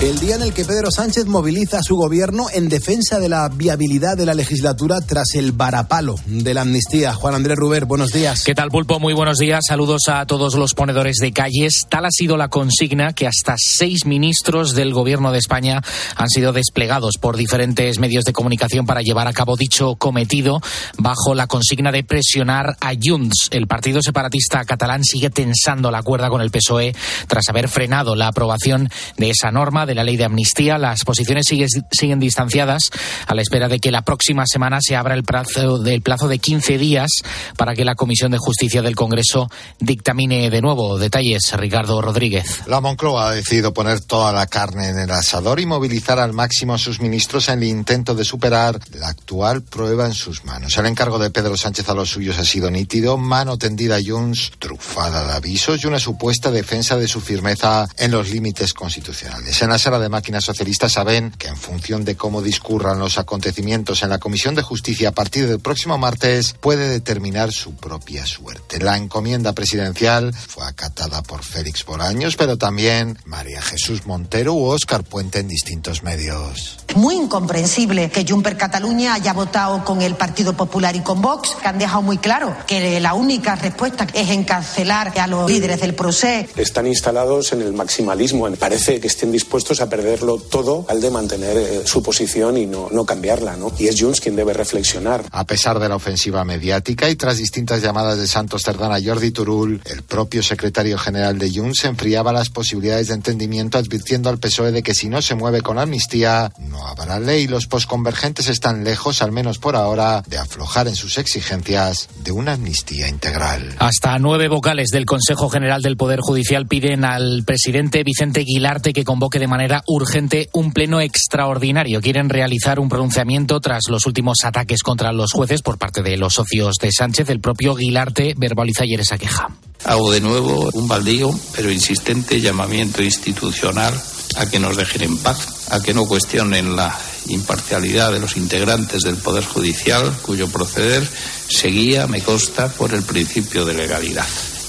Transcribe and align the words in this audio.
El 0.00 0.18
día 0.18 0.36
en 0.36 0.40
el 0.40 0.54
que 0.54 0.64
Pedro 0.64 0.90
Sánchez 0.90 1.26
moviliza 1.26 1.80
a 1.80 1.82
su 1.82 1.94
gobierno 1.94 2.46
en 2.54 2.70
defensa 2.70 3.18
de 3.18 3.28
la 3.28 3.46
viabilidad 3.50 4.16
de 4.16 4.24
la 4.24 4.32
legislatura 4.32 4.96
tras 5.06 5.34
el 5.34 5.52
varapalo 5.52 6.14
de 6.24 6.54
la 6.54 6.62
amnistía. 6.62 7.12
Juan 7.12 7.34
Andrés 7.34 7.58
Ruber, 7.58 7.84
buenos 7.84 8.10
días. 8.10 8.42
¿Qué 8.42 8.54
tal, 8.54 8.70
Pulpo? 8.70 8.98
Muy 8.98 9.12
buenos 9.12 9.36
días. 9.36 9.60
Saludos 9.68 10.04
a 10.08 10.24
todos 10.24 10.54
los 10.54 10.72
ponedores 10.72 11.16
de 11.16 11.32
calles. 11.32 11.84
Tal 11.90 12.06
ha 12.06 12.10
sido 12.10 12.38
la 12.38 12.48
consigna 12.48 13.12
que 13.12 13.26
hasta 13.26 13.56
seis 13.58 14.06
ministros 14.06 14.74
del 14.74 14.94
gobierno 14.94 15.32
de 15.32 15.38
España 15.38 15.82
han 16.16 16.30
sido 16.30 16.54
desplegados 16.54 17.18
por 17.20 17.36
diferentes 17.36 17.98
medios 17.98 18.24
de 18.24 18.32
comunicación 18.32 18.86
para 18.86 19.02
llevar 19.02 19.28
a 19.28 19.34
cabo 19.34 19.54
dicho 19.54 19.96
cometido 19.96 20.62
bajo 20.96 21.34
la 21.34 21.46
consigna 21.46 21.92
de 21.92 22.04
presionar 22.04 22.74
a 22.80 22.92
Junts. 22.98 23.48
El 23.50 23.66
partido 23.66 24.00
separatista 24.00 24.64
catalán 24.64 25.04
sigue 25.04 25.28
tensando 25.28 25.90
la 25.90 26.02
cuerda 26.02 26.30
con 26.30 26.40
el 26.40 26.50
PSOE 26.50 26.96
tras 27.28 27.46
haber 27.50 27.68
frenado 27.68 28.16
la 28.16 28.28
aprobación 28.28 28.88
de 29.18 29.28
esa 29.28 29.50
norma 29.50 29.84
de 29.90 29.96
la 29.96 30.04
ley 30.04 30.16
de 30.16 30.24
amnistía. 30.24 30.78
Las 30.78 31.04
posiciones 31.04 31.46
siguen 31.46 32.20
distanciadas 32.20 32.90
a 33.26 33.34
la 33.34 33.42
espera 33.42 33.66
de 33.66 33.80
que 33.80 33.90
la 33.90 34.02
próxima 34.02 34.44
semana 34.46 34.78
se 34.80 34.94
abra 34.94 35.14
el 35.14 35.24
plazo, 35.24 35.78
del 35.78 36.00
plazo 36.00 36.28
de 36.28 36.38
15 36.38 36.78
días 36.78 37.10
para 37.56 37.74
que 37.74 37.84
la 37.84 37.96
Comisión 37.96 38.30
de 38.30 38.38
Justicia 38.38 38.82
del 38.82 38.94
Congreso 38.94 39.50
dictamine 39.80 40.48
de 40.48 40.62
nuevo. 40.62 40.96
Detalles, 40.96 41.52
Ricardo 41.54 42.00
Rodríguez. 42.00 42.62
La 42.68 42.80
Moncloa 42.80 43.30
ha 43.30 43.34
decidido 43.34 43.74
poner 43.74 44.00
toda 44.00 44.32
la 44.32 44.46
carne 44.46 44.90
en 44.90 44.98
el 45.00 45.10
asador 45.10 45.58
y 45.58 45.66
movilizar 45.66 46.20
al 46.20 46.32
máximo 46.32 46.74
a 46.74 46.78
sus 46.78 47.00
ministros 47.00 47.48
en 47.48 47.58
el 47.58 47.68
intento 47.68 48.14
de 48.14 48.24
superar 48.24 48.78
la 48.92 49.08
actual 49.08 49.62
prueba 49.62 50.06
en 50.06 50.14
sus 50.14 50.44
manos. 50.44 50.78
El 50.78 50.86
encargo 50.86 51.18
de 51.18 51.30
Pedro 51.30 51.56
Sánchez 51.56 51.88
a 51.88 51.94
los 51.94 52.10
suyos 52.10 52.38
ha 52.38 52.44
sido 52.44 52.70
nítido, 52.70 53.16
mano 53.16 53.58
tendida 53.58 53.96
a 53.96 54.00
Junts, 54.00 54.52
trufada 54.60 55.26
de 55.26 55.32
avisos 55.32 55.82
y 55.82 55.88
una 55.88 55.98
supuesta 55.98 56.52
defensa 56.52 56.96
de 56.96 57.08
su 57.08 57.20
firmeza 57.20 57.88
en 57.98 58.12
los 58.12 58.30
límites 58.30 58.72
constitucionales. 58.72 59.60
En 59.62 59.70
la 59.70 59.78
sala 59.80 59.98
de 59.98 60.08
máquinas 60.08 60.44
socialistas 60.44 60.92
saben 60.92 61.32
que 61.32 61.48
en 61.48 61.56
función 61.56 62.04
de 62.04 62.16
cómo 62.16 62.42
discurran 62.42 62.98
los 62.98 63.18
acontecimientos 63.18 64.02
en 64.02 64.10
la 64.10 64.18
Comisión 64.18 64.54
de 64.54 64.62
Justicia 64.62 65.08
a 65.08 65.12
partir 65.12 65.48
del 65.48 65.58
próximo 65.58 65.98
martes 65.98 66.54
puede 66.60 66.88
determinar 66.88 67.50
su 67.50 67.74
propia 67.74 68.24
suerte. 68.26 68.78
La 68.78 68.96
encomienda 68.96 69.52
presidencial 69.54 70.32
fue 70.34 70.66
acatada 70.66 71.22
por 71.22 71.42
Félix 71.42 71.84
Bolaños, 71.84 72.36
pero 72.36 72.56
también 72.56 73.18
María 73.24 73.62
Jesús 73.62 74.06
Montero 74.06 74.54
u 74.54 74.66
Óscar 74.66 75.02
Puente 75.02 75.40
en 75.40 75.48
distintos 75.48 76.02
medios. 76.02 76.78
Muy 76.94 77.14
incomprensible 77.14 78.10
que 78.10 78.26
Juncker 78.28 78.56
Cataluña 78.56 79.14
haya 79.14 79.32
votado 79.32 79.84
con 79.84 80.02
el 80.02 80.14
Partido 80.14 80.52
Popular 80.52 80.94
y 80.94 81.00
con 81.00 81.22
Vox, 81.22 81.56
que 81.60 81.68
han 81.68 81.78
dejado 81.78 82.02
muy 82.02 82.18
claro 82.18 82.54
que 82.66 83.00
la 83.00 83.14
única 83.14 83.56
respuesta 83.56 84.06
es 84.12 84.28
encarcelar 84.30 85.18
a 85.18 85.26
los 85.26 85.50
líderes 85.50 85.80
del 85.80 85.94
procés. 85.94 86.50
Están 86.56 86.86
instalados 86.86 87.52
en 87.52 87.62
el 87.62 87.72
maximalismo. 87.72 88.50
Parece 88.58 89.00
que 89.00 89.06
estén 89.06 89.32
dispuestos 89.32 89.69
a 89.78 89.88
perderlo 89.88 90.38
todo 90.38 90.84
al 90.88 91.00
de 91.00 91.10
mantener 91.10 91.56
eh, 91.56 91.82
su 91.84 92.02
posición 92.02 92.56
y 92.56 92.66
no, 92.66 92.88
no 92.90 93.04
cambiarla, 93.04 93.56
¿no? 93.56 93.72
Y 93.78 93.86
es 93.86 94.00
Junts 94.00 94.20
quien 94.20 94.34
debe 94.34 94.52
reflexionar. 94.52 95.24
A 95.30 95.44
pesar 95.44 95.78
de 95.78 95.88
la 95.88 95.96
ofensiva 95.96 96.44
mediática 96.44 97.08
y 97.08 97.14
tras 97.14 97.36
distintas 97.36 97.82
llamadas 97.82 98.18
de 98.18 98.26
Santos 98.26 98.62
Cerdán 98.64 98.92
a 98.92 99.00
Jordi 99.00 99.30
Turul, 99.30 99.80
el 99.84 100.02
propio 100.02 100.42
secretario 100.42 100.98
general 100.98 101.38
de 101.38 101.52
Junts 101.52 101.84
enfriaba 101.84 102.32
las 102.32 102.50
posibilidades 102.50 103.08
de 103.08 103.14
entendimiento 103.14 103.78
advirtiendo 103.78 104.28
al 104.28 104.38
PSOE 104.38 104.72
de 104.72 104.82
que 104.82 104.94
si 104.94 105.08
no 105.08 105.22
se 105.22 105.34
mueve 105.34 105.60
con 105.60 105.78
amnistía, 105.78 106.52
no 106.58 106.86
habrá 106.86 107.20
ley. 107.20 107.46
Los 107.46 107.66
posconvergentes 107.66 108.48
están 108.48 108.82
lejos, 108.82 109.22
al 109.22 109.30
menos 109.30 109.58
por 109.58 109.76
ahora, 109.76 110.22
de 110.26 110.38
aflojar 110.38 110.88
en 110.88 110.96
sus 110.96 111.18
exigencias 111.18 112.08
de 112.24 112.32
una 112.32 112.54
amnistía 112.54 113.08
integral. 113.08 113.76
Hasta 113.78 114.18
nueve 114.18 114.48
vocales 114.48 114.88
del 114.88 115.06
Consejo 115.06 115.48
General 115.48 115.82
del 115.82 115.96
Poder 115.96 116.20
Judicial 116.20 116.66
piden 116.66 117.04
al 117.04 117.44
presidente 117.44 118.02
Vicente 118.02 118.40
Guilarte 118.40 118.92
que 118.92 119.04
convoque 119.04 119.38
de 119.38 119.46
manera 119.46 119.59
urgente 119.86 120.48
un 120.52 120.72
pleno 120.72 121.00
extraordinario. 121.00 122.00
Quieren 122.00 122.28
realizar 122.28 122.80
un 122.80 122.88
pronunciamiento 122.88 123.60
tras 123.60 123.82
los 123.88 124.06
últimos 124.06 124.38
ataques 124.44 124.82
contra 124.82 125.12
los 125.12 125.32
jueces 125.32 125.62
por 125.62 125.78
parte 125.78 126.02
de 126.02 126.16
los 126.16 126.34
socios 126.34 126.76
de 126.80 126.90
Sánchez. 126.92 127.28
El 127.30 127.40
propio 127.40 127.74
Guilarte 127.74 128.34
verbaliza 128.36 128.84
ayer 128.84 129.00
esa 129.00 129.18
queja. 129.18 129.48
Hago 129.84 130.12
de 130.12 130.20
nuevo 130.20 130.70
un 130.74 130.88
baldío, 130.88 131.30
pero 131.54 131.70
insistente 131.70 132.40
llamamiento 132.40 133.02
institucional 133.02 133.94
a 134.36 134.46
que 134.46 134.60
nos 134.60 134.76
dejen 134.76 135.02
en 135.02 135.18
paz, 135.18 135.70
a 135.70 135.80
que 135.80 135.94
no 135.94 136.06
cuestionen 136.06 136.76
la 136.76 136.96
imparcialidad 137.26 138.12
de 138.12 138.20
los 138.20 138.36
integrantes 138.36 139.02
del 139.02 139.16
Poder 139.16 139.44
Judicial, 139.44 140.12
cuyo 140.22 140.48
proceder 140.48 141.06
seguía, 141.48 142.06
me 142.06 142.22
consta, 142.22 142.68
por 142.68 142.94
el 142.94 143.02
principio 143.02 143.64
de 143.64 143.74
legalidad. 143.74 144.26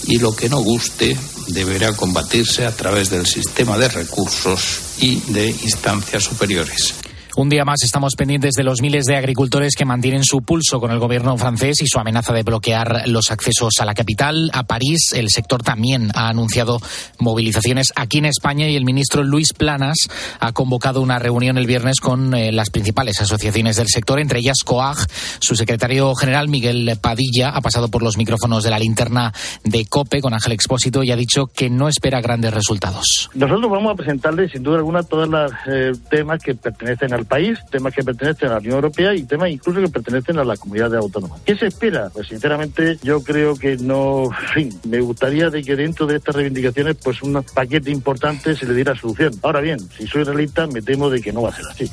Y 0.07 0.17
lo 0.17 0.35
que 0.35 0.49
no 0.49 0.59
guste 0.59 1.15
deberá 1.47 1.95
combatirse 1.95 2.65
a 2.65 2.75
través 2.75 3.09
del 3.09 3.25
sistema 3.25 3.77
de 3.77 3.87
recursos 3.87 4.79
y 4.99 5.19
de 5.31 5.47
instancias 5.47 6.23
superiores. 6.23 6.95
Un 7.37 7.47
día 7.47 7.63
más 7.63 7.81
estamos 7.83 8.15
pendientes 8.17 8.55
de 8.55 8.63
los 8.63 8.81
miles 8.81 9.05
de 9.05 9.15
agricultores 9.15 9.75
que 9.77 9.85
mantienen 9.85 10.25
su 10.25 10.41
pulso 10.41 10.81
con 10.81 10.91
el 10.91 10.99
gobierno 10.99 11.37
francés 11.37 11.81
y 11.81 11.87
su 11.87 11.97
amenaza 11.97 12.33
de 12.33 12.43
bloquear 12.43 13.03
los 13.07 13.31
accesos 13.31 13.75
a 13.79 13.85
la 13.85 13.93
capital, 13.93 14.51
a 14.53 14.63
París. 14.63 15.13
El 15.13 15.29
sector 15.29 15.63
también 15.63 16.11
ha 16.13 16.27
anunciado 16.27 16.81
movilizaciones 17.19 17.93
aquí 17.95 18.17
en 18.17 18.25
España 18.25 18.67
y 18.67 18.75
el 18.75 18.83
ministro 18.83 19.23
Luis 19.23 19.53
Planas 19.53 20.09
ha 20.41 20.51
convocado 20.51 21.01
una 21.01 21.19
reunión 21.19 21.57
el 21.57 21.67
viernes 21.67 22.01
con 22.01 22.33
eh, 22.33 22.51
las 22.51 22.69
principales 22.69 23.21
asociaciones 23.21 23.77
del 23.77 23.87
sector, 23.87 24.19
entre 24.19 24.39
ellas 24.39 24.57
COAG. 24.65 24.97
Su 25.39 25.55
secretario 25.55 26.13
general, 26.15 26.49
Miguel 26.49 26.97
Padilla, 27.01 27.51
ha 27.51 27.61
pasado 27.61 27.87
por 27.87 28.03
los 28.03 28.17
micrófonos 28.17 28.65
de 28.65 28.71
la 28.71 28.79
linterna 28.79 29.33
de 29.63 29.85
COPE 29.85 30.19
con 30.19 30.33
Ángel 30.33 30.51
Expósito 30.51 31.01
y 31.01 31.11
ha 31.11 31.15
dicho 31.15 31.47
que 31.47 31.69
no 31.69 31.87
espera 31.87 32.19
grandes 32.19 32.53
resultados. 32.53 33.29
Nosotros 33.33 33.71
vamos 33.71 33.93
a 33.93 33.95
presentarle, 33.95 34.49
sin 34.49 34.63
duda 34.63 34.77
alguna, 34.77 35.03
todos 35.03 35.29
los 35.29 35.51
eh, 35.67 35.93
temas 36.09 36.43
que 36.43 36.55
pertenecen 36.55 37.20
país, 37.25 37.59
temas 37.69 37.93
que 37.93 38.03
pertenecen 38.03 38.49
a 38.49 38.53
la 38.53 38.59
Unión 38.59 38.75
Europea 38.75 39.13
y 39.13 39.23
temas 39.23 39.49
incluso 39.49 39.81
que 39.81 39.89
pertenecen 39.89 40.39
a 40.39 40.43
la 40.43 40.57
comunidad 40.57 40.95
autónoma. 40.95 41.37
¿Qué 41.45 41.55
se 41.55 41.67
espera? 41.67 42.09
Pues 42.13 42.27
sinceramente 42.27 42.97
yo 43.03 43.23
creo 43.23 43.55
que 43.55 43.77
no, 43.77 44.25
en 44.25 44.53
fin, 44.53 44.79
me 44.87 44.99
gustaría 44.99 45.49
de 45.49 45.63
que 45.63 45.75
dentro 45.75 46.05
de 46.05 46.17
estas 46.17 46.35
reivindicaciones 46.35 46.97
pues 47.03 47.21
un 47.21 47.43
paquete 47.53 47.91
importante 47.91 48.55
se 48.55 48.65
le 48.65 48.73
diera 48.73 48.95
solución. 48.95 49.33
Ahora 49.41 49.61
bien, 49.61 49.79
si 49.97 50.07
soy 50.07 50.23
realista 50.23 50.67
me 50.67 50.81
temo 50.81 51.09
de 51.09 51.21
que 51.21 51.33
no 51.33 51.41
va 51.41 51.49
a 51.49 51.55
ser 51.55 51.65
así. 51.69 51.91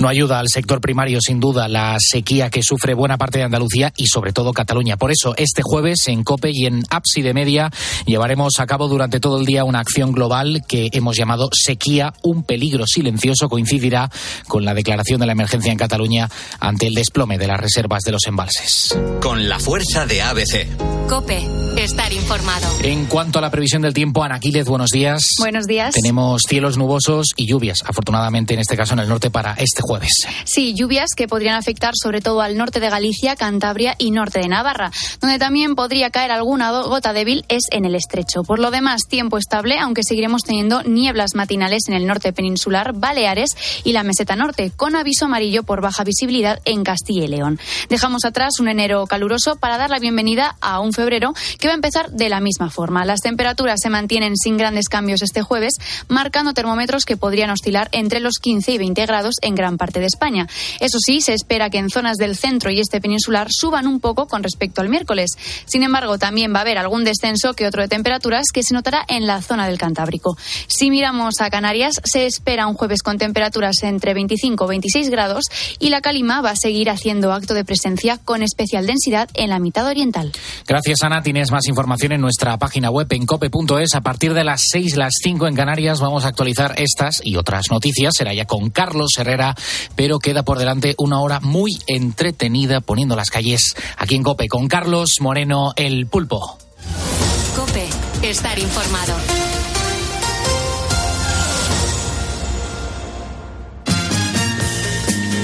No 0.00 0.08
ayuda 0.08 0.40
al 0.40 0.48
sector 0.48 0.80
primario, 0.80 1.18
sin 1.20 1.38
duda, 1.38 1.68
la 1.68 1.96
sequía 2.00 2.50
que 2.50 2.62
sufre 2.62 2.94
buena 2.94 3.16
parte 3.16 3.38
de 3.38 3.44
Andalucía 3.44 3.92
y 3.96 4.06
sobre 4.06 4.32
todo 4.32 4.52
Cataluña. 4.52 4.96
Por 4.96 5.12
eso, 5.12 5.34
este 5.36 5.62
jueves 5.62 6.08
en 6.08 6.24
COPE 6.24 6.50
y 6.52 6.66
en 6.66 6.82
Ábside 6.90 7.32
Media 7.32 7.70
llevaremos 8.04 8.54
a 8.58 8.66
cabo 8.66 8.88
durante 8.88 9.20
todo 9.20 9.38
el 9.38 9.46
día 9.46 9.64
una 9.64 9.78
acción 9.78 10.12
global 10.12 10.62
que 10.66 10.88
hemos 10.92 11.16
llamado 11.16 11.48
Sequía, 11.52 12.12
un 12.22 12.42
peligro 12.42 12.86
silencioso. 12.86 13.48
Coincidirá 13.48 14.10
con 14.48 14.64
la 14.64 14.74
declaración 14.74 15.20
de 15.20 15.26
la 15.26 15.32
emergencia 15.32 15.72
en 15.72 15.78
Cataluña 15.78 16.28
ante 16.60 16.86
el 16.86 16.94
desplome 16.94 17.38
de 17.38 17.46
las 17.46 17.60
reservas 17.60 18.02
de 18.02 18.12
los 18.12 18.26
embalses. 18.26 18.98
Con 19.20 19.48
la 19.48 19.58
fuerza 19.58 20.06
de 20.06 20.22
ABC. 20.22 21.06
Cope, 21.08 21.42
estar 21.78 22.12
informado. 22.12 22.66
En 22.82 23.06
cuanto 23.06 23.38
a 23.38 23.42
la 23.42 23.50
previsión 23.50 23.82
del 23.82 23.92
tiempo, 23.94 24.22
Ana 24.22 24.38
Quílez, 24.38 24.66
buenos 24.66 24.90
días. 24.90 25.24
Buenos 25.38 25.66
días. 25.66 25.94
Tenemos 25.94 26.42
cielos 26.48 26.76
nubosos 26.76 27.28
y 27.36 27.46
lluvias, 27.46 27.78
afortunadamente 27.84 28.54
en 28.54 28.60
este 28.60 28.76
caso 28.76 28.94
en 28.94 29.00
el 29.00 29.08
norte 29.08 29.30
para 29.30 29.54
este 29.54 29.82
jueves. 29.82 30.26
Sí, 30.44 30.74
lluvias 30.74 31.10
que 31.16 31.28
podrían 31.28 31.56
afectar 31.56 31.94
sobre 32.00 32.20
todo 32.20 32.40
al 32.40 32.56
norte 32.56 32.80
de 32.80 32.90
Galicia, 32.90 33.36
Cantabria 33.36 33.94
y 33.98 34.10
norte 34.10 34.40
de 34.40 34.48
Navarra. 34.48 34.90
Donde 35.20 35.38
también 35.38 35.74
podría 35.74 36.10
caer 36.10 36.30
alguna 36.30 36.70
gota 36.70 37.12
débil 37.12 37.44
es 37.48 37.64
en 37.70 37.84
el 37.84 37.94
estrecho. 37.94 38.44
Por 38.44 38.58
lo 38.58 38.70
demás, 38.70 39.02
tiempo 39.08 39.38
estable, 39.38 39.78
aunque 39.78 40.02
seguiremos 40.02 40.42
teniendo 40.42 40.82
nieblas 40.82 41.34
matinales 41.34 41.88
en 41.88 41.94
el 41.94 42.06
norte 42.06 42.32
peninsular, 42.32 42.92
Baleares 42.94 43.50
y 43.84 43.92
la 43.92 44.02
meseta 44.02 44.36
norte, 44.36 44.72
con 44.76 44.96
aviso 44.96 45.24
amarillo 45.26 45.62
por 45.62 45.80
baja 45.80 46.04
visibilidad 46.04 46.60
en 46.64 46.84
Castilla 46.84 47.24
y 47.24 47.28
León. 47.28 47.58
Dejamos 47.88 48.24
atrás 48.24 48.60
un 48.60 48.68
enero 48.68 49.06
caluroso 49.06 49.56
para 49.56 49.78
dar 49.78 49.90
la 49.90 49.98
bienvenida 49.98 50.56
a 50.60 50.80
un 50.80 50.92
febrero 50.92 51.32
que 51.58 51.63
va 51.66 51.72
a 51.72 51.76
empezar 51.76 52.10
de 52.10 52.28
la 52.28 52.40
misma 52.40 52.70
forma. 52.70 53.04
Las 53.04 53.20
temperaturas 53.20 53.80
se 53.82 53.90
mantienen 53.90 54.36
sin 54.36 54.56
grandes 54.56 54.88
cambios 54.88 55.22
este 55.22 55.42
jueves, 55.42 55.74
marcando 56.08 56.52
termómetros 56.52 57.04
que 57.04 57.16
podrían 57.16 57.50
oscilar 57.50 57.88
entre 57.92 58.20
los 58.20 58.38
15 58.40 58.72
y 58.72 58.78
20 58.78 59.06
grados 59.06 59.34
en 59.42 59.54
gran 59.54 59.76
parte 59.76 60.00
de 60.00 60.06
España. 60.06 60.46
Eso 60.80 60.98
sí, 61.04 61.20
se 61.20 61.34
espera 61.34 61.70
que 61.70 61.78
en 61.78 61.90
zonas 61.90 62.16
del 62.16 62.36
centro 62.36 62.70
y 62.70 62.80
este 62.80 63.00
peninsular 63.00 63.48
suban 63.50 63.86
un 63.86 64.00
poco 64.00 64.26
con 64.26 64.42
respecto 64.42 64.80
al 64.80 64.88
miércoles. 64.88 65.30
Sin 65.66 65.82
embargo, 65.82 66.18
también 66.18 66.52
va 66.52 66.58
a 66.58 66.62
haber 66.62 66.78
algún 66.78 67.04
descenso 67.04 67.54
que 67.54 67.66
otro 67.66 67.82
de 67.82 67.88
temperaturas 67.88 68.46
que 68.52 68.62
se 68.62 68.74
notará 68.74 69.04
en 69.08 69.26
la 69.26 69.42
zona 69.42 69.66
del 69.66 69.78
Cantábrico. 69.78 70.36
Si 70.66 70.90
miramos 70.90 71.40
a 71.40 71.50
Canarias, 71.50 72.00
se 72.04 72.26
espera 72.26 72.66
un 72.66 72.74
jueves 72.74 73.02
con 73.02 73.18
temperaturas 73.18 73.82
entre 73.82 74.14
25 74.14 74.64
y 74.64 74.68
26 74.68 75.10
grados 75.10 75.44
y 75.78 75.90
la 75.90 76.00
calima 76.00 76.40
va 76.40 76.50
a 76.50 76.56
seguir 76.56 76.90
haciendo 76.90 77.32
acto 77.32 77.54
de 77.54 77.64
presencia 77.64 78.18
con 78.18 78.42
especial 78.42 78.86
densidad 78.86 79.28
en 79.34 79.50
la 79.50 79.58
mitad 79.58 79.86
oriental. 79.86 80.32
Gracias, 80.66 81.02
Ana. 81.02 81.22
Tienes 81.22 81.50
más 81.54 81.68
información 81.68 82.10
en 82.10 82.20
nuestra 82.20 82.58
página 82.58 82.90
web 82.90 83.06
en 83.10 83.26
cope.es. 83.26 83.94
A 83.94 84.00
partir 84.00 84.34
de 84.34 84.42
las 84.42 84.64
6, 84.72 84.96
las 84.96 85.12
5 85.22 85.46
en 85.46 85.54
Canarias 85.54 86.00
vamos 86.00 86.24
a 86.24 86.28
actualizar 86.28 86.74
estas 86.78 87.20
y 87.22 87.36
otras 87.36 87.70
noticias. 87.70 88.14
Será 88.16 88.34
ya 88.34 88.44
con 88.44 88.70
Carlos 88.70 89.12
Herrera, 89.16 89.54
pero 89.94 90.18
queda 90.18 90.42
por 90.42 90.58
delante 90.58 90.96
una 90.98 91.20
hora 91.20 91.38
muy 91.38 91.70
entretenida 91.86 92.80
poniendo 92.80 93.14
las 93.14 93.30
calles 93.30 93.76
aquí 93.96 94.16
en 94.16 94.24
Cope 94.24 94.48
con 94.48 94.66
Carlos 94.66 95.10
Moreno, 95.20 95.74
el 95.76 96.08
pulpo. 96.08 96.58
Cope, 97.54 97.86
estar 98.22 98.58
informado. 98.58 99.14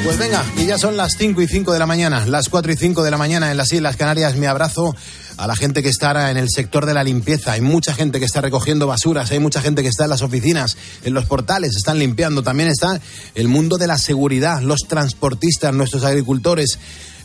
Pues 0.02 0.18
venga, 0.18 0.44
que 0.56 0.66
ya 0.66 0.76
son 0.76 0.96
las 0.96 1.12
5 1.16 1.40
y 1.40 1.46
5 1.46 1.72
de 1.72 1.78
la 1.78 1.86
mañana, 1.86 2.26
las 2.26 2.48
4 2.48 2.72
y 2.72 2.76
5 2.76 3.04
de 3.04 3.12
la 3.12 3.16
mañana 3.16 3.52
en 3.52 3.56
las 3.56 3.72
Islas 3.72 3.96
Canarias. 3.96 4.34
Mi 4.34 4.46
abrazo 4.46 4.96
a 5.40 5.46
la 5.46 5.56
gente 5.56 5.82
que 5.82 5.88
está 5.88 6.30
en 6.30 6.36
el 6.36 6.50
sector 6.50 6.84
de 6.84 6.92
la 6.92 7.02
limpieza. 7.02 7.52
Hay 7.52 7.62
mucha 7.62 7.94
gente 7.94 8.18
que 8.18 8.26
está 8.26 8.42
recogiendo 8.42 8.86
basuras, 8.86 9.30
hay 9.30 9.38
mucha 9.38 9.62
gente 9.62 9.82
que 9.82 9.88
está 9.88 10.04
en 10.04 10.10
las 10.10 10.20
oficinas, 10.20 10.76
en 11.02 11.14
los 11.14 11.24
portales, 11.24 11.74
están 11.74 11.98
limpiando. 11.98 12.42
También 12.42 12.68
está 12.68 13.00
el 13.34 13.48
mundo 13.48 13.78
de 13.78 13.86
la 13.86 13.96
seguridad, 13.96 14.60
los 14.60 14.80
transportistas, 14.86 15.72
nuestros 15.72 16.04
agricultores 16.04 16.78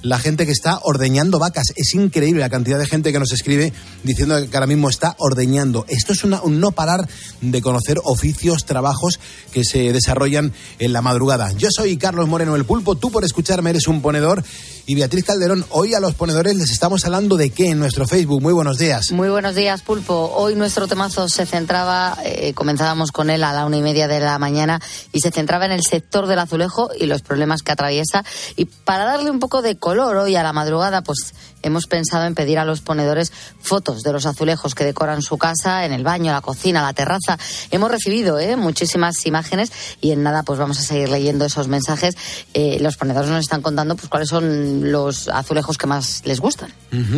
la 0.05 0.19
gente 0.19 0.45
que 0.45 0.51
está 0.51 0.79
ordeñando 0.83 1.39
vacas. 1.39 1.73
Es 1.75 1.95
increíble 1.95 2.39
la 2.39 2.49
cantidad 2.49 2.77
de 2.77 2.85
gente 2.85 3.11
que 3.11 3.19
nos 3.19 3.31
escribe 3.31 3.73
diciendo 4.03 4.35
que 4.49 4.55
ahora 4.55 4.67
mismo 4.67 4.87
está 4.87 5.15
ordeñando. 5.17 5.83
Esto 5.87 6.13
es 6.13 6.23
una, 6.23 6.41
un 6.41 6.59
no 6.59 6.71
parar 6.71 7.09
de 7.41 7.61
conocer 7.61 7.99
oficios, 8.03 8.65
trabajos 8.65 9.19
que 9.51 9.63
se 9.63 9.91
desarrollan 9.91 10.53
en 10.77 10.93
la 10.93 11.01
madrugada. 11.01 11.51
Yo 11.53 11.69
soy 11.71 11.97
Carlos 11.97 12.27
Moreno 12.27 12.55
el 12.55 12.65
Pulpo, 12.65 12.95
tú 12.95 13.11
por 13.11 13.25
escucharme 13.25 13.71
eres 13.71 13.87
un 13.87 14.01
ponedor. 14.01 14.43
Y 14.87 14.93
Beatriz 14.93 15.25
Calderón, 15.25 15.65
hoy 15.71 15.95
a 15.95 15.99
los 15.99 16.13
ponedores 16.13 16.55
les 16.55 16.69
estamos 16.69 17.05
hablando 17.05 17.37
de 17.37 17.49
qué 17.49 17.71
en 17.71 17.79
nuestro 17.79 18.05
Facebook. 18.05 18.39
Muy 18.39 18.53
buenos 18.53 18.77
días. 18.77 19.11
Muy 19.11 19.29
buenos 19.29 19.55
días, 19.55 19.81
Pulpo. 19.81 20.31
Hoy 20.35 20.53
nuestro 20.55 20.87
temazo 20.87 21.27
se 21.27 21.47
centraba, 21.47 22.15
eh, 22.23 22.53
comenzábamos 22.53 23.11
con 23.11 23.31
él 23.31 23.43
a 23.43 23.51
la 23.51 23.65
una 23.65 23.77
y 23.77 23.81
media 23.81 24.07
de 24.07 24.19
la 24.19 24.37
mañana, 24.37 24.79
y 25.11 25.21
se 25.21 25.31
centraba 25.31 25.65
en 25.65 25.71
el 25.71 25.81
sector 25.81 26.27
del 26.27 26.37
azulejo 26.37 26.91
y 26.99 27.07
los 27.07 27.23
problemas 27.23 27.63
que 27.63 27.71
atraviesa. 27.71 28.23
Y 28.57 28.65
para 28.65 29.05
darle 29.05 29.31
un 29.31 29.39
poco 29.39 29.63
de 29.63 29.75
color 29.75 30.17
hoy 30.17 30.35
a 30.35 30.43
la 30.43 30.53
madrugada, 30.53 31.01
pues 31.01 31.33
hemos 31.65 31.87
pensado 31.87 32.25
en 32.25 32.35
pedir 32.35 32.59
a 32.59 32.65
los 32.65 32.81
ponedores 32.81 33.31
fotos 33.59 34.03
de 34.03 34.13
los 34.13 34.25
azulejos 34.25 34.75
que 34.75 34.83
decoran 34.83 35.21
su 35.21 35.37
casa, 35.37 35.85
en 35.85 35.91
el 35.91 36.03
baño, 36.03 36.31
la 36.31 36.41
cocina, 36.41 36.81
la 36.81 36.93
terraza. 36.93 37.37
Hemos 37.71 37.91
recibido 37.91 38.39
¿eh? 38.39 38.55
muchísimas 38.55 39.25
imágenes 39.25 39.71
y 40.01 40.11
en 40.11 40.23
nada 40.23 40.43
pues 40.43 40.59
vamos 40.59 40.79
a 40.79 40.83
seguir 40.83 41.09
leyendo 41.09 41.45
esos 41.45 41.67
mensajes. 41.67 42.15
Eh, 42.53 42.77
los 42.79 42.97
ponedores 42.97 43.29
nos 43.29 43.41
están 43.41 43.61
contando 43.61 43.95
pues 43.95 44.07
cuáles 44.09 44.29
son 44.29 44.91
los 44.91 45.27
azulejos 45.27 45.77
que 45.77 45.87
más 45.87 46.21
les 46.25 46.39
gustan. 46.39 46.71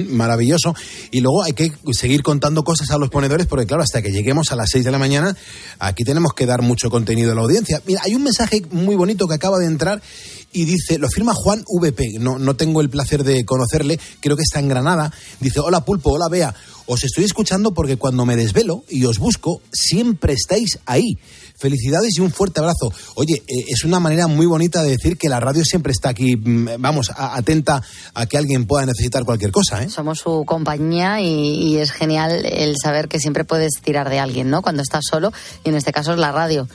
maravilloso. 0.09 0.73
Y 1.11 1.21
luego 1.21 1.43
hay 1.43 1.53
que 1.53 1.73
seguir 1.91 2.23
contando 2.23 2.63
cosas 2.63 2.89
a 2.91 2.97
los 2.97 3.09
ponedores 3.09 3.47
porque 3.47 3.65
claro, 3.65 3.83
hasta 3.83 4.01
que 4.01 4.11
lleguemos 4.11 4.51
a 4.51 4.55
las 4.55 4.69
6 4.71 4.85
de 4.85 4.91
la 4.91 4.97
mañana, 4.97 5.35
aquí 5.79 6.03
tenemos 6.03 6.33
que 6.33 6.45
dar 6.45 6.61
mucho 6.61 6.89
contenido 6.89 7.33
a 7.33 7.35
la 7.35 7.41
audiencia. 7.41 7.81
Mira, 7.85 8.01
hay 8.03 8.15
un 8.15 8.23
mensaje 8.23 8.61
muy 8.71 8.95
bonito 8.95 9.27
que 9.27 9.35
acaba 9.35 9.59
de 9.59 9.65
entrar 9.65 10.01
y 10.57 10.65
dice, 10.65 10.97
lo 10.97 11.07
firma 11.07 11.35
Juan 11.35 11.63
VP, 11.67 12.17
no, 12.19 12.39
no 12.39 12.55
tengo 12.55 12.81
el 12.81 12.89
placer 12.89 13.23
de 13.23 13.45
conocerle, 13.45 13.99
creo 14.19 14.35
que 14.35 14.41
está 14.41 14.59
en 14.59 14.67
Granada, 14.67 15.13
dice, 15.39 15.59
hola 15.59 15.85
Pulpo, 15.85 16.13
hola 16.13 16.29
Bea, 16.29 16.55
os 16.87 17.03
estoy 17.03 17.25
escuchando 17.25 17.73
porque 17.73 17.97
cuando 17.97 18.25
me 18.25 18.35
desvelo 18.35 18.83
y 18.89 19.05
os 19.05 19.19
busco, 19.19 19.61
siempre 19.71 20.33
estáis 20.33 20.79
ahí. 20.85 21.17
Felicidades 21.59 22.17
y 22.17 22.21
un 22.21 22.31
fuerte 22.31 22.59
abrazo. 22.59 22.93
Oye, 23.15 23.43
eh, 23.47 23.65
es 23.67 23.83
una 23.83 23.99
manera 23.99 24.27
muy 24.27 24.45
bonita 24.45 24.81
de 24.81 24.91
decir 24.91 25.17
que 25.17 25.27
la 25.27 25.39
radio 25.39 25.65
siempre 25.65 25.91
está 25.91 26.09
aquí, 26.09 26.37
mm, 26.37 26.79
vamos, 26.79 27.11
atenta 27.15 27.81
a 28.13 28.25
que 28.25 28.37
alguien 28.37 28.65
pueda 28.65 28.85
necesitar 28.85 29.25
cualquier 29.25 29.51
cosa. 29.51 29.83
¿eh? 29.83 29.89
Somos 29.89 30.19
su 30.19 30.45
compañía 30.45 31.19
y, 31.19 31.73
y 31.73 31.77
es 31.77 31.91
genial 31.91 32.45
el 32.45 32.75
saber 32.81 33.09
que 33.09 33.19
siempre 33.19 33.43
puedes 33.43 33.73
tirar 33.83 34.09
de 34.09 34.19
alguien, 34.19 34.49
¿no? 34.49 34.61
Cuando 34.61 34.81
estás 34.81 35.03
solo 35.09 35.33
y 35.65 35.69
en 35.69 35.75
este 35.75 35.91
caso 35.91 36.13
es 36.13 36.19
la 36.19 36.31
radio. 36.31 36.67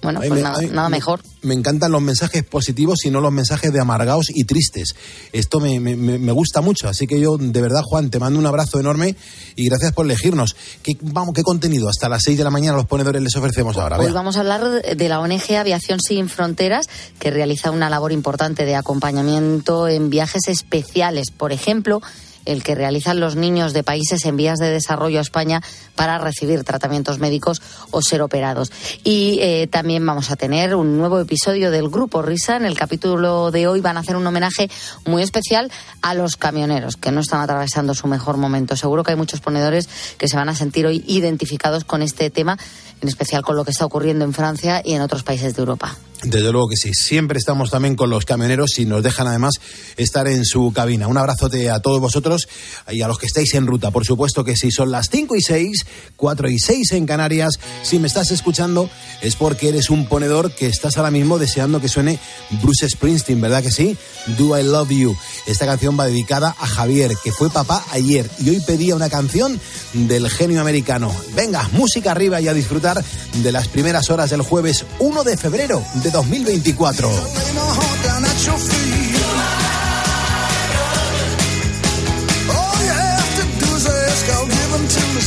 Bueno, 0.00 0.20
pues 0.26 0.42
nada, 0.42 0.62
nada, 0.62 0.88
mejor. 0.88 1.20
Me 1.42 1.54
encantan 1.54 1.90
los 1.90 2.00
mensajes 2.00 2.44
positivos 2.44 3.04
y 3.04 3.10
no 3.10 3.20
los 3.20 3.32
mensajes 3.32 3.72
de 3.72 3.80
amargados 3.80 4.26
y 4.28 4.44
tristes. 4.44 4.94
Esto 5.32 5.58
me, 5.60 5.80
me, 5.80 5.96
me, 5.96 6.32
gusta 6.32 6.60
mucho. 6.60 6.88
Así 6.88 7.06
que 7.06 7.20
yo, 7.20 7.36
de 7.36 7.60
verdad, 7.60 7.82
Juan, 7.82 8.10
te 8.10 8.18
mando 8.18 8.38
un 8.38 8.46
abrazo 8.46 8.78
enorme 8.78 9.16
y 9.56 9.68
gracias 9.68 9.92
por 9.92 10.06
elegirnos. 10.06 10.54
¿Qué, 10.82 10.96
vamos, 11.00 11.34
qué 11.34 11.42
contenido 11.42 11.88
hasta 11.88 12.08
las 12.08 12.22
6 12.22 12.38
de 12.38 12.44
la 12.44 12.50
mañana 12.50 12.76
los 12.76 12.86
ponedores 12.86 13.20
les 13.22 13.34
ofrecemos 13.34 13.76
ahora? 13.76 13.98
Hoy 13.98 14.12
vamos 14.12 14.36
a 14.36 14.40
hablar 14.40 14.64
de 14.82 15.08
la 15.08 15.20
ONG 15.20 15.56
Aviación 15.58 16.00
Sin 16.00 16.28
Fronteras, 16.28 16.88
que 17.18 17.30
realiza 17.30 17.70
una 17.70 17.90
labor 17.90 18.12
importante 18.12 18.64
de 18.64 18.76
acompañamiento 18.76 19.88
en 19.88 20.10
viajes 20.10 20.46
especiales. 20.46 21.30
Por 21.30 21.50
ejemplo, 21.52 22.00
el 22.48 22.62
que 22.62 22.74
realizan 22.74 23.20
los 23.20 23.36
niños 23.36 23.74
de 23.74 23.82
países 23.82 24.24
en 24.24 24.38
vías 24.38 24.58
de 24.58 24.70
desarrollo 24.70 25.18
a 25.18 25.22
España 25.22 25.62
para 25.98 26.18
recibir 26.18 26.62
tratamientos 26.62 27.18
médicos 27.18 27.60
o 27.90 28.00
ser 28.02 28.22
operados. 28.22 28.70
Y 29.02 29.40
eh, 29.40 29.66
también 29.66 30.06
vamos 30.06 30.30
a 30.30 30.36
tener 30.36 30.76
un 30.76 30.96
nuevo 30.96 31.18
episodio 31.18 31.72
del 31.72 31.88
Grupo 31.88 32.22
Risa. 32.22 32.56
En 32.56 32.66
el 32.66 32.78
capítulo 32.78 33.50
de 33.50 33.66
hoy 33.66 33.80
van 33.80 33.96
a 33.96 34.00
hacer 34.00 34.14
un 34.14 34.24
homenaje 34.24 34.70
muy 35.06 35.24
especial 35.24 35.72
a 36.00 36.14
los 36.14 36.36
camioneros 36.36 36.94
que 36.94 37.10
no 37.10 37.20
están 37.20 37.40
atravesando 37.40 37.94
su 37.94 38.06
mejor 38.06 38.36
momento. 38.36 38.76
Seguro 38.76 39.02
que 39.02 39.10
hay 39.10 39.16
muchos 39.16 39.40
ponedores 39.40 39.88
que 40.18 40.28
se 40.28 40.36
van 40.36 40.48
a 40.48 40.54
sentir 40.54 40.86
hoy 40.86 41.02
identificados 41.08 41.82
con 41.82 42.00
este 42.02 42.30
tema, 42.30 42.56
en 43.00 43.08
especial 43.08 43.42
con 43.42 43.56
lo 43.56 43.64
que 43.64 43.72
está 43.72 43.84
ocurriendo 43.84 44.24
en 44.24 44.32
Francia 44.32 44.80
y 44.84 44.92
en 44.92 45.02
otros 45.02 45.24
países 45.24 45.56
de 45.56 45.62
Europa. 45.62 45.98
Desde 46.22 46.50
luego 46.50 46.68
que 46.68 46.76
sí. 46.76 46.94
Siempre 46.94 47.38
estamos 47.38 47.70
también 47.70 47.94
con 47.94 48.10
los 48.10 48.24
camioneros 48.24 48.78
y 48.78 48.86
nos 48.86 49.02
dejan 49.02 49.28
además 49.28 49.54
estar 49.96 50.26
en 50.26 50.44
su 50.44 50.72
cabina. 50.72 51.06
Un 51.06 51.16
abrazote 51.16 51.70
a 51.70 51.80
todos 51.80 52.00
vosotros 52.00 52.48
y 52.90 53.02
a 53.02 53.08
los 53.08 53.18
que 53.18 53.26
estáis 53.26 53.54
en 53.54 53.66
ruta. 53.66 53.92
Por 53.92 54.04
supuesto 54.04 54.42
que 54.42 54.56
sí, 54.56 54.72
son 54.72 54.90
las 54.90 55.08
5 55.10 55.36
y 55.36 55.42
6, 55.42 55.86
4 56.16 56.50
y 56.50 56.58
6 56.58 56.92
en 56.92 57.06
Canarias. 57.06 57.58
Si 57.82 57.98
me 57.98 58.06
estás 58.06 58.30
escuchando 58.30 58.90
es 59.22 59.36
porque 59.36 59.68
eres 59.68 59.90
un 59.90 60.06
ponedor 60.06 60.52
que 60.52 60.66
estás 60.66 60.96
ahora 60.96 61.10
mismo 61.10 61.38
deseando 61.38 61.80
que 61.80 61.88
suene 61.88 62.18
Bruce 62.62 62.88
Springsteen, 62.88 63.40
¿verdad 63.40 63.62
que 63.62 63.70
sí? 63.70 63.96
Do 64.38 64.58
I 64.58 64.62
Love 64.62 64.90
You. 64.90 65.16
Esta 65.46 65.66
canción 65.66 65.98
va 65.98 66.06
dedicada 66.06 66.54
a 66.58 66.66
Javier, 66.66 67.12
que 67.22 67.32
fue 67.32 67.50
papá 67.50 67.84
ayer 67.92 68.28
y 68.38 68.50
hoy 68.50 68.60
pedía 68.60 68.94
una 68.94 69.08
canción 69.08 69.60
del 69.92 70.28
genio 70.30 70.60
americano. 70.60 71.14
Venga, 71.34 71.68
música 71.72 72.12
arriba 72.12 72.40
y 72.40 72.48
a 72.48 72.54
disfrutar 72.54 73.02
de 73.34 73.52
las 73.52 73.68
primeras 73.68 74.10
horas 74.10 74.30
del 74.30 74.42
jueves 74.42 74.84
1 74.98 75.24
de 75.24 75.36
febrero 75.36 75.82
de 76.02 76.10
2024. 76.10 77.10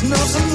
nothing 0.04 0.51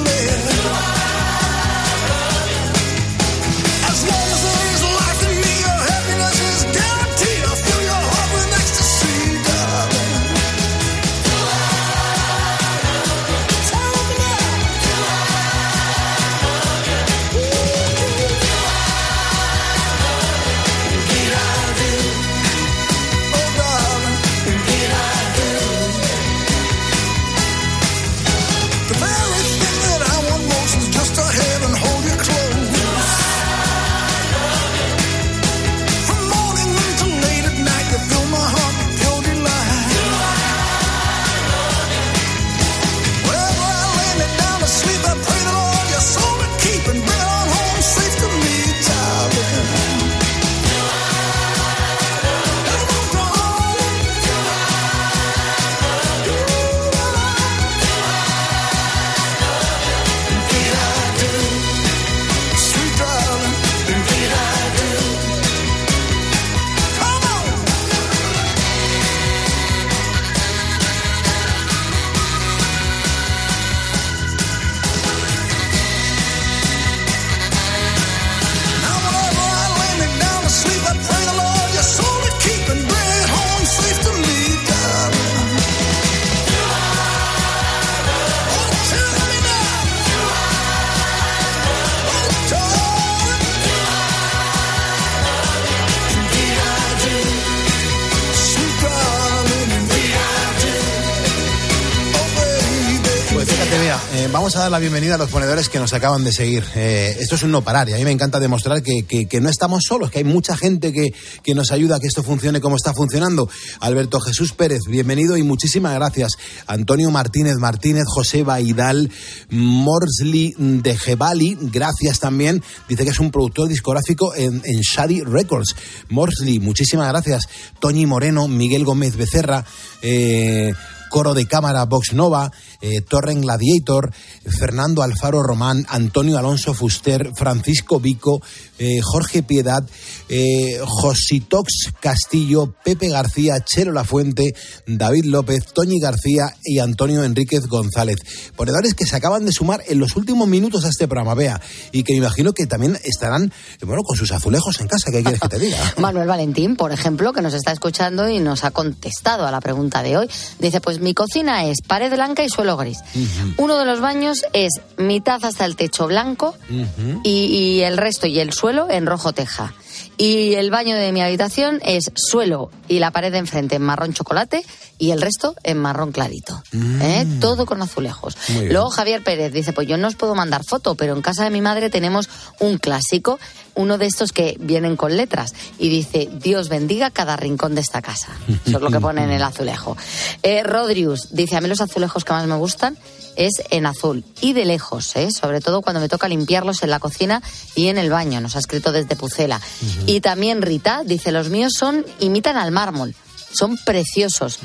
la 104.69 104.79
bienvenida 104.79 105.15
a 105.15 105.17
los 105.17 105.29
ponedores 105.29 105.69
que 105.69 105.79
nos 105.79 105.93
acaban 105.93 106.25
de 106.25 106.33
seguir. 106.33 106.61
Eh, 106.75 107.15
esto 107.21 107.35
es 107.35 107.43
un 107.43 107.51
no 107.51 107.61
parar 107.61 107.87
y 107.87 107.93
a 107.93 107.95
mí 107.95 108.03
me 108.03 108.11
encanta 108.11 108.37
demostrar 108.37 108.83
que, 108.83 109.05
que, 109.05 109.39
no 109.39 109.49
estamos 109.49 109.83
solos, 109.87 110.11
que 110.11 110.17
hay 110.17 110.23
mucha 110.25 110.57
gente 110.57 110.91
que, 110.91 111.13
que, 111.41 111.55
nos 111.55 111.71
ayuda 111.71 111.95
a 111.95 111.99
que 112.01 112.07
esto 112.07 112.21
funcione 112.21 112.59
como 112.59 112.75
está 112.75 112.93
funcionando. 112.93 113.49
Alberto 113.79 114.19
Jesús 114.19 114.51
Pérez, 114.51 114.81
bienvenido 114.89 115.37
y 115.37 115.43
muchísimas 115.43 115.93
gracias. 115.93 116.33
Antonio 116.65 117.09
Martínez 117.11 117.55
Martínez, 117.57 118.03
José 118.07 118.43
Baidal, 118.43 119.09
Morsley 119.49 120.53
de 120.57 120.97
Gebali, 120.97 121.57
gracias 121.61 122.19
también. 122.19 122.61
Dice 122.89 123.05
que 123.05 123.11
es 123.11 123.19
un 123.19 123.31
productor 123.31 123.69
discográfico 123.69 124.35
en, 124.35 124.61
en 124.65 124.81
Shady 124.81 125.21
Records. 125.21 125.75
Morsley, 126.09 126.59
muchísimas 126.59 127.07
gracias. 127.07 127.43
Toñi 127.79 128.05
Moreno, 128.05 128.49
Miguel 128.49 128.83
Gómez 128.83 129.15
Becerra, 129.15 129.63
eh, 130.01 130.73
Coro 131.09 131.33
de 131.33 131.45
Cámara 131.45 131.85
Vox 131.85 132.13
Nova, 132.13 132.51
eh, 132.81 133.01
Torren 133.01 133.41
Gladiator, 133.41 134.11
Fernando 134.59 135.03
Alfaro 135.03 135.43
Román, 135.43 135.85
Antonio 135.89 136.37
Alonso 136.37 136.73
Fuster, 136.73 137.31
Francisco 137.35 137.99
Vico, 137.99 138.41
eh, 138.79 138.99
Jorge 139.01 139.43
Piedad, 139.43 139.83
eh, 140.29 140.79
Jositox 140.85 141.93
Castillo, 141.99 142.73
Pepe 142.83 143.09
García, 143.09 143.63
Chelo 143.63 143.91
Lafuente, 143.91 144.53
David 144.85 145.25
López, 145.25 145.65
Toñi 145.73 145.99
García 145.99 146.47
y 146.63 146.79
Antonio 146.79 147.23
Enríquez 147.23 147.67
González. 147.67 148.17
Ponedores 148.55 148.93
que 148.93 149.05
se 149.05 149.15
acaban 149.15 149.45
de 149.45 149.51
sumar 149.51 149.83
en 149.87 149.99
los 149.99 150.15
últimos 150.15 150.47
minutos 150.47 150.85
a 150.85 150.89
este 150.89 151.07
programa, 151.07 151.33
vea, 151.33 151.61
y 151.91 152.03
que 152.03 152.13
me 152.13 152.19
imagino 152.19 152.53
que 152.53 152.67
también 152.67 152.97
estarán, 153.03 153.51
bueno, 153.81 154.03
con 154.03 154.17
sus 154.17 154.31
azulejos 154.31 154.79
en 154.81 154.87
casa, 154.87 155.11
¿qué 155.11 155.21
quieres 155.21 155.39
que 155.39 155.49
te 155.49 155.59
diga? 155.59 155.77
Manuel 155.97 156.27
Valentín, 156.27 156.75
por 156.75 156.91
ejemplo, 156.91 157.33
que 157.33 157.41
nos 157.41 157.53
está 157.53 157.71
escuchando 157.71 158.29
y 158.29 158.39
nos 158.39 158.63
ha 158.63 158.71
contestado 158.71 159.47
a 159.47 159.51
la 159.51 159.61
pregunta 159.61 160.03
de 160.03 160.17
hoy. 160.17 160.29
Dice, 160.59 160.81
pues 160.81 160.99
mi 160.99 161.13
cocina 161.13 161.65
es 161.65 161.81
pared 161.81 162.11
blanca 162.11 162.43
y 162.43 162.49
suelo 162.49 162.66
gris. 162.75 162.97
Uh 163.13 163.19
-huh. 163.19 163.53
Uno 163.57 163.77
de 163.77 163.85
los 163.85 164.01
baños 164.01 164.39
es 164.53 164.73
mitad 164.97 165.43
hasta 165.45 165.65
el 165.65 165.75
techo 165.75 166.07
blanco 166.07 166.55
uh 166.69 166.73
-huh. 166.73 167.21
y, 167.23 167.45
y, 167.45 167.83
el 167.83 167.97
resto 167.97 168.27
y 168.27 168.39
el 168.39 168.51
suelo 168.51 168.89
en 168.89 169.05
rojo 169.05 169.31
teja. 169.31 169.73
Y 170.17 170.55
el 170.55 170.71
baño 170.71 170.95
de 170.95 171.11
mi 171.11 171.21
habitación 171.21 171.79
es 171.83 172.11
suelo 172.15 172.71
y 172.87 172.99
la 172.99 173.11
pared 173.11 173.31
de 173.31 173.37
enfrente 173.37 173.75
en 173.75 173.83
marrón 173.83 174.13
chocolate 174.13 174.63
y 174.97 175.11
el 175.11 175.21
resto 175.21 175.55
en 175.63 175.77
marrón 175.77 176.11
clarito. 176.11 176.63
Mm. 176.71 177.01
¿eh? 177.01 177.27
Todo 177.39 177.67
con 177.67 177.81
azulejos. 177.83 178.35
Luego 178.69 178.89
Javier 178.89 179.23
Pérez 179.23 179.53
dice, 179.53 179.73
pues 179.73 179.87
yo 179.87 179.97
no 179.97 180.07
os 180.07 180.15
puedo 180.15 180.33
mandar 180.33 180.63
foto, 180.63 180.95
pero 180.95 181.15
en 181.15 181.21
casa 181.21 181.43
de 181.43 181.51
mi 181.51 181.61
madre 181.61 181.91
tenemos 181.91 182.29
un 182.59 182.79
clásico, 182.79 183.39
uno 183.75 183.99
de 183.99 184.07
estos 184.07 184.31
que 184.31 184.57
vienen 184.59 184.95
con 184.95 185.15
letras 185.15 185.53
y 185.77 185.89
dice, 185.89 186.29
Dios 186.31 186.67
bendiga 186.67 187.11
cada 187.11 187.35
rincón 187.35 187.75
de 187.75 187.81
esta 187.81 188.01
casa. 188.01 188.29
Eso 188.65 188.77
es 188.77 188.81
lo 188.81 188.89
que 188.89 188.99
pone 188.99 189.23
en 189.23 189.29
el 189.29 189.43
azulejo. 189.43 189.97
Eh, 190.41 190.63
Rodrius 190.63 191.29
dice, 191.31 191.57
a 191.57 191.61
mí 191.61 191.67
los 191.67 191.81
azulejos 191.81 192.25
que 192.25 192.33
más 192.33 192.47
me 192.47 192.55
gustan 192.55 192.97
es 193.37 193.61
en 193.69 193.85
azul 193.85 194.23
y 194.41 194.53
de 194.53 194.65
lejos, 194.65 195.15
¿eh? 195.15 195.29
sobre 195.31 195.61
todo 195.61 195.81
cuando 195.81 196.01
me 196.01 196.09
toca 196.09 196.27
limpiarlos 196.27 196.83
en 196.83 196.89
la 196.89 196.99
cocina 196.99 197.41
y 197.75 197.87
en 197.87 197.97
el 197.97 198.09
baño, 198.09 198.41
nos 198.41 198.55
ha 198.55 198.59
escrito 198.59 198.91
desde 198.91 199.15
Pucela. 199.15 199.57
Uh 199.57 199.85
-huh. 199.85 200.03
Y 200.07 200.21
también 200.21 200.61
Rita 200.61 201.03
dice, 201.05 201.31
los 201.31 201.49
míos 201.49 201.73
son, 201.77 202.05
imitan 202.19 202.57
al 202.57 202.71
mármol, 202.71 203.15
son 203.53 203.77
preciosos. 203.77 204.59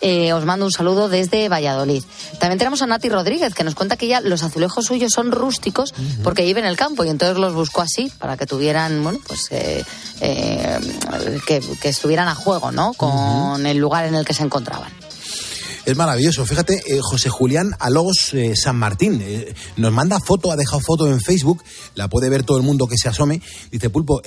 Eh, 0.00 0.32
os 0.32 0.44
mando 0.44 0.64
un 0.64 0.70
saludo 0.70 1.08
desde 1.08 1.48
Valladolid. 1.48 2.04
También 2.38 2.58
tenemos 2.58 2.82
a 2.82 2.86
Nati 2.86 3.08
Rodríguez, 3.08 3.52
que 3.52 3.64
nos 3.64 3.74
cuenta 3.74 3.96
que 3.96 4.06
ya 4.06 4.20
los 4.20 4.44
azulejos 4.44 4.84
suyos 4.84 5.10
son 5.12 5.32
rústicos 5.32 5.92
uh 5.92 6.00
-huh. 6.00 6.22
porque 6.22 6.44
vive 6.44 6.60
en 6.60 6.66
el 6.66 6.76
campo 6.76 7.04
y 7.04 7.08
entonces 7.08 7.36
los 7.36 7.52
buscó 7.52 7.80
así 7.80 8.12
para 8.18 8.36
que 8.36 8.46
tuvieran, 8.46 9.02
bueno, 9.02 9.18
pues 9.26 9.48
eh, 9.50 9.84
eh, 10.20 10.78
que, 11.48 11.60
que, 11.82 11.88
estuvieran 11.88 12.28
a 12.28 12.36
juego, 12.36 12.70
¿no? 12.70 12.92
Con 12.94 13.10
uh 13.10 13.56
-huh. 13.56 13.66
el 13.66 13.78
lugar 13.78 14.04
en 14.04 14.14
el 14.14 14.24
que 14.24 14.34
se 14.34 14.44
encontraban. 14.44 14.92
Es 15.88 15.96
maravilloso. 15.96 16.44
Fíjate, 16.44 16.82
eh, 16.86 16.98
José 17.00 17.30
Julián 17.30 17.74
Alogos 17.78 18.34
eh, 18.34 18.54
San 18.54 18.76
Martín 18.76 19.22
eh, 19.24 19.54
nos 19.78 19.90
manda 19.90 20.20
foto, 20.20 20.52
ha 20.52 20.56
dejado 20.56 20.80
foto 20.80 21.08
en 21.08 21.18
Facebook, 21.18 21.64
la 21.94 22.08
puede 22.08 22.28
ver 22.28 22.42
todo 22.42 22.58
el 22.58 22.62
mundo 22.62 22.86
que 22.88 22.98
se 22.98 23.08
asome. 23.08 23.40
Dice, 23.72 23.88
Pulpo, 23.88 24.20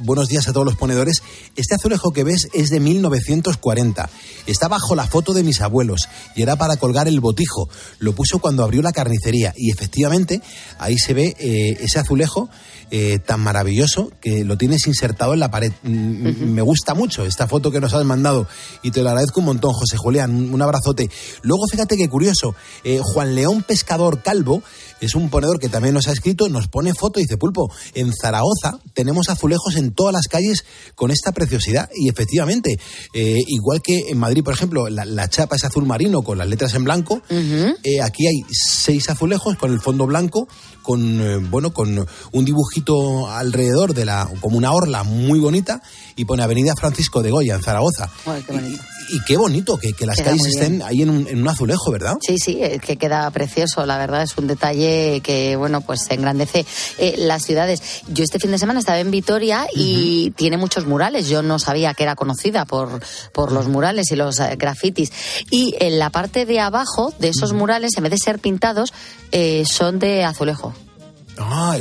buenos 0.00 0.28
días 0.28 0.48
a 0.48 0.54
todos 0.54 0.64
los 0.64 0.76
ponedores. 0.76 1.22
Este 1.54 1.74
azulejo 1.74 2.14
que 2.14 2.24
ves 2.24 2.48
es 2.54 2.70
de 2.70 2.80
1940. 2.80 4.08
Está 4.46 4.68
bajo 4.68 4.94
la 4.94 5.06
foto 5.06 5.34
de 5.34 5.42
mis 5.42 5.60
abuelos 5.60 6.08
y 6.34 6.40
era 6.40 6.56
para 6.56 6.78
colgar 6.78 7.08
el 7.08 7.20
botijo. 7.20 7.68
Lo 7.98 8.14
puso 8.14 8.38
cuando 8.38 8.64
abrió 8.64 8.80
la 8.80 8.92
carnicería 8.92 9.52
y 9.54 9.70
efectivamente 9.70 10.40
ahí 10.78 10.96
se 10.96 11.12
ve 11.12 11.36
ese 11.78 11.98
azulejo 11.98 12.48
eh, 12.94 13.20
tan 13.20 13.40
maravilloso 13.40 14.12
que 14.20 14.44
lo 14.44 14.58
tienes 14.58 14.86
insertado 14.86 15.32
en 15.32 15.40
la 15.40 15.50
pared. 15.50 15.72
Uh 15.82 15.88
-huh. 15.88 16.36
Me 16.46 16.60
gusta 16.60 16.92
mucho 16.92 17.24
esta 17.24 17.48
foto 17.48 17.70
que 17.70 17.80
nos 17.80 17.94
has 17.94 18.04
mandado 18.04 18.46
y 18.82 18.90
te 18.90 19.02
lo 19.02 19.08
agradezco 19.08 19.40
un 19.40 19.46
montón, 19.46 19.72
José 19.72 19.96
Julián. 19.96 20.52
Un 20.52 20.60
abrazote. 20.60 21.08
Luego, 21.40 21.66
fíjate 21.68 21.96
qué 21.96 22.10
curioso, 22.10 22.54
eh, 22.84 23.00
Juan 23.02 23.34
León 23.34 23.62
Pescador 23.62 24.20
Calvo 24.22 24.62
es 25.00 25.14
un 25.14 25.30
ponedor 25.30 25.58
que 25.58 25.70
también 25.70 25.94
nos 25.94 26.06
ha 26.06 26.12
escrito, 26.12 26.50
nos 26.50 26.68
pone 26.68 26.92
foto 26.92 27.18
y 27.18 27.22
dice, 27.22 27.38
Pulpo, 27.38 27.72
en 27.94 28.12
Zaragoza 28.12 28.78
tenemos 28.92 29.30
azulejos 29.30 29.76
en 29.76 29.94
todas 29.94 30.12
las 30.12 30.28
calles 30.28 30.66
con 30.94 31.10
esta 31.10 31.32
preciosidad. 31.32 31.88
Y 31.96 32.10
efectivamente, 32.10 32.78
eh, 33.14 33.38
igual 33.46 33.80
que 33.80 34.10
en 34.10 34.18
Madrid, 34.18 34.44
por 34.44 34.52
ejemplo, 34.52 34.90
la, 34.90 35.06
la, 35.06 35.30
chapa 35.30 35.56
es 35.56 35.64
azul 35.64 35.86
marino 35.86 36.22
con 36.22 36.36
las 36.36 36.46
letras 36.46 36.74
en 36.74 36.84
blanco, 36.84 37.14
uh 37.14 37.34
-huh. 37.34 38.02
aquí 38.04 38.26
hay 38.26 38.42
seis 38.50 39.08
azulejos 39.08 39.56
con 39.56 39.72
el 39.72 39.80
fondo 39.80 40.06
blanco, 40.06 40.46
con, 40.82 41.20
eh, 41.20 41.36
bueno, 41.38 41.72
con 41.72 42.06
un 42.32 42.44
dibujito 42.44 43.30
alrededor 43.30 43.94
de 43.94 44.04
la, 44.04 44.28
como 44.40 44.56
una 44.58 44.72
orla 44.72 45.02
muy 45.04 45.38
bonita, 45.38 45.82
y 46.16 46.24
pone 46.24 46.42
Avenida 46.42 46.74
Francisco 46.76 47.22
de 47.22 47.30
Goya 47.30 47.54
en 47.54 47.62
Zaragoza. 47.62 48.10
Ay, 48.26 48.42
qué 48.46 48.52
bonito. 48.52 48.82
Y, 49.08 49.20
qué 49.24 49.36
bonito 49.36 49.78
que, 49.78 49.92
que 49.92 50.06
las 50.06 50.16
queda 50.16 50.30
calles 50.30 50.46
estén 50.46 50.82
ahí 50.82 51.02
en 51.02 51.10
un, 51.10 51.28
en 51.28 51.40
un 51.40 51.48
azulejo, 51.48 51.90
¿verdad? 51.90 52.16
Sí, 52.20 52.38
sí, 52.38 52.58
es 52.62 52.80
que 52.80 52.96
queda 52.96 53.30
precioso, 53.30 53.84
la 53.86 53.98
verdad, 53.98 54.22
es 54.22 54.36
un 54.36 54.46
detalle 54.46 55.20
que, 55.22 55.56
bueno, 55.56 55.80
pues 55.80 56.00
engrandece 56.10 56.66
eh, 56.98 57.14
las 57.18 57.44
ciudades. 57.44 57.82
Yo 58.08 58.24
este 58.24 58.38
fin 58.38 58.50
de 58.50 58.58
semana 58.58 58.80
estaba 58.80 58.98
en 58.98 59.10
Vitoria 59.10 59.66
y 59.74 60.28
uh 60.28 60.30
-huh. 60.30 60.34
tiene 60.36 60.56
muchos 60.56 60.86
murales. 60.86 61.28
Yo 61.28 61.42
no 61.42 61.58
sabía 61.58 61.94
que 61.94 62.02
era 62.02 62.16
conocida 62.16 62.64
por, 62.64 63.00
por 63.32 63.52
los 63.52 63.68
murales 63.68 64.10
y 64.10 64.16
los 64.16 64.40
uh, 64.40 64.56
grafitis. 64.56 65.12
Y 65.50 65.74
en 65.80 65.98
la 65.98 66.10
parte 66.10 66.46
de 66.46 66.60
abajo 66.60 67.12
de 67.18 67.28
esos 67.28 67.50
uh 67.50 67.54
-huh. 67.54 67.58
murales, 67.58 67.90
en 67.96 68.02
vez 68.04 68.12
de 68.12 68.18
ser 68.18 68.38
pintados, 68.38 68.92
eh, 69.30 69.64
son 69.66 69.98
de 69.98 70.24
azulejo. 70.24 70.74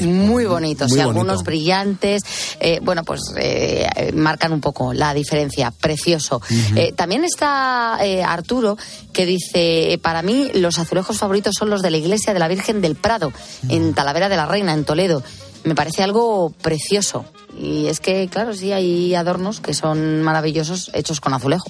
Muy 0.01 0.45
bonitos 0.45 0.89
muy 0.89 0.99
y 0.99 1.03
bonito. 1.03 1.19
algunos 1.19 1.43
brillantes 1.43 2.21
eh, 2.59 2.79
bueno 2.81 3.03
pues 3.03 3.21
eh, 3.37 4.11
marcan 4.13 4.53
un 4.53 4.61
poco 4.61 4.93
la 4.93 5.13
diferencia 5.13 5.71
precioso 5.71 6.37
uh 6.37 6.39
-huh. 6.53 6.77
eh, 6.77 6.93
también 6.93 7.23
está 7.23 7.95
Arturo 8.25 8.77
que 9.13 9.25
dice 9.25 9.99
para 10.01 10.21
mí 10.21 10.51
los 10.53 10.79
azulejos 10.79 11.17
favoritos 11.17 11.55
son 11.57 11.69
los 11.69 11.81
de 11.81 11.91
la 11.91 11.97
iglesia 11.97 12.33
de 12.33 12.39
la 12.39 12.47
Virgen 12.47 12.81
del 12.81 12.95
Prado 12.95 13.27
uh 13.27 13.31
-huh. 13.67 13.73
en 13.75 13.93
Talavera 13.93 14.29
de 14.29 14.37
la 14.37 14.45
Reina 14.45 14.73
en 14.73 14.85
Toledo 14.85 15.21
me 15.63 15.75
parece 15.75 16.03
algo 16.03 16.53
precioso 16.61 17.25
y 17.57 17.87
es 17.87 17.99
que, 17.99 18.27
claro, 18.29 18.53
sí 18.55 18.71
hay 18.71 19.13
adornos 19.13 19.59
que 19.59 19.73
son 19.73 20.23
maravillosos 20.23 20.89
hechos 20.93 21.19
con 21.19 21.33
azulejo. 21.33 21.69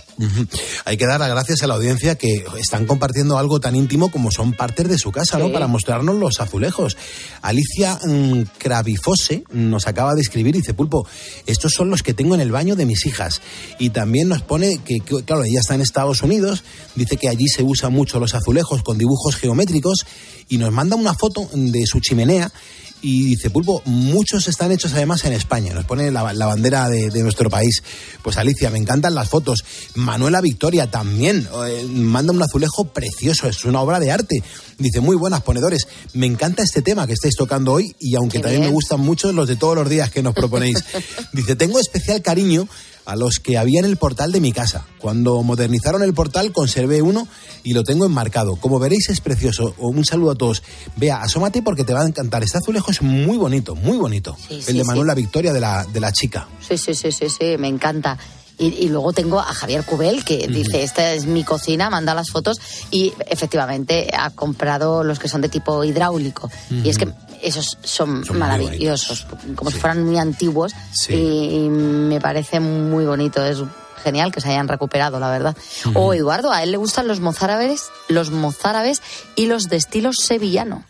Hay 0.85 0.97
que 0.97 1.07
dar 1.07 1.19
las 1.19 1.29
gracias 1.29 1.63
a 1.63 1.67
la 1.67 1.75
audiencia 1.75 2.15
que 2.15 2.45
están 2.59 2.85
compartiendo 2.85 3.37
algo 3.37 3.59
tan 3.59 3.75
íntimo 3.75 4.11
como 4.11 4.31
son 4.31 4.53
partes 4.53 4.87
de 4.87 4.97
su 4.97 5.11
casa, 5.11 5.37
sí. 5.37 5.43
¿no? 5.43 5.51
Para 5.51 5.67
mostrarnos 5.67 6.15
los 6.15 6.39
azulejos. 6.39 6.97
Alicia 7.41 7.99
mmm, 8.05 8.43
Cravifose 8.57 9.43
nos 9.51 9.87
acaba 9.87 10.13
de 10.13 10.21
escribir 10.21 10.55
y 10.55 10.59
dice, 10.59 10.73
Pulpo, 10.73 11.07
estos 11.47 11.73
son 11.73 11.89
los 11.89 12.03
que 12.03 12.13
tengo 12.13 12.35
en 12.35 12.41
el 12.41 12.51
baño 12.51 12.75
de 12.75 12.85
mis 12.85 13.05
hijas. 13.05 13.41
Y 13.79 13.89
también 13.89 14.29
nos 14.29 14.43
pone 14.43 14.79
que, 14.85 14.99
que, 14.99 15.23
claro, 15.23 15.43
ella 15.43 15.59
está 15.59 15.75
en 15.75 15.81
Estados 15.81 16.21
Unidos, 16.21 16.63
dice 16.95 17.17
que 17.17 17.27
allí 17.27 17.47
se 17.47 17.63
usan 17.63 17.91
mucho 17.91 18.19
los 18.19 18.35
azulejos 18.35 18.83
con 18.83 18.97
dibujos 18.97 19.35
geométricos 19.35 20.05
y 20.47 20.57
nos 20.57 20.71
manda 20.71 20.95
una 20.95 21.15
foto 21.15 21.49
de 21.53 21.85
su 21.85 21.99
chimenea 21.99 22.51
y 23.01 23.25
dice, 23.25 23.49
Pulpo, 23.49 23.81
muchos 23.85 24.47
están 24.47 24.71
hechos 24.71 24.93
además 24.93 25.25
en 25.25 25.33
España. 25.33 25.73
Nos 25.73 25.85
pone 25.85 26.11
la, 26.11 26.33
la 26.33 26.45
bandera 26.45 26.89
de, 26.89 27.09
de, 27.09 27.23
nuestro 27.23 27.49
país. 27.49 27.81
Pues 28.21 28.37
Alicia, 28.37 28.69
me 28.69 28.77
encantan 28.77 29.15
las 29.15 29.29
fotos. 29.29 29.63
Manuela 29.95 30.41
Victoria 30.41 30.89
también 30.89 31.47
eh, 31.67 31.85
manda 31.89 32.31
un 32.31 32.41
azulejo 32.41 32.85
precioso, 32.85 33.47
es 33.47 33.65
una 33.65 33.81
obra 33.81 33.99
de 33.99 34.11
arte. 34.11 34.43
Dice, 34.77 34.99
muy 34.99 35.15
buenas 35.15 35.41
ponedores, 35.41 35.87
me 36.13 36.25
encanta 36.25 36.63
este 36.63 36.81
tema 36.81 37.07
que 37.07 37.13
estáis 37.13 37.35
tocando 37.35 37.73
hoy 37.73 37.95
y 37.99 38.15
aunque 38.15 38.37
Qué 38.37 38.43
también 38.43 38.61
bien. 38.61 38.71
me 38.71 38.75
gustan 38.75 38.99
mucho 38.99 39.31
los 39.31 39.47
de 39.47 39.55
todos 39.55 39.75
los 39.75 39.89
días 39.89 40.11
que 40.11 40.23
nos 40.23 40.33
proponéis. 40.33 40.83
Dice, 41.33 41.55
tengo 41.55 41.79
especial 41.79 42.21
cariño 42.21 42.67
a 43.11 43.15
los 43.17 43.39
que 43.39 43.57
había 43.57 43.79
en 43.79 43.85
el 43.85 43.97
portal 43.97 44.31
de 44.31 44.39
mi 44.39 44.53
casa. 44.53 44.85
Cuando 44.97 45.43
modernizaron 45.43 46.01
el 46.01 46.13
portal 46.13 46.53
conservé 46.53 47.01
uno 47.01 47.27
y 47.63 47.73
lo 47.73 47.83
tengo 47.83 48.05
enmarcado. 48.05 48.55
Como 48.55 48.79
veréis 48.79 49.09
es 49.09 49.19
precioso. 49.19 49.75
Un 49.77 50.05
saludo 50.05 50.31
a 50.31 50.35
todos. 50.35 50.63
Vea, 50.95 51.21
asómate 51.21 51.61
porque 51.61 51.83
te 51.83 51.93
va 51.93 52.01
a 52.01 52.07
encantar. 52.07 52.41
Este 52.43 52.57
azulejo 52.57 52.89
es 52.89 53.01
muy 53.01 53.37
bonito, 53.37 53.75
muy 53.75 53.97
bonito. 53.97 54.37
Sí, 54.47 54.55
el 54.55 54.63
sí, 54.63 54.77
de 54.77 54.83
Manuel 54.85 55.05
sí. 55.05 55.07
La 55.07 55.15
Victoria 55.15 55.53
de 55.53 55.59
la, 55.59 55.85
de 55.85 55.99
la 55.99 56.13
chica. 56.13 56.47
Sí, 56.65 56.77
sí, 56.77 56.93
sí, 56.93 57.11
sí, 57.11 57.27
sí, 57.29 57.57
me 57.57 57.67
encanta. 57.67 58.17
Y, 58.57 58.67
y, 58.67 58.89
luego 58.89 59.11
tengo 59.11 59.39
a 59.39 59.53
Javier 59.53 59.83
Cubel, 59.83 60.23
que 60.23 60.47
dice, 60.47 60.83
esta 60.83 61.13
es 61.13 61.25
mi 61.25 61.43
cocina, 61.43 61.89
manda 61.89 62.13
las 62.13 62.29
fotos 62.29 62.61
y 62.91 63.11
efectivamente 63.27 64.11
ha 64.15 64.29
comprado 64.29 65.03
los 65.03 65.17
que 65.17 65.27
son 65.27 65.41
de 65.41 65.49
tipo 65.49 65.83
hidráulico. 65.83 66.51
Y 66.69 66.87
es 66.87 66.99
que 66.99 67.07
esos 67.41 67.77
son, 67.83 68.23
son 68.25 68.39
maravillosos, 68.39 69.25
como 69.55 69.69
sí. 69.69 69.75
si 69.75 69.81
fueran 69.81 70.05
muy 70.05 70.17
antiguos 70.17 70.73
sí. 70.93 71.13
y, 71.13 71.65
y, 71.65 71.69
me 71.69 72.19
parece 72.19 72.59
muy 72.59 73.05
bonito. 73.05 73.43
Es 73.43 73.63
genial 74.01 74.31
que 74.31 74.41
se 74.41 74.49
hayan 74.49 74.67
recuperado, 74.67 75.19
la 75.19 75.29
verdad. 75.29 75.55
O 75.93 76.13
Eduardo, 76.13 76.51
a 76.51 76.63
él 76.63 76.71
le 76.71 76.77
gustan 76.77 77.07
los 77.07 77.19
mozárabes, 77.19 77.89
los 78.07 78.31
mozárabes 78.31 79.01
y 79.35 79.45
los 79.45 79.63
de 79.63 79.77
estilo 79.77 80.11
sevillano. 80.13 80.83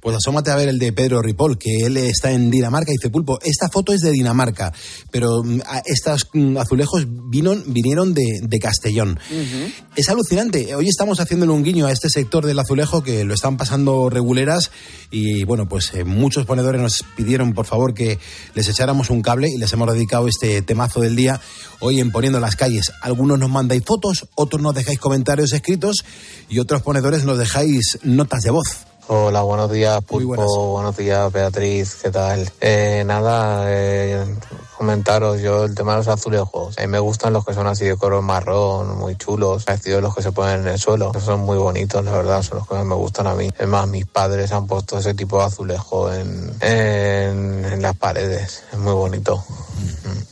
Pues 0.00 0.16
asómate 0.16 0.50
a 0.50 0.56
ver 0.56 0.68
el 0.68 0.78
de 0.78 0.92
Pedro 0.92 1.22
Ripoll, 1.22 1.58
que 1.58 1.86
él 1.86 1.96
está 1.96 2.32
en 2.32 2.50
Dinamarca 2.50 2.90
y 2.90 2.96
dice, 2.96 3.10
Pulpo, 3.10 3.38
esta 3.42 3.68
foto 3.68 3.92
es 3.92 4.00
de 4.00 4.10
Dinamarca, 4.10 4.72
pero 5.10 5.42
mm, 5.42 5.60
estos 5.84 6.28
mm, 6.32 6.56
azulejos 6.56 7.06
vinieron 7.08 8.14
de, 8.14 8.58
Castellón. 8.60 9.20
Es 9.94 10.08
alucinante. 10.08 10.74
Hoy 10.74 10.88
estamos 10.88 11.20
haciéndole 11.20 11.52
un 11.52 11.62
guiño 11.62 11.86
a 11.86 11.92
este 11.92 12.08
sector 12.08 12.44
del 12.44 12.58
azulejo 12.58 13.02
que 13.02 13.24
lo 13.24 13.34
están 13.34 13.56
pasando 13.56 14.10
reguleras 14.10 14.72
y 15.10 15.44
bueno, 15.44 15.68
pues 15.68 15.94
eh, 15.94 16.04
muchos 16.04 16.44
ponedores 16.44 16.80
nos 16.80 17.04
pidieron 17.16 17.52
por 17.52 17.66
favor 17.66 17.94
que 17.94 18.18
les 18.54 18.68
echáramos 18.68 19.10
un 19.10 19.22
cable 19.22 19.48
y 19.48 19.58
les 19.58 19.72
hemos 19.72 19.92
dedicado 19.92 20.26
este 20.26 20.62
temazo 20.62 21.00
del 21.00 21.14
día 21.14 21.40
hoy 21.80 22.00
en 22.00 22.10
Poniendo 22.10 22.37
las 22.40 22.56
Calles. 22.56 22.92
Algunos 23.02 23.38
nos 23.38 23.50
mandáis 23.50 23.84
fotos, 23.84 24.28
otros 24.34 24.62
nos 24.62 24.74
dejáis 24.74 24.98
comentarios 24.98 25.52
escritos 25.52 26.04
y 26.48 26.58
otros 26.58 26.82
ponedores 26.82 27.24
nos 27.24 27.38
dejáis 27.38 27.98
notas 28.02 28.42
de 28.42 28.50
voz. 28.50 28.88
Hola, 29.10 29.40
buenos 29.40 29.72
días, 29.72 30.04
Pulpo. 30.04 30.72
Buenos 30.72 30.94
días, 30.94 31.32
Beatriz. 31.32 31.94
¿Qué 32.02 32.10
tal? 32.10 32.52
Eh, 32.60 33.04
nada, 33.06 33.64
eh, 33.66 34.22
comentaros 34.76 35.40
yo 35.40 35.64
el 35.64 35.74
tema 35.74 35.92
de 35.92 35.98
los 35.98 36.08
azulejos. 36.08 36.76
A 36.76 36.82
mí 36.82 36.88
me 36.88 36.98
gustan 36.98 37.32
los 37.32 37.42
que 37.42 37.54
son 37.54 37.66
así 37.66 37.86
de 37.86 37.96
color 37.96 38.20
marrón, 38.20 38.98
muy 38.98 39.16
chulos, 39.16 39.64
parecidos 39.64 40.02
los 40.02 40.14
que 40.14 40.20
se 40.20 40.30
ponen 40.30 40.60
en 40.60 40.68
el 40.68 40.78
suelo. 40.78 41.12
son 41.24 41.40
muy 41.40 41.56
bonitos, 41.56 42.04
la 42.04 42.12
verdad, 42.12 42.42
son 42.42 42.58
los 42.58 42.68
que 42.68 42.74
me 42.84 42.94
gustan 42.94 43.26
a 43.28 43.34
mí. 43.34 43.48
Es 43.58 43.66
más, 43.66 43.88
mis 43.88 44.04
padres 44.04 44.52
han 44.52 44.66
puesto 44.66 44.98
ese 44.98 45.14
tipo 45.14 45.38
de 45.38 45.44
azulejo 45.44 46.12
en, 46.12 46.52
en, 46.60 47.80
las 47.80 47.96
paredes. 47.96 48.64
Es 48.70 48.78
muy 48.78 48.92
bonito. 48.92 49.42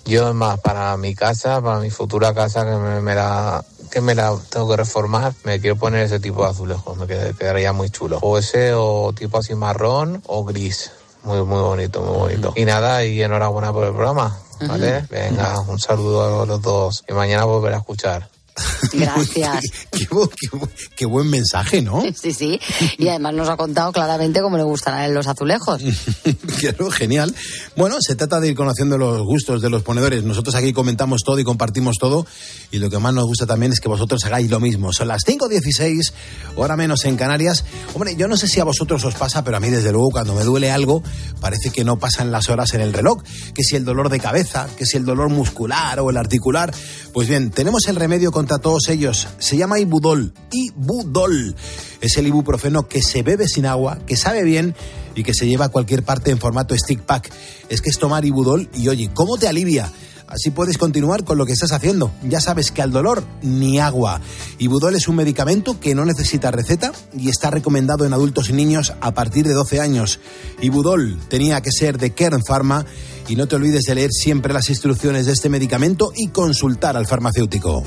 Yo, 0.04 0.28
es 0.28 0.34
más, 0.34 0.60
para 0.60 0.96
mi 0.96 1.14
casa, 1.14 1.60
para 1.60 1.80
mi 1.80 1.90
futura 1.90 2.32
casa, 2.34 2.64
que 2.64 2.76
me, 2.76 3.00
me 3.00 3.14
la 3.14 3.64
que 3.90 4.00
me 4.00 4.14
la 4.14 4.36
tengo 4.50 4.68
que 4.68 4.76
reformar, 4.76 5.32
me 5.44 5.60
quiero 5.60 5.76
poner 5.76 6.04
ese 6.04 6.20
tipo 6.20 6.42
de 6.44 6.50
azulejos, 6.50 6.96
me 6.96 7.06
quedaría 7.06 7.72
muy 7.72 7.90
chulo. 7.90 8.18
O 8.20 8.38
ese, 8.38 8.74
o 8.74 9.12
tipo 9.14 9.38
así 9.38 9.54
marrón 9.54 10.22
o 10.26 10.44
gris. 10.44 10.92
Muy, 11.22 11.42
muy 11.42 11.60
bonito, 11.60 12.02
muy 12.02 12.16
bonito. 12.16 12.52
Y 12.56 12.64
nada, 12.64 13.04
y 13.04 13.20
enhorabuena 13.20 13.72
por 13.72 13.84
el 13.84 13.92
programa. 13.92 14.38
¿Vale? 14.60 15.06
Venga, 15.10 15.60
un 15.60 15.78
saludo 15.78 16.42
a 16.42 16.46
los 16.46 16.62
dos. 16.62 17.04
Y 17.08 17.12
mañana 17.12 17.44
volveré 17.44 17.74
a 17.74 17.78
escuchar. 17.78 18.28
Gracias. 18.92 19.60
qué, 20.96 21.06
buen 21.06 21.28
mensaje, 21.28 21.82
¿no? 21.82 22.02
Sí, 22.16 22.32
sí. 22.32 22.58
Y 22.98 23.08
además 23.08 23.34
nos 23.34 23.48
ha 23.48 23.56
contado 23.56 23.92
claramente 23.92 24.40
cómo 24.40 24.56
le 24.56 24.62
gustarán 24.62 25.12
los 25.12 25.26
azulejos. 25.26 25.82
claro, 26.60 26.90
genial. 26.90 27.34
Bueno, 27.76 27.96
se 28.00 28.14
trata 28.14 28.40
de 28.40 28.48
ir 28.48 28.54
conociendo 28.54 28.96
los 28.96 29.22
gustos 29.22 29.60
de 29.60 29.70
los 29.70 29.82
ponedores. 29.82 30.24
Nosotros 30.24 30.54
aquí 30.54 30.72
comentamos 30.72 31.22
todo 31.24 31.38
y 31.38 31.44
compartimos 31.44 31.96
todo. 32.00 32.26
Y 32.70 32.78
lo 32.78 32.88
que 32.88 32.98
más 32.98 33.12
nos 33.12 33.24
gusta 33.26 33.46
también 33.46 33.72
es 33.72 33.80
que 33.80 33.88
vosotros 33.88 34.24
hagáis 34.24 34.50
lo 34.50 34.60
mismo. 34.60 34.92
Son 34.92 35.08
las 35.08 35.22
5.16, 35.26 36.12
hora 36.56 36.76
menos 36.76 37.04
en 37.04 37.16
Canarias. 37.16 37.64
Hombre, 37.94 38.16
yo 38.16 38.28
no 38.28 38.36
sé 38.36 38.48
si 38.48 38.60
a 38.60 38.64
vosotros 38.64 39.04
os 39.04 39.14
pasa, 39.14 39.44
pero 39.44 39.58
a 39.58 39.60
mí 39.60 39.68
desde 39.68 39.92
luego 39.92 40.08
cuando 40.10 40.34
me 40.34 40.44
duele 40.44 40.70
algo, 40.70 41.02
parece 41.40 41.70
que 41.70 41.84
no 41.84 41.98
pasan 41.98 42.32
las 42.32 42.48
horas 42.48 42.72
en 42.74 42.80
el 42.80 42.92
reloj. 42.92 43.22
Que 43.54 43.62
si 43.62 43.76
el 43.76 43.84
dolor 43.84 44.08
de 44.08 44.18
cabeza, 44.18 44.68
que 44.76 44.86
si 44.86 44.96
el 44.96 45.04
dolor 45.04 45.28
muscular 45.28 46.00
o 46.00 46.10
el 46.10 46.16
articular. 46.16 46.72
Pues 47.12 47.28
bien, 47.28 47.50
tenemos 47.50 47.86
el 47.88 47.96
remedio 47.96 48.32
con 48.32 48.45
a 48.54 48.58
todos 48.58 48.88
ellos. 48.88 49.28
Se 49.38 49.56
llama 49.56 49.78
Ibudol. 49.78 50.32
Ibudol. 50.50 51.54
Es 52.00 52.16
el 52.16 52.26
ibuprofeno 52.26 52.88
que 52.88 53.02
se 53.02 53.22
bebe 53.22 53.48
sin 53.48 53.66
agua, 53.66 53.98
que 54.06 54.16
sabe 54.16 54.44
bien 54.44 54.74
y 55.14 55.22
que 55.22 55.34
se 55.34 55.46
lleva 55.46 55.66
a 55.66 55.70
cualquier 55.70 56.02
parte 56.02 56.30
en 56.30 56.38
formato 56.38 56.76
stick 56.76 57.02
pack. 57.02 57.32
Es 57.68 57.80
que 57.80 57.90
es 57.90 57.98
tomar 57.98 58.24
Ibudol 58.24 58.68
y 58.74 58.88
oye, 58.88 59.10
¿cómo 59.14 59.36
te 59.36 59.48
alivia? 59.48 59.90
Así 60.28 60.50
puedes 60.50 60.76
continuar 60.76 61.24
con 61.24 61.38
lo 61.38 61.46
que 61.46 61.52
estás 61.52 61.72
haciendo. 61.72 62.10
Ya 62.28 62.40
sabes 62.40 62.72
que 62.72 62.82
al 62.82 62.90
dolor 62.90 63.24
ni 63.42 63.78
agua. 63.78 64.20
Ibudol 64.58 64.96
es 64.96 65.06
un 65.06 65.16
medicamento 65.16 65.78
que 65.78 65.94
no 65.94 66.04
necesita 66.04 66.50
receta 66.50 66.92
y 67.16 67.28
está 67.28 67.50
recomendado 67.50 68.04
en 68.04 68.12
adultos 68.12 68.50
y 68.50 68.52
niños 68.52 68.92
a 69.00 69.14
partir 69.14 69.46
de 69.46 69.54
12 69.54 69.80
años. 69.80 70.18
Ibudol 70.60 71.18
tenía 71.28 71.60
que 71.60 71.70
ser 71.70 71.98
de 71.98 72.10
Kern 72.10 72.42
Pharma 72.44 72.84
y 73.28 73.36
no 73.36 73.46
te 73.46 73.56
olvides 73.56 73.84
de 73.84 73.94
leer 73.94 74.10
siempre 74.12 74.52
las 74.52 74.68
instrucciones 74.68 75.26
de 75.26 75.32
este 75.32 75.48
medicamento 75.48 76.12
y 76.16 76.28
consultar 76.28 76.96
al 76.96 77.06
farmacéutico. 77.06 77.84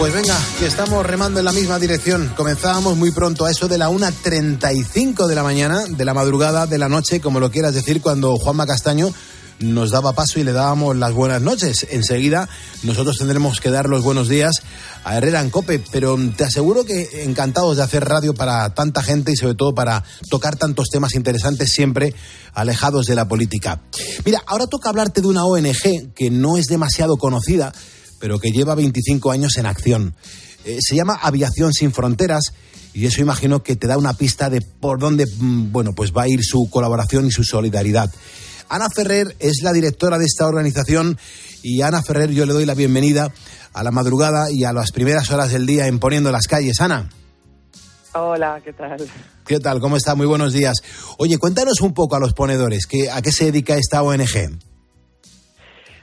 Pues 0.00 0.14
venga, 0.14 0.34
que 0.58 0.64
estamos 0.64 1.04
remando 1.04 1.40
en 1.40 1.44
la 1.44 1.52
misma 1.52 1.78
dirección. 1.78 2.32
Comenzábamos 2.34 2.96
muy 2.96 3.10
pronto, 3.10 3.44
a 3.44 3.50
eso 3.50 3.68
de 3.68 3.76
la 3.76 3.90
1.35 3.90 5.26
de 5.26 5.34
la 5.34 5.42
mañana, 5.42 5.84
de 5.86 6.04
la 6.06 6.14
madrugada, 6.14 6.66
de 6.66 6.78
la 6.78 6.88
noche, 6.88 7.20
como 7.20 7.38
lo 7.38 7.50
quieras 7.50 7.74
decir, 7.74 8.00
cuando 8.00 8.34
Juanma 8.38 8.66
Castaño 8.66 9.12
nos 9.58 9.90
daba 9.90 10.14
paso 10.14 10.40
y 10.40 10.44
le 10.44 10.52
dábamos 10.52 10.96
las 10.96 11.12
buenas 11.12 11.42
noches. 11.42 11.86
Enseguida 11.90 12.48
nosotros 12.82 13.18
tendremos 13.18 13.60
que 13.60 13.68
dar 13.68 13.90
los 13.90 14.02
buenos 14.02 14.30
días 14.30 14.62
a 15.04 15.18
Herrera 15.18 15.42
en 15.42 15.50
Cope, 15.50 15.84
pero 15.92 16.16
te 16.34 16.44
aseguro 16.44 16.86
que 16.86 17.24
encantados 17.24 17.76
de 17.76 17.82
hacer 17.82 18.02
radio 18.06 18.32
para 18.32 18.72
tanta 18.72 19.02
gente 19.02 19.32
y 19.32 19.36
sobre 19.36 19.54
todo 19.54 19.74
para 19.74 20.02
tocar 20.30 20.56
tantos 20.56 20.88
temas 20.88 21.14
interesantes 21.14 21.74
siempre 21.74 22.14
alejados 22.54 23.04
de 23.04 23.16
la 23.16 23.28
política. 23.28 23.82
Mira, 24.24 24.42
ahora 24.46 24.66
toca 24.66 24.88
hablarte 24.88 25.20
de 25.20 25.26
una 25.26 25.44
ONG 25.44 26.14
que 26.14 26.30
no 26.30 26.56
es 26.56 26.68
demasiado 26.68 27.18
conocida, 27.18 27.74
pero 28.20 28.38
que 28.38 28.52
lleva 28.52 28.76
25 28.76 29.32
años 29.32 29.56
en 29.56 29.66
acción. 29.66 30.14
Eh, 30.64 30.78
se 30.80 30.94
llama 30.94 31.18
Aviación 31.20 31.72
Sin 31.72 31.92
Fronteras 31.92 32.52
y 32.92 33.06
eso 33.06 33.20
imagino 33.20 33.62
que 33.62 33.76
te 33.76 33.86
da 33.86 33.96
una 33.98 34.14
pista 34.14 34.50
de 34.50 34.60
por 34.60 35.00
dónde 35.00 35.24
mm, 35.26 35.72
bueno, 35.72 35.94
pues 35.94 36.12
va 36.12 36.22
a 36.22 36.28
ir 36.28 36.44
su 36.44 36.68
colaboración 36.70 37.26
y 37.26 37.30
su 37.30 37.42
solidaridad. 37.42 38.10
Ana 38.68 38.88
Ferrer 38.94 39.34
es 39.40 39.62
la 39.62 39.72
directora 39.72 40.18
de 40.18 40.26
esta 40.26 40.46
organización 40.46 41.18
y 41.62 41.82
Ana 41.82 42.02
Ferrer 42.02 42.30
yo 42.30 42.46
le 42.46 42.52
doy 42.52 42.66
la 42.66 42.74
bienvenida 42.74 43.32
a 43.72 43.82
la 43.82 43.90
madrugada 43.90 44.50
y 44.52 44.64
a 44.64 44.72
las 44.72 44.92
primeras 44.92 45.30
horas 45.30 45.50
del 45.50 45.66
día 45.66 45.86
en 45.86 45.98
Poniendo 45.98 46.30
las 46.30 46.46
Calles. 46.46 46.80
Ana. 46.80 47.08
Hola, 48.12 48.60
¿qué 48.64 48.72
tal? 48.72 49.08
¿Qué 49.46 49.60
tal? 49.60 49.80
¿Cómo 49.80 49.96
está? 49.96 50.14
Muy 50.14 50.26
buenos 50.26 50.52
días. 50.52 50.78
Oye, 51.18 51.38
cuéntanos 51.38 51.80
un 51.80 51.94
poco 51.94 52.16
a 52.16 52.20
los 52.20 52.32
ponedores, 52.32 52.86
¿a 53.12 53.22
qué 53.22 53.32
se 53.32 53.46
dedica 53.46 53.76
esta 53.76 54.02
ONG? 54.02 54.58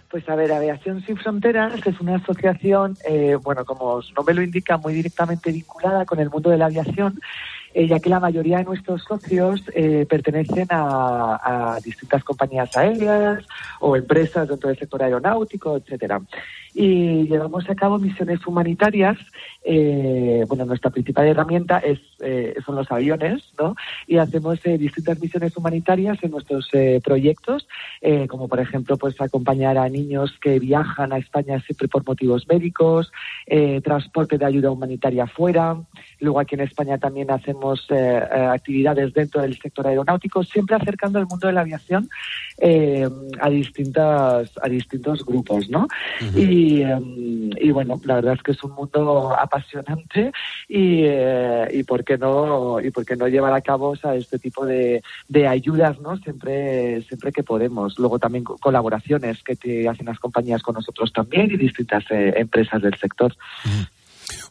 Pues 0.10 0.28
a 0.30 0.36
ver, 0.36 0.54
Aviación 0.54 1.02
Sin 1.02 1.18
Fronteras 1.18 1.86
es 1.86 2.00
una 2.00 2.16
asociación, 2.16 2.96
eh, 3.08 3.36
bueno, 3.44 3.66
como 3.66 4.02
su 4.02 4.14
nombre 4.14 4.36
lo 4.36 4.42
indica, 4.42 4.78
muy 4.78 4.94
directamente 4.94 5.52
vinculada 5.52 6.06
con 6.06 6.20
el 6.20 6.30
mundo 6.30 6.50
de 6.50 6.58
la 6.58 6.68
aviación, 6.68 7.20
eh, 7.74 7.88
ya 7.88 8.00
que 8.00 8.10
la 8.10 8.22
mayoría 8.22 8.60
de 8.60 8.64
nuestros 8.64 9.04
socios 9.04 9.62
eh, 9.76 10.06
pertenecen 10.10 10.68
a, 10.70 11.76
a, 11.76 11.80
distintas 11.82 12.24
compañías 12.24 12.76
aéreas 12.78 13.46
o 13.82 13.98
empresas 13.98 14.48
dentro 14.48 14.70
del 14.70 14.80
sector 14.80 15.04
aeronáutico, 15.04 15.76
etcétera 15.76 16.22
y 16.74 17.28
llevamos 17.28 17.70
a 17.70 17.76
cabo 17.76 17.98
misiones 17.98 18.46
humanitarias. 18.46 19.18
Eh, 19.64 20.46
bueno, 20.48 20.66
nuestra 20.66 20.92
principal 20.92 21.28
herramienta 21.28 21.80
es, 21.80 22.00
eh, 22.20 22.56
son 22.66 22.76
los 22.76 22.92
aviones, 22.92 23.52
¿no? 23.60 23.76
Y 24.08 24.18
hacemos 24.18 24.60
eh, 24.66 24.78
distintas 24.78 25.20
misiones 25.20 25.56
humanitarias 25.58 26.18
en 26.22 26.32
nuestros 26.32 26.70
proyectos, 27.04 27.68
como 28.28 28.48
por 28.48 28.60
ejemplo, 28.60 28.98
pues 28.98 29.20
acompañar 29.20 29.78
a 29.78 29.90
niños 29.90 30.38
que 30.42 30.60
viajan 30.60 31.12
a 31.14 31.18
España 31.18 31.60
siempre 31.62 31.88
por 31.88 32.06
motivos 32.06 32.48
médicos, 32.48 33.12
transporte 33.84 34.38
de 34.38 34.46
ayuda 34.46 34.72
humanitaria 34.72 35.28
fuera. 35.28 35.78
Luego 36.20 36.40
aquí 36.40 36.56
en 36.56 36.62
España 36.62 36.98
también 36.98 37.32
hacemos 37.32 37.88
actividades 37.90 39.14
dentro 39.14 39.42
del 39.42 39.58
sector 39.58 39.88
aeronáutico, 39.88 40.44
siempre 40.44 40.76
acercando 40.76 41.20
el 41.20 41.28
mundo 41.28 41.48
de 41.48 41.54
la 41.54 41.62
aviación 41.62 42.10
a 43.40 43.50
distintas 43.50 44.52
a 44.62 44.70
distintos 44.70 45.26
grupos, 45.26 45.70
¿no? 45.70 45.88
Y 46.36 46.67
Em, 46.82 47.50
y, 47.60 47.72
bueno, 47.72 48.00
la 48.04 48.16
verdad 48.16 48.34
es 48.34 48.44
que 48.44 48.52
es 48.52 48.64
un 48.64 48.72
mundo 48.72 49.34
apasionante 49.38 50.32
y, 50.68 51.04
eh, 51.06 51.84
por 51.88 52.04
qué 52.04 52.18
no 52.18 52.80
y 52.80 52.92
por 52.92 53.06
no 53.18 53.28
llevar 53.28 53.54
a 53.54 53.62
cabo 53.62 53.94
este 53.94 54.40
tipo 54.40 54.66
de, 54.66 55.02
de 55.28 55.48
ayudas, 55.48 56.00
¿no? 56.00 56.18
Siempre 56.18 57.02
siempre 57.04 57.32
que 57.32 57.44
podemos. 57.44 57.98
Luego 57.98 58.20
también 58.20 58.44
colaboraciones 58.44 59.42
que 59.44 59.56
te 59.56 59.88
hacen 59.88 60.06
las 60.06 60.20
compañías 60.20 60.62
con 60.62 60.76
nosotros 60.76 61.12
también 61.14 61.52
y 61.52 61.58
distintas 61.58 62.04
eh, 62.10 62.34
empresas 62.38 62.82
del 62.82 62.96
sector. 62.98 63.36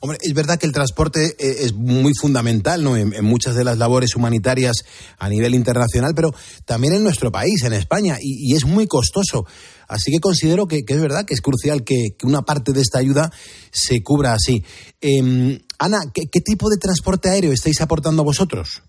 Hombre, 0.01 0.19
es 0.23 0.35
verdad 0.35 0.59
que 0.59 0.67
el 0.67 0.73
transporte 0.73 1.37
eh, 1.39 1.57
es 1.61 1.75
muy 1.75 2.13
fundamental 2.15 2.83
¿no? 2.83 2.97
en, 2.97 3.13
muchas 3.25 3.55
de 3.55 3.65
las 3.65 3.79
labores 3.79 4.17
humanitarias 4.17 4.85
a 5.19 5.29
nivel 5.29 5.55
internacional, 5.55 6.13
pero 6.15 6.35
también 6.65 6.95
en 6.95 7.03
nuestro 7.03 7.31
país, 7.31 7.63
en 7.65 7.73
España, 7.73 8.17
y, 8.21 8.55
es 8.55 8.65
muy 8.65 8.87
costoso. 8.87 9.47
Así 9.89 10.13
que 10.13 10.21
considero 10.21 10.67
que, 10.67 10.85
es 10.87 11.01
verdad 11.01 11.25
que 11.25 11.35
es 11.35 11.41
crucial 11.41 11.85
que, 11.85 12.17
una 12.25 12.43
parte 12.43 12.73
de 12.73 12.81
esta 12.81 12.99
ayuda 12.99 13.31
se 13.71 14.03
cubra 14.03 14.33
así. 14.33 14.65
Em, 15.01 15.59
Ana, 15.79 15.99
¿qué, 16.13 16.41
tipo 16.41 16.69
de 16.69 16.79
transporte 16.79 17.29
aéreo 17.29 17.53
estáis 17.53 17.81
aportando 17.81 18.25
vosotros? 18.25 18.83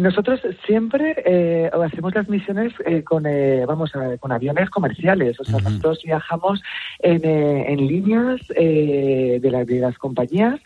nosotros 0.00 0.40
siempre 0.66 1.14
eh, 1.24 1.70
hacemos 1.72 2.14
las 2.14 2.28
misiones 2.28 2.72
eh, 2.84 3.04
con, 3.04 3.24
eh, 3.24 3.64
vamos, 3.66 3.92
con 4.18 4.32
aviones 4.32 4.68
comerciales. 4.68 5.38
O 5.38 5.44
sea, 5.44 5.60
nosotros 5.60 6.00
viajamos 6.04 6.60
en, 6.98 7.24
en 7.24 7.86
líneas 7.86 8.40
de, 8.48 9.38
de, 9.40 9.80
las 9.80 9.96
compañías 9.98 10.60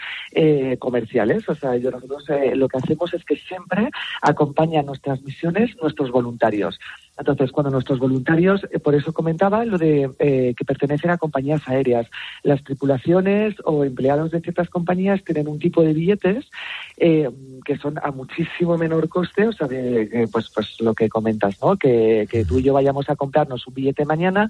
comerciales. 0.79 1.49
O 1.49 1.55
sea, 1.55 1.77
nosotros 1.79 2.25
lo 2.55 2.69
que 2.69 2.79
hacemos 2.79 3.13
es 3.13 3.25
que 3.25 3.37
siempre 3.37 3.91
acompañan 4.23 4.87
nuestras 4.87 5.23
misiones 5.23 5.71
nuestros 5.81 6.11
voluntarios. 6.11 6.79
Entonces, 7.19 7.51
cuando 7.51 7.71
nuestros 7.71 7.99
voluntarios, 7.99 8.65
eh, 8.71 8.79
por 8.79 8.95
eso 8.95 9.13
comentaba 9.13 9.65
lo 9.65 9.77
de 9.77 10.11
eh, 10.21 10.55
que 10.57 10.65
pertenecen 10.65 11.11
a 11.11 11.19
compañías 11.19 11.67
aéreas, 11.67 12.07
las 12.45 12.63
tripulaciones 12.63 13.57
o 13.65 13.85
empleados 13.85 14.31
de 14.31 14.41
ciertas 14.41 14.71
compañías 14.71 15.25
tienen 15.25 15.49
un 15.49 15.59
tipo 15.59 15.83
de 15.83 15.93
billetes 15.93 16.49
eh, 16.97 17.29
que 17.65 17.77
son 17.77 17.99
a 17.99 18.13
muchísimo 18.13 18.79
menor 18.79 19.09
coste, 19.09 19.49
o 19.49 19.53
sea, 19.53 19.67
de, 19.67 20.29
pues, 20.31 20.51
pues 20.55 20.81
lo 20.81 20.95
que 20.95 21.09
comentas, 21.09 21.61
¿no? 21.61 21.77
Que, 21.77 22.27
tú 22.49 22.61
y 22.61 22.63
yo 22.63 22.73
vayamos 22.73 23.11
a 23.11 23.17
comprarnos 23.17 23.67
un 23.67 23.75
billete 23.75 24.05
mañana, 24.05 24.49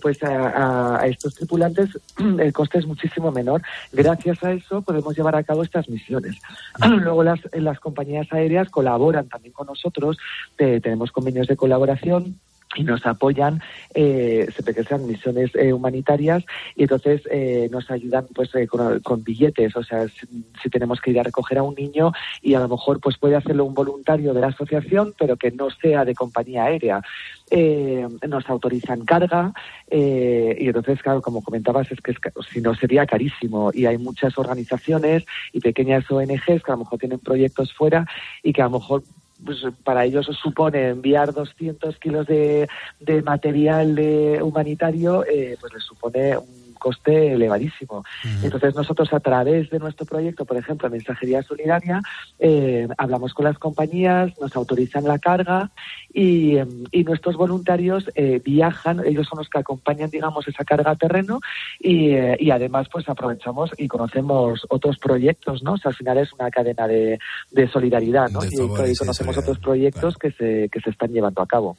pues 0.00 0.22
a, 0.22 1.02
estos 1.06 1.34
tripulantes 1.34 1.98
el 2.38 2.52
coste 2.52 2.78
es 2.78 2.86
muchísimo 2.86 3.32
menor. 3.32 3.62
Gracias 3.92 4.42
a 4.44 4.52
eso 4.52 4.82
podemos 4.82 5.16
llevar 5.16 5.34
a 5.34 5.42
cabo 5.42 5.62
estas 5.62 5.88
misiones. 5.88 6.36
Luego 6.88 7.24
las, 7.24 7.40
las 7.52 7.80
compañías 7.80 8.32
aéreas 8.32 8.70
colaboran 8.70 9.28
también 9.28 9.52
con 9.52 9.66
nosotros, 9.66 10.16
tenemos 10.56 11.10
convenios 11.10 11.48
de 11.48 11.56
colaboración 11.56 11.79
colaboración 11.80 12.40
y 12.76 12.84
nos 12.84 13.04
apoyan 13.04 13.60
eh, 13.94 14.46
siempre 14.52 14.74
que 14.74 14.84
sean 14.84 15.04
misiones 15.04 15.50
eh, 15.56 15.72
humanitarias 15.72 16.44
y 16.76 16.82
entonces 16.82 17.20
eh, 17.28 17.68
nos 17.72 17.90
ayudan 17.90 18.28
pues 18.32 18.54
eh, 18.54 18.68
con, 18.68 19.24
billetes. 19.24 19.74
O 19.74 19.82
sea 19.82 20.06
si, 20.08 20.70
tenemos 20.70 21.00
que 21.00 21.10
ir 21.10 21.18
a 21.18 21.24
recoger 21.24 21.58
a 21.58 21.64
un 21.64 21.74
niño 21.74 22.12
y 22.42 22.54
a 22.54 22.60
lo 22.60 22.68
mejor 22.68 23.00
pues 23.00 23.18
puede 23.18 23.34
hacerlo 23.34 23.64
un 23.64 23.74
voluntario 23.74 24.32
de 24.32 24.40
la 24.40 24.48
asociación 24.48 25.14
pero 25.18 25.36
que 25.36 25.50
no 25.50 25.68
sea 25.70 26.04
de 26.04 26.14
compañía 26.14 26.64
aérea. 26.64 27.02
Nos 28.28 28.48
autorizan 28.48 29.04
carga 29.04 29.52
y 29.90 30.68
entonces 30.68 31.02
claro 31.02 31.20
como 31.20 31.42
comentabas 31.42 31.90
es 31.90 32.00
que 32.00 32.14
si 32.52 32.60
no 32.60 32.76
sería 32.76 33.04
carísimo. 33.04 33.72
Y 33.74 33.86
hay 33.86 33.98
muchas 33.98 34.38
organizaciones 34.38 35.24
y 35.52 35.58
pequeñas 35.58 36.08
ONGs 36.08 36.62
que 36.62 36.70
a 36.70 36.76
lo 36.76 36.84
mejor 36.84 37.00
tienen 37.00 37.18
proyectos 37.18 37.72
fuera 37.72 38.06
y 38.44 38.52
que 38.52 38.62
a 38.62 38.66
lo 38.66 38.78
mejor 38.78 39.02
pues 39.44 39.58
para 39.84 40.04
ellos 40.04 40.26
supone 40.40 40.88
enviar 40.88 41.32
200 41.32 41.98
kilos 41.98 42.26
de, 42.26 42.68
de 43.00 43.22
material 43.22 43.94
de 43.94 44.42
humanitario, 44.42 45.24
eh, 45.26 45.56
pues 45.60 45.72
les 45.72 45.82
supone 45.82 46.36
un 46.36 46.59
coste 46.80 47.34
elevadísimo. 47.34 48.02
Entonces 48.42 48.74
nosotros 48.74 49.12
a 49.12 49.20
través 49.20 49.70
de 49.70 49.78
nuestro 49.78 50.04
proyecto, 50.06 50.44
por 50.44 50.56
ejemplo, 50.56 50.90
Mensajería 50.90 51.42
Solidaria, 51.42 52.00
eh, 52.40 52.88
hablamos 52.98 53.32
con 53.34 53.44
las 53.44 53.58
compañías, 53.58 54.32
nos 54.40 54.56
autorizan 54.56 55.04
la 55.04 55.20
carga 55.20 55.70
y, 56.12 56.56
y 56.90 57.04
nuestros 57.04 57.36
voluntarios 57.36 58.10
eh, 58.16 58.40
viajan, 58.44 59.02
ellos 59.06 59.28
son 59.28 59.38
los 59.38 59.48
que 59.48 59.60
acompañan, 59.60 60.10
digamos, 60.10 60.48
esa 60.48 60.64
carga 60.64 60.90
a 60.90 60.96
terreno 60.96 61.40
y, 61.78 62.10
eh, 62.10 62.36
y, 62.40 62.50
además 62.50 62.88
pues 62.90 63.08
aprovechamos 63.08 63.70
y 63.78 63.86
conocemos 63.86 64.66
otros 64.70 64.96
proyectos, 64.98 65.62
¿no? 65.62 65.74
O 65.74 65.76
sea, 65.76 65.90
al 65.90 65.96
final 65.96 66.18
es 66.18 66.32
una 66.32 66.50
cadena 66.50 66.88
de, 66.88 67.18
de 67.52 67.68
solidaridad, 67.68 68.28
¿no? 68.30 68.40
y, 68.44 68.56
conocemos 68.96 69.36
otros 69.38 69.58
proyectos 69.58 70.16
que, 70.16 70.32
se, 70.32 70.68
que 70.72 70.80
se 70.80 70.90
están 70.90 71.12
llevando 71.12 71.42
a 71.42 71.46
cabo. 71.46 71.76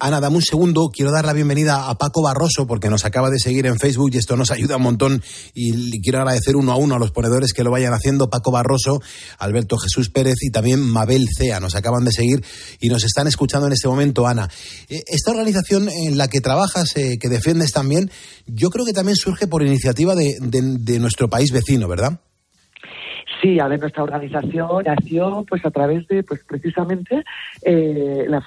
Ana, 0.00 0.20
dame 0.20 0.36
un 0.36 0.42
segundo, 0.42 0.90
quiero 0.92 1.12
dar 1.12 1.26
la 1.26 1.32
bienvenida 1.32 1.90
a 1.90 1.94
Paco 1.96 2.22
Barroso 2.22 2.66
porque 2.66 2.88
nos 2.88 3.04
acaba 3.04 3.30
de 3.30 3.38
seguir 3.38 3.49
en 3.58 3.78
Facebook 3.78 4.10
y 4.12 4.18
esto 4.18 4.36
nos 4.36 4.50
ayuda 4.50 4.76
un 4.76 4.82
montón 4.82 5.22
y 5.54 6.00
quiero 6.00 6.18
agradecer 6.18 6.56
uno 6.56 6.72
a 6.72 6.76
uno 6.76 6.94
a 6.94 6.98
los 6.98 7.10
ponedores 7.10 7.52
que 7.52 7.64
lo 7.64 7.70
vayan 7.70 7.92
haciendo, 7.92 8.30
Paco 8.30 8.50
Barroso, 8.50 9.02
Alberto 9.38 9.76
Jesús 9.78 10.10
Pérez 10.10 10.36
y 10.40 10.50
también 10.50 10.80
Mabel 10.80 11.28
Cea, 11.36 11.60
nos 11.60 11.74
acaban 11.74 12.04
de 12.04 12.12
seguir 12.12 12.44
y 12.80 12.88
nos 12.88 13.04
están 13.04 13.26
escuchando 13.26 13.66
en 13.66 13.72
este 13.72 13.88
momento, 13.88 14.26
Ana. 14.26 14.48
Eh, 14.88 15.02
esta 15.06 15.32
organización 15.32 15.88
en 15.88 16.16
la 16.16 16.28
que 16.28 16.40
trabajas, 16.40 16.96
eh, 16.96 17.18
que 17.20 17.28
defiendes 17.28 17.72
también, 17.72 18.10
yo 18.46 18.70
creo 18.70 18.84
que 18.84 18.92
también 18.92 19.16
surge 19.16 19.46
por 19.46 19.62
iniciativa 19.62 20.14
de 20.14 20.98
nuestro 20.98 21.28
país 21.28 21.50
vecino, 21.52 21.88
¿verdad? 21.88 22.20
Sí, 23.40 23.58
a 23.58 23.68
ver, 23.68 23.80
nuestra 23.80 24.02
organización 24.02 24.84
nació 24.84 25.44
pues 25.48 25.64
a 25.64 25.70
través 25.70 26.06
de, 26.08 26.22
pues 26.22 26.42
precisamente, 26.44 27.24
eh, 27.62 28.26
la, 28.28 28.42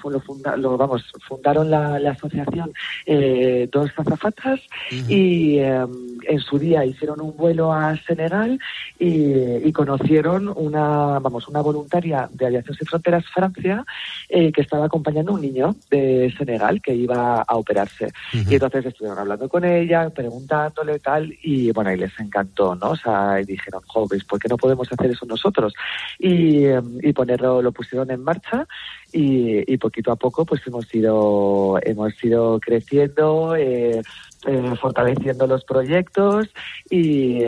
lo, 0.56 0.76
vamos, 0.76 1.12
fundaron 1.26 1.70
la, 1.70 1.96
asociación 2.10 2.72
eh, 3.06 3.68
dos 3.72 3.90
azafatas 3.96 4.60
y 5.08 5.58
em, 5.58 5.90
en 6.26 6.38
su 6.38 6.58
día 6.58 6.84
hicieron 6.84 7.20
un 7.20 7.36
vuelo 7.36 7.72
a 7.72 7.96
Senegal 7.96 8.58
y, 8.98 9.72
conocieron 9.72 10.52
una, 10.54 11.18
vamos, 11.18 11.48
una 11.48 11.60
voluntaria 11.60 12.28
de 12.32 12.46
Aviación 12.46 12.76
Sin 12.76 12.86
Fronteras 12.86 13.24
Francia 13.26 13.84
eh, 14.28 14.52
que 14.52 14.60
estaba 14.60 14.86
acompañando 14.86 15.32
a 15.32 15.34
un 15.34 15.40
niño 15.40 15.74
de 15.90 16.32
Senegal 16.38 16.80
que 16.80 16.94
iba 16.94 17.42
a 17.42 17.56
operarse. 17.56 18.12
Y 18.32 18.54
entonces 18.54 18.86
estuvieron 18.86 19.18
hablando 19.18 19.48
con 19.48 19.64
ella, 19.64 20.08
preguntándole 20.10 21.00
tal, 21.00 21.36
y 21.42 21.72
bueno, 21.72 21.92
y 21.92 21.96
les 21.96 22.18
encantó, 22.20 22.76
¿no? 22.76 22.90
O 22.90 22.96
sea, 22.96 23.40
y 23.40 23.44
dijeron, 23.44 23.82
jóvenes, 23.86 24.24
¿por 24.24 24.38
qué 24.38 24.48
no 24.48 24.56
podemos 24.56 24.83
hacer 24.92 25.10
eso 25.10 25.26
nosotros. 25.26 25.74
Y, 26.18 26.64
y 27.02 27.12
ponerlo, 27.12 27.62
lo 27.62 27.72
pusieron 27.72 28.10
en 28.10 28.22
marcha 28.22 28.66
y, 29.14 29.76
poquito 29.78 30.12
a 30.12 30.16
poco 30.16 30.44
pues 30.44 30.66
hemos 30.66 30.92
ido 30.94 31.78
hemos 31.82 32.12
ido 32.24 32.58
creciendo 32.58 33.54
eh, 33.54 34.02
eh, 34.46 34.74
fortaleciendo 34.80 35.46
los 35.46 35.64
proyectos 35.64 36.48
y, 36.90 37.44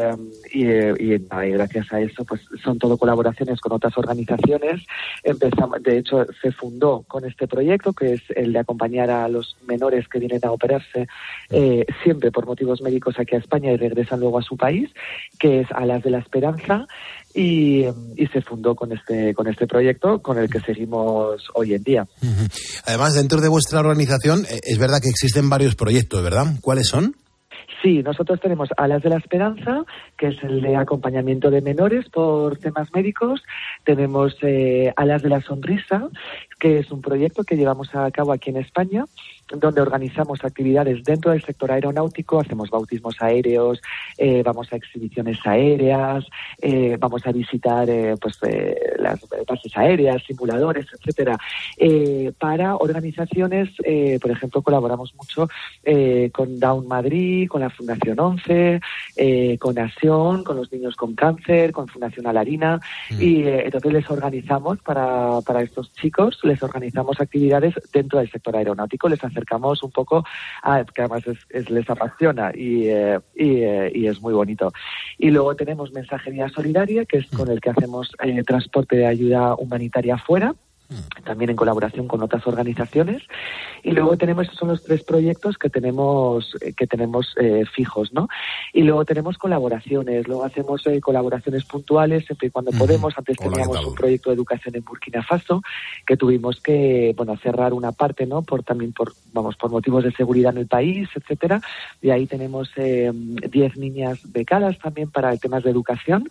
gracias 1.30 1.92
a 1.92 2.00
eso 2.00 2.24
pues 2.24 2.40
son 2.62 2.78
todo 2.78 2.96
colaboraciones 2.96 3.60
con 3.60 3.72
otras 3.72 3.96
organizaciones. 3.98 4.84
Empezamos 5.22 5.82
de 5.82 5.98
hecho 5.98 6.26
se 6.40 6.52
fundó 6.52 7.04
con 7.06 7.24
este 7.24 7.46
proyecto 7.48 7.92
que 7.92 8.14
es 8.14 8.22
el 8.34 8.52
de 8.52 8.60
acompañar 8.60 9.10
a 9.10 9.28
los 9.28 9.56
menores 9.66 10.08
que 10.08 10.18
vienen 10.18 10.40
a 10.44 10.52
operarse 10.52 11.08
eh, 11.50 11.84
siempre 12.02 12.30
por 12.30 12.46
motivos 12.46 12.80
médicos 12.80 13.18
aquí 13.18 13.34
a 13.34 13.38
España 13.38 13.72
y 13.72 13.76
regresan 13.76 14.20
luego 14.20 14.38
a 14.38 14.42
su 14.42 14.56
país 14.56 14.90
que 15.38 15.60
es 15.60 15.72
Alas 15.72 16.02
de 16.02 16.10
la 16.10 16.18
Esperanza 16.18 16.86
y, 17.36 17.84
se 18.32 18.40
fundó 18.40 18.74
con 18.74 18.92
este, 18.92 19.34
con 19.34 19.46
este 19.46 19.66
proyecto 19.66 20.20
con 20.20 20.38
el 20.38 20.48
que 20.48 20.60
seguimos 20.60 21.42
hoy 21.54 21.74
en 21.74 21.82
día. 21.82 22.06
Además, 22.86 23.14
dentro 23.14 23.40
de 23.40 23.48
vuestra 23.48 23.80
organización 23.80 24.44
eh, 24.50 24.60
es 24.62 24.78
verdad 24.78 25.00
que 25.02 25.10
existen 25.10 25.48
varios 25.50 25.74
proyectos, 25.74 26.22
¿verdad? 26.22 26.46
¿Cuáles 26.62 26.88
son? 26.88 27.14
Sí, 27.82 28.02
nosotros 28.02 28.40
tenemos 28.40 28.70
Alas 28.78 29.02
de 29.02 29.10
la 29.10 29.18
Esperanza, 29.18 29.84
que 30.16 30.28
es 30.28 30.42
el 30.42 30.62
de 30.62 30.76
acompañamiento 30.76 31.50
de 31.50 31.60
menores 31.60 32.08
por 32.08 32.56
temas 32.58 32.92
médicos. 32.94 33.42
Tenemos 33.84 34.34
eh, 34.42 34.92
Alas 34.96 35.22
de 35.22 35.28
la 35.28 35.42
Sonrisa, 35.42 36.08
que 36.58 36.78
es 36.78 36.90
un 36.90 37.02
proyecto 37.02 37.44
que 37.44 37.56
llevamos 37.56 37.94
a 37.94 38.10
cabo 38.10 38.32
aquí 38.32 38.50
en 38.50 38.56
España 38.56 39.04
donde 39.54 39.80
organizamos 39.80 40.44
actividades 40.44 41.04
dentro 41.04 41.30
del 41.30 41.42
sector 41.42 41.70
aeronáutico, 41.70 42.40
hacemos 42.40 42.70
bautismos 42.70 43.16
aéreos, 43.20 43.80
eh, 44.18 44.42
vamos 44.44 44.72
a 44.72 44.76
exhibiciones 44.76 45.38
aéreas, 45.44 46.24
eh, 46.60 46.96
vamos 46.98 47.26
a 47.26 47.32
visitar 47.32 47.88
eh, 47.88 48.14
pues 48.20 48.38
las 48.98 49.20
bases 49.46 49.76
aéreas, 49.76 50.22
simuladores, 50.24 50.86
etcétera, 50.92 51.38
para 52.38 52.76
organizaciones, 52.76 53.70
por 54.20 54.30
ejemplo, 54.30 54.62
colaboramos 54.62 55.14
mucho 55.14 55.48
con 56.32 56.58
Down 56.58 56.88
Madrid, 56.88 57.48
con 57.48 57.60
la 57.60 57.70
Fundación 57.70 58.18
11, 58.18 58.80
con 59.58 59.78
Asion, 59.78 60.44
con 60.44 60.56
los 60.56 60.72
niños 60.72 60.96
con 60.96 61.14
cáncer, 61.14 61.72
con 61.72 61.86
Fundación 61.88 62.26
Alarina, 62.26 62.80
mm. 63.10 63.22
y 63.22 63.42
entonces 63.46 63.92
les 63.92 64.10
organizamos 64.10 64.78
para, 64.78 65.40
para 65.42 65.62
estos 65.62 65.92
chicos, 65.92 66.38
les 66.42 66.62
organizamos 66.62 67.20
actividades 67.20 67.74
dentro 67.92 68.18
del 68.18 68.30
sector 68.30 68.56
aeronáutico, 68.56 69.08
les 69.08 69.22
acercamos 69.36 69.82
un 69.82 69.90
poco 69.90 70.24
a, 70.62 70.84
que 70.84 71.02
además 71.02 71.22
les 71.68 71.90
apasiona 71.90 72.52
y, 72.54 72.88
eh, 72.88 73.20
eh, 73.34 73.92
y, 73.94 74.06
es 74.06 74.20
muy 74.20 74.32
bonito. 74.32 74.72
Y 75.18 75.30
luego 75.30 75.54
tenemos 75.54 75.92
Mensajería 75.92 76.48
Solidaria, 76.48 77.04
que 77.04 77.18
es 77.18 77.26
con 77.26 77.50
el 77.50 77.60
que 77.60 77.70
hacemos 77.70 78.12
eh, 78.22 78.42
transporte 78.42 78.96
de 78.96 79.06
ayuda 79.06 79.54
humanitaria 79.54 80.18
fuera 80.18 80.54
también 81.24 81.50
en 81.50 81.56
colaboración 81.56 82.06
con 82.06 82.22
otras 82.22 82.46
organizaciones. 82.46 83.22
Y 83.82 83.92
luego 83.92 84.16
tenemos 84.16 84.46
esos 84.46 84.58
son 84.58 84.68
los 84.68 84.82
tres 84.82 85.02
proyectos 85.04 85.58
que 85.58 85.70
tenemos 85.70 86.56
eh, 86.60 86.72
que 86.72 86.86
tenemos 86.86 87.34
eh, 87.40 87.64
fijos 87.74 88.12
no 88.12 88.28
y 88.72 88.82
luego 88.82 89.04
tenemos 89.04 89.38
colaboraciones 89.38 90.26
luego 90.26 90.44
hacemos 90.44 90.86
eh, 90.86 91.00
colaboraciones 91.00 91.64
puntuales 91.64 92.24
siempre 92.26 92.48
y 92.48 92.50
cuando 92.50 92.70
podemos. 92.72 93.14
Antes 93.16 93.36
teníamos 93.36 93.84
un 93.84 93.94
proyecto 93.94 94.30
de 94.30 94.36
educación 94.36 94.76
en 94.76 94.84
Burkina 94.84 95.22
Faso 95.22 95.62
que 96.06 96.16
tuvimos 96.16 96.60
que 96.60 97.14
bueno 97.16 97.36
cerrar 97.36 97.72
una 97.72 97.92
parte 97.92 98.26
no 98.26 98.42
por 98.42 98.62
también 98.62 98.92
por 98.92 99.12
vamos 99.32 99.56
por 99.56 99.70
motivos 99.70 100.04
de 100.04 100.12
seguridad 100.12 100.52
en 100.52 100.58
el 100.58 100.66
país 100.66 101.08
etcétera. 101.14 101.60
Y 102.00 102.10
ahí 102.10 102.26
tenemos 102.26 102.70
10 102.76 103.76
niñas 103.76 104.20
becadas 104.32 104.78
también 104.78 105.10
para 105.10 105.36
temas 105.36 105.64
de 105.64 105.70
educación. 105.70 106.28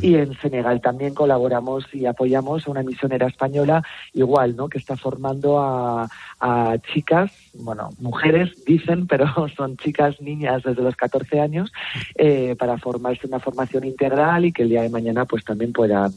Y 0.00 0.14
en 0.14 0.34
Senegal 0.40 0.80
también 0.80 1.14
colaboramos 1.14 1.84
y 1.92 2.06
apoyamos 2.06 2.66
a 2.66 2.70
una 2.70 2.82
misionera 2.82 3.26
española 3.26 3.82
igual, 4.12 4.56
¿no? 4.56 4.68
Que 4.68 4.78
está 4.78 4.96
formando 4.96 5.58
a, 5.60 6.08
chicas, 6.92 7.32
bueno, 7.54 7.90
mujeres 7.98 8.64
dicen, 8.64 9.06
pero 9.06 9.26
son 9.56 9.76
chicas, 9.76 10.20
niñas 10.20 10.62
desde 10.62 10.82
los 10.82 10.96
14 10.96 11.40
años, 11.40 11.72
eh, 12.14 12.56
para 12.58 12.78
formarse 12.78 13.26
una 13.26 13.40
formación 13.40 13.84
integral 13.84 14.44
y 14.44 14.52
que 14.52 14.62
el 14.62 14.68
día 14.68 14.82
de 14.82 14.90
mañana 14.90 15.24
pues 15.24 15.44
también 15.44 15.72
puedan 15.72 16.12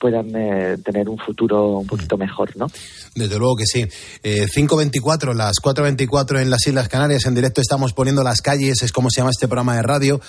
puedan 0.00 0.34
eh, 0.34 0.78
tener 0.82 1.10
un 1.10 1.18
futuro 1.18 1.78
un 1.78 1.86
poquito 1.86 2.16
mejor, 2.16 2.56
¿no? 2.56 2.66
Desde 3.14 3.38
luego 3.38 3.54
que 3.54 3.66
sí. 3.66 3.86
Eh, 4.22 4.46
5.24, 4.46 5.34
las 5.34 5.56
4.24 5.62 6.40
en 6.40 6.48
las 6.48 6.66
Islas 6.66 6.88
Canarias, 6.88 7.26
en 7.26 7.34
directo 7.34 7.60
estamos 7.60 7.92
poniendo 7.92 8.22
las 8.22 8.40
calles, 8.40 8.82
es 8.82 8.92
como 8.92 9.10
se 9.10 9.20
llama 9.20 9.30
este 9.30 9.46
programa 9.46 9.76
de 9.76 9.82
radio. 9.82 10.20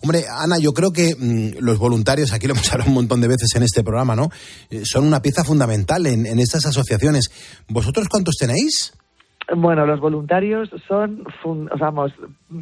Hombre, 0.00 0.24
Ana, 0.30 0.58
yo 0.58 0.72
creo 0.72 0.92
que 0.92 1.14
mm, 1.14 1.58
los 1.60 1.78
voluntarios, 1.78 2.32
aquí 2.32 2.46
lo 2.46 2.54
hemos 2.54 2.72
hablado 2.72 2.88
un 2.88 2.94
montón 2.94 3.20
de 3.20 3.28
veces 3.28 3.50
en 3.54 3.62
este 3.62 3.84
programa, 3.84 4.16
¿no? 4.16 4.30
Eh, 4.70 4.82
son 4.84 5.04
una 5.04 5.20
pieza 5.20 5.44
fundamental 5.44 6.06
en, 6.06 6.24
en 6.24 6.38
estas 6.38 6.64
asociaciones. 6.64 7.26
¿Vosotros 7.68 8.08
cuántos 8.08 8.36
tenéis? 8.36 8.94
Bueno, 9.56 9.86
los 9.86 9.98
voluntarios 9.98 10.68
son, 10.86 11.24
vamos, 11.78 12.12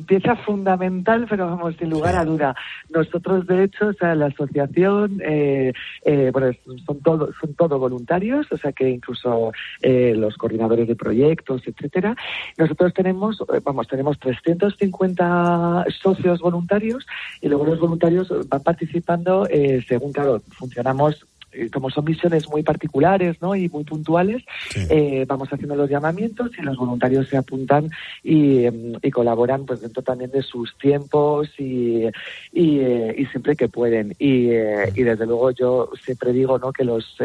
pieza 0.07 0.37
fundamental, 0.37 1.27
pero 1.29 1.46
vamos, 1.46 1.75
sin 1.77 1.90
lugar 1.90 2.14
a 2.14 2.25
duda. 2.25 2.55
Nosotros, 2.90 3.44
de 3.49 3.64
hecho, 3.64 3.88
o 3.88 3.92
sea, 3.92 4.14
la 4.14 4.27
asociación, 4.27 5.20
eh, 5.25 5.72
eh, 6.05 6.31
bueno, 6.33 6.53
son 6.87 7.01
todos 7.01 7.35
son 7.40 7.55
todo 7.55 7.81
voluntarios, 7.81 8.46
o 8.53 8.57
sea, 8.57 8.70
que 8.70 8.88
incluso 8.88 9.53
eh, 9.83 10.14
los 10.16 10.37
coordinadores 10.37 10.87
de 10.87 10.94
proyectos, 10.94 11.62
etcétera. 11.66 12.14
Nosotros 12.57 12.94
tenemos, 12.94 13.42
vamos, 13.64 13.88
tenemos 13.88 14.18
350 14.20 15.87
socios 16.01 16.40
voluntarios 16.40 17.05
y 17.40 17.49
luego 17.49 17.66
los 17.66 17.81
voluntarios 17.81 18.33
van 18.49 18.62
participando 18.62 19.49
según, 19.88 20.12
claro, 20.12 20.40
funcionamos 20.51 21.16
eh, 21.16 21.36
como 21.73 21.90
son 21.90 22.05
misiones 22.05 22.49
muy 22.49 22.62
particulares 22.62 23.37
¿no? 23.40 23.55
y 23.55 23.69
muy 23.69 23.85
puntuales, 23.85 24.42
eh, 24.90 25.25
vamos 25.27 25.49
haciendo 25.49 25.77
los 25.77 25.90
llamamientos 25.90 26.51
y 26.59 26.62
los 26.62 26.77
voluntarios 26.77 27.29
se 27.29 27.37
apuntan 27.37 27.90
y, 28.23 28.64
em, 28.64 28.92
colaboran 29.12 29.64
pues 29.64 29.81
dentro 29.81 30.03
también 30.03 30.31
de 30.31 30.42
sus 30.42 30.77
tiempos 30.77 31.49
y, 31.59 32.05
y, 32.53 32.81
eh, 32.81 33.29
siempre 33.31 33.57
que 33.57 33.69
pueden. 33.69 34.14
Y, 34.19 34.51
y, 34.51 35.03
desde 35.03 35.25
luego 35.25 35.51
yo 35.53 35.90
siempre 36.05 36.33
digo 36.33 36.59
¿no? 36.59 36.73
que 36.73 36.85
los 36.85 37.16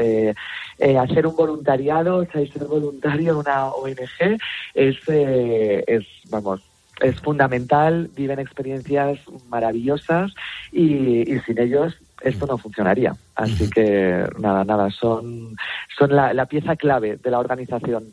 hacer 0.99 1.27
un 1.27 1.35
voluntariado, 1.35 2.17
o 2.17 2.25
sea, 2.25 2.45
ser 2.47 2.65
voluntario 2.65 3.31
en 3.31 3.37
una 3.37 3.67
ONG 3.67 4.37
es, 4.73 4.97
es 5.07 6.05
vamos, 6.29 6.61
es 7.01 7.19
fundamental, 7.19 8.09
viven 8.15 8.39
experiencias 8.39 9.19
maravillosas 9.49 10.33
y, 10.71 11.33
y 11.33 11.39
sin 11.41 11.59
ellos 11.59 11.97
esto 12.23 12.45
no 12.45 12.57
funcionaría. 12.57 13.13
Así 13.35 13.69
que 13.69 14.25
nada, 14.39 14.63
nada, 14.63 14.89
son, 14.89 15.55
son 15.97 16.15
la, 16.15 16.45
pieza 16.45 16.75
clave 16.75 17.17
de 17.17 17.31
la 17.31 17.39
organización. 17.39 18.05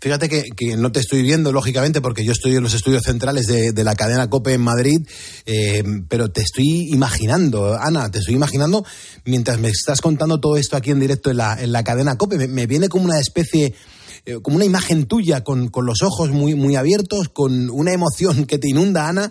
Fíjate 0.00 0.28
que, 0.28 0.76
no 0.76 0.90
te 0.90 1.00
estoy 1.00 1.22
viendo, 1.22 1.52
lógicamente, 1.52 2.00
porque 2.00 2.24
yo 2.24 2.32
estoy 2.32 2.56
en 2.56 2.62
los 2.64 2.74
estudios 2.74 3.02
centrales 3.04 3.46
de, 3.46 3.84
la 3.84 3.94
cadena 3.94 4.28
COPE 4.28 4.54
en 4.54 4.60
Madrid, 4.60 5.06
eh, 5.46 5.84
pero 6.08 6.30
te 6.30 6.40
estoy 6.40 6.88
imaginando, 6.90 7.76
Ana, 7.78 8.10
te 8.10 8.18
estoy 8.18 8.34
imaginando, 8.34 8.84
mientras 9.24 9.58
me 9.58 9.68
estás 9.68 10.00
contando 10.00 10.40
todo 10.40 10.56
esto 10.56 10.76
aquí 10.76 10.90
en 10.90 11.00
directo 11.00 11.30
en 11.30 11.36
la, 11.36 11.62
en 11.62 11.70
la 11.70 11.84
cadena 11.84 12.16
COPE, 12.16 12.48
me 12.48 12.66
viene 12.66 12.88
como 12.88 13.04
una 13.04 13.20
especie 13.20 13.74
eh, 14.26 14.38
como 14.42 14.56
una 14.56 14.64
imagen 14.64 15.06
tuya 15.06 15.42
con, 15.42 15.68
con, 15.68 15.86
los 15.86 16.02
ojos 16.02 16.30
muy, 16.30 16.54
muy 16.54 16.76
abiertos, 16.76 17.28
con 17.28 17.70
una 17.70 17.92
emoción 17.92 18.46
que 18.46 18.58
te 18.58 18.68
inunda, 18.68 19.08
Ana. 19.08 19.30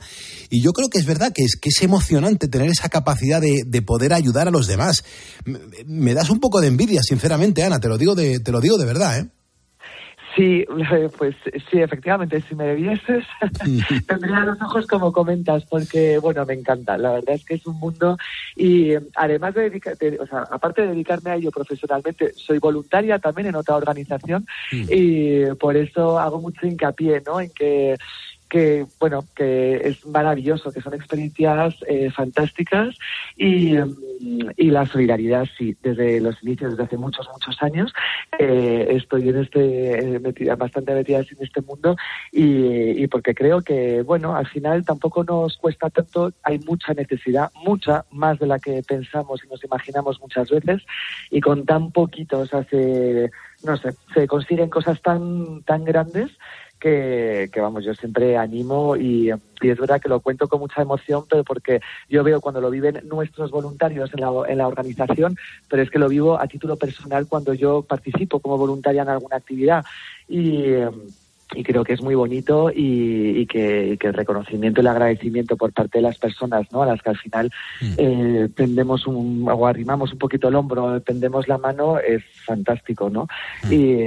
Y 0.49 0.62
yo 0.62 0.73
creo 0.73 0.89
que 0.89 0.99
es 0.99 1.06
verdad 1.06 1.32
que 1.34 1.43
es, 1.43 1.56
que 1.56 1.69
es 1.69 1.82
emocionante 1.82 2.47
tener 2.47 2.69
esa 2.69 2.89
capacidad 2.89 3.41
de, 3.41 3.63
de 3.65 3.82
poder 3.82 4.13
ayudar 4.13 4.47
a 4.47 4.52
los 4.52 4.67
demás. 4.67 5.04
Me, 5.45 5.60
me, 5.86 6.13
das 6.13 6.30
un 6.30 6.39
poco 6.39 6.62
de 6.62 6.67
envidia, 6.67 7.02
sinceramente, 7.04 7.63
Ana, 7.63 7.80
te 7.80 7.88
lo 7.88 7.97
digo 7.97 8.15
de, 8.15 8.39
te 8.39 8.52
lo 8.52 8.62
digo 8.62 8.78
de 8.78 8.86
verdad, 8.86 9.19
¿eh? 9.19 9.30
Sí, 10.39 10.65
pues 11.17 11.36
sí, 11.69 11.82
efectivamente, 11.82 12.41
si 12.47 12.56
me 12.56 12.73
vieses, 12.73 13.25
tendría 14.08 14.39
los 14.45 14.62
ojos 14.62 14.88
como 14.88 15.12
comentas, 15.12 15.65
porque, 15.65 16.17
bueno, 16.19 16.45
me 16.45 16.54
encanta. 16.54 16.97
La 16.97 17.12
verdad 17.12 17.36
es 17.36 17.43
que 17.43 17.56
es 17.56 17.67
un 17.67 17.78
mundo 17.78 18.17
y 18.56 18.93
además 19.15 19.54
de 19.54 19.69
dedicar, 19.69 19.95
o 20.19 20.25
sea, 20.25 20.43
aparte 20.49 20.84
de 20.84 20.89
dedicarme 20.89 21.32
a 21.32 21.36
ello 21.36 21.52
profesionalmente, 21.52 22.32
soy 22.36 22.58
voluntaria 22.60 23.19
también 23.19 23.47
en 23.47 23.56
otra 23.56 23.75
organización 23.75 24.45
mm. 24.71 24.84
y 24.89 25.45
por 25.60 25.75
eso 25.75 26.17
hago 26.17 26.39
mucho 26.39 26.65
hincapié, 26.65 27.21
¿no? 27.25 27.41
En 27.41 27.49
que 27.52 27.97
que 28.49 28.85
bueno 28.99 29.23
que 29.35 29.75
es 29.88 30.05
maravilloso 30.05 30.71
que 30.71 30.81
son 30.81 30.95
experiencias 30.95 31.75
eh, 31.88 32.09
fantásticas 32.09 32.97
y, 33.38 33.75
y, 34.57 34.71
la 34.71 34.85
solidaridad 34.85 35.47
sí 35.57 35.77
desde 35.81 36.19
los 36.19 36.41
inicios 36.43 36.71
desde 36.71 36.83
hace 36.83 36.97
muchos 36.97 37.27
muchos 37.31 37.62
años 37.62 37.93
eh, 38.38 38.88
estoy 38.89 39.29
en 39.29 39.38
este 39.38 40.15
eh, 40.15 40.19
metida, 40.19 40.55
bastante 40.55 40.93
metida 40.93 41.19
en 41.19 41.38
este 41.39 41.62
mundo 41.62 41.95
y, 42.31 43.03
y, 43.03 43.07
porque 43.07 43.35
creo 43.35 43.62
que 43.62 44.01
bueno 44.01 44.35
al 44.35 44.47
final 44.47 44.83
tampoco 44.83 45.23
nos 45.23 45.57
cuesta 45.57 45.89
tanto 45.89 46.33
hay 46.43 46.59
mucha 46.59 46.93
necesidad 46.93 47.51
mucha 47.63 48.05
más 48.12 48.39
de 48.39 48.47
la 48.47 48.59
que 48.59 48.81
pensamos 48.88 49.43
y 49.43 49.47
nos 49.47 49.63
imaginamos 49.63 50.19
muchas 50.19 50.49
veces 50.49 50.81
y 51.29 51.39
con 51.39 51.65
tan 51.65 51.91
poquitos 51.91 52.53
hace 52.53 53.29
no 53.63 53.77
sé 53.77 53.93
se 54.13 54.27
consiguen 54.27 54.69
cosas 54.69 55.01
tan 55.01 55.62
tan 55.63 55.83
grandes 55.85 56.31
que, 56.80 57.50
vamos, 57.58 57.84
yo 57.84 57.94
siempre 57.94 58.38
animo 58.38 58.96
y, 58.96 59.30
es 59.30 59.78
verdad 59.78 60.02
que 60.02 60.08
lo 60.08 60.22
cuento 60.22 60.48
con 60.48 60.62
mucha 60.62 60.82
emoción, 60.82 61.26
pero 61.30 61.44
porque 61.44 61.82
yo 62.10 62.24
veo 62.24 62.39
cuando 62.39 62.62
lo 62.62 62.70
viven 62.70 63.02
nuestros 63.04 63.52
voluntarios 63.52 64.10
en 64.13 64.22
la, 64.22 64.32
en 64.48 64.58
la 64.58 64.68
organización, 64.68 65.36
pero 65.68 65.84
es 65.84 65.89
que 65.89 66.00
lo 66.00 66.08
vivo 66.08 66.39
a 66.39 66.48
título 66.48 66.78
personal 66.78 67.28
cuando 67.28 67.54
yo 67.54 67.82
participo 67.82 68.39
como 68.39 68.58
voluntaria 68.58 69.02
en 69.02 69.10
alguna 69.10 69.36
actividad. 69.36 69.84
Y, 70.30 70.76
y 71.56 71.63
creo 71.63 71.84
que 71.84 71.94
es 71.94 72.02
muy 72.02 72.15
bonito 72.15 72.72
y, 72.74 73.46
que, 73.48 73.98
el 74.00 74.13
reconocimiento 74.13 74.80
y 74.80 74.84
el 74.84 74.88
agradecimiento 74.88 75.58
por 75.58 75.74
parte 75.74 75.98
de 75.98 76.04
las 76.04 76.18
personas, 76.18 76.72
¿no? 76.72 76.84
A 76.84 76.86
las 76.86 77.02
que 77.02 77.10
al 77.10 77.18
final 77.18 77.52
mm. 77.82 77.94
eh, 77.98 78.50
tendemos 78.56 79.08
un, 79.08 79.48
o 79.50 79.65
arrimamos 79.65 80.13
un 80.13 80.20
poquito 80.20 80.48
el 80.48 80.56
hombro, 80.56 81.02
tendemos 81.02 81.48
la 81.48 81.58
mano, 81.58 81.98
es 82.00 82.24
fantástico, 82.46 83.10
¿no? 83.10 83.28
Mm. 83.63 83.74
Y, 83.74 84.06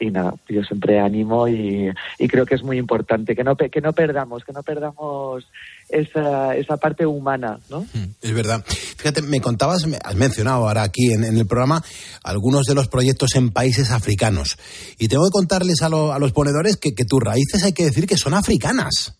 y, 0.00 0.10
nada, 0.10 0.34
yo 0.48 0.62
siempre 0.64 0.98
animo 0.98 1.46
y, 1.46 1.92
creo 2.28 2.46
que 2.46 2.54
es 2.54 2.62
muy 2.62 2.78
importante 2.78 3.36
que 3.36 3.44
no, 3.44 3.56
que 3.56 3.80
no 3.80 3.92
perdamos, 3.92 4.44
que 4.44 4.52
no 4.52 4.62
perdamos 4.62 5.44
esa, 5.88 6.56
esa 6.56 6.76
parte 6.78 7.06
humana, 7.06 7.58
¿no? 7.68 7.82
Mm, 7.82 8.14
es 8.22 8.32
verdad. 8.32 8.64
Fíjate, 8.66 9.22
me 9.22 9.40
contabas, 9.40 9.86
has 10.02 10.16
mencionado 10.16 10.66
ahora 10.66 10.82
aquí 10.82 11.12
en, 11.12 11.24
el 11.24 11.46
programa 11.46 11.82
algunos 12.24 12.66
de 12.66 12.74
los 12.74 12.88
proyectos 12.88 13.34
en 13.36 13.50
países 13.50 13.90
africanos. 13.90 14.56
Y 14.98 15.08
tengo 15.08 15.24
que 15.24 15.32
contarles 15.32 15.82
a, 15.82 15.86
a 15.86 16.18
los 16.18 16.32
ponedores 16.32 16.76
que 16.76 16.92
tus 17.04 17.20
raíces 17.20 17.62
hay 17.62 17.72
que 17.72 17.84
decir 17.84 18.06
que 18.06 18.16
son 18.16 18.34
africanas. 18.34 19.19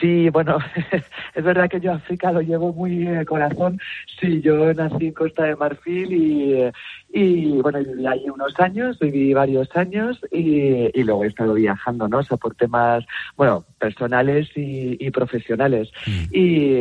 Sí, 0.00 0.28
bueno, 0.30 0.58
es 1.34 1.44
verdad 1.44 1.68
que 1.68 1.80
yo 1.80 1.92
África 1.92 2.30
lo 2.30 2.40
llevo 2.40 2.72
muy 2.72 3.06
en 3.06 3.16
el 3.16 3.26
corazón. 3.26 3.80
Sí, 4.20 4.40
yo 4.40 4.72
nací 4.72 5.06
en 5.06 5.12
Costa 5.12 5.44
de 5.44 5.56
Marfil 5.56 6.12
y, 6.12 6.70
y 7.12 7.60
bueno, 7.60 7.80
viví 7.80 8.06
ahí 8.06 8.30
unos 8.30 8.58
años, 8.60 8.98
viví 8.98 9.34
varios 9.34 9.74
años 9.76 10.20
y, 10.30 10.90
y, 10.98 11.02
luego 11.02 11.24
he 11.24 11.28
estado 11.28 11.54
viajando, 11.54 12.06
¿no? 12.08 12.18
O 12.18 12.22
sea, 12.22 12.36
por 12.36 12.54
temas, 12.54 13.04
bueno, 13.36 13.64
personales 13.78 14.48
y, 14.56 14.96
y 15.04 15.10
profesionales. 15.10 15.90
Mm. 16.06 16.24
Y, 16.32 16.74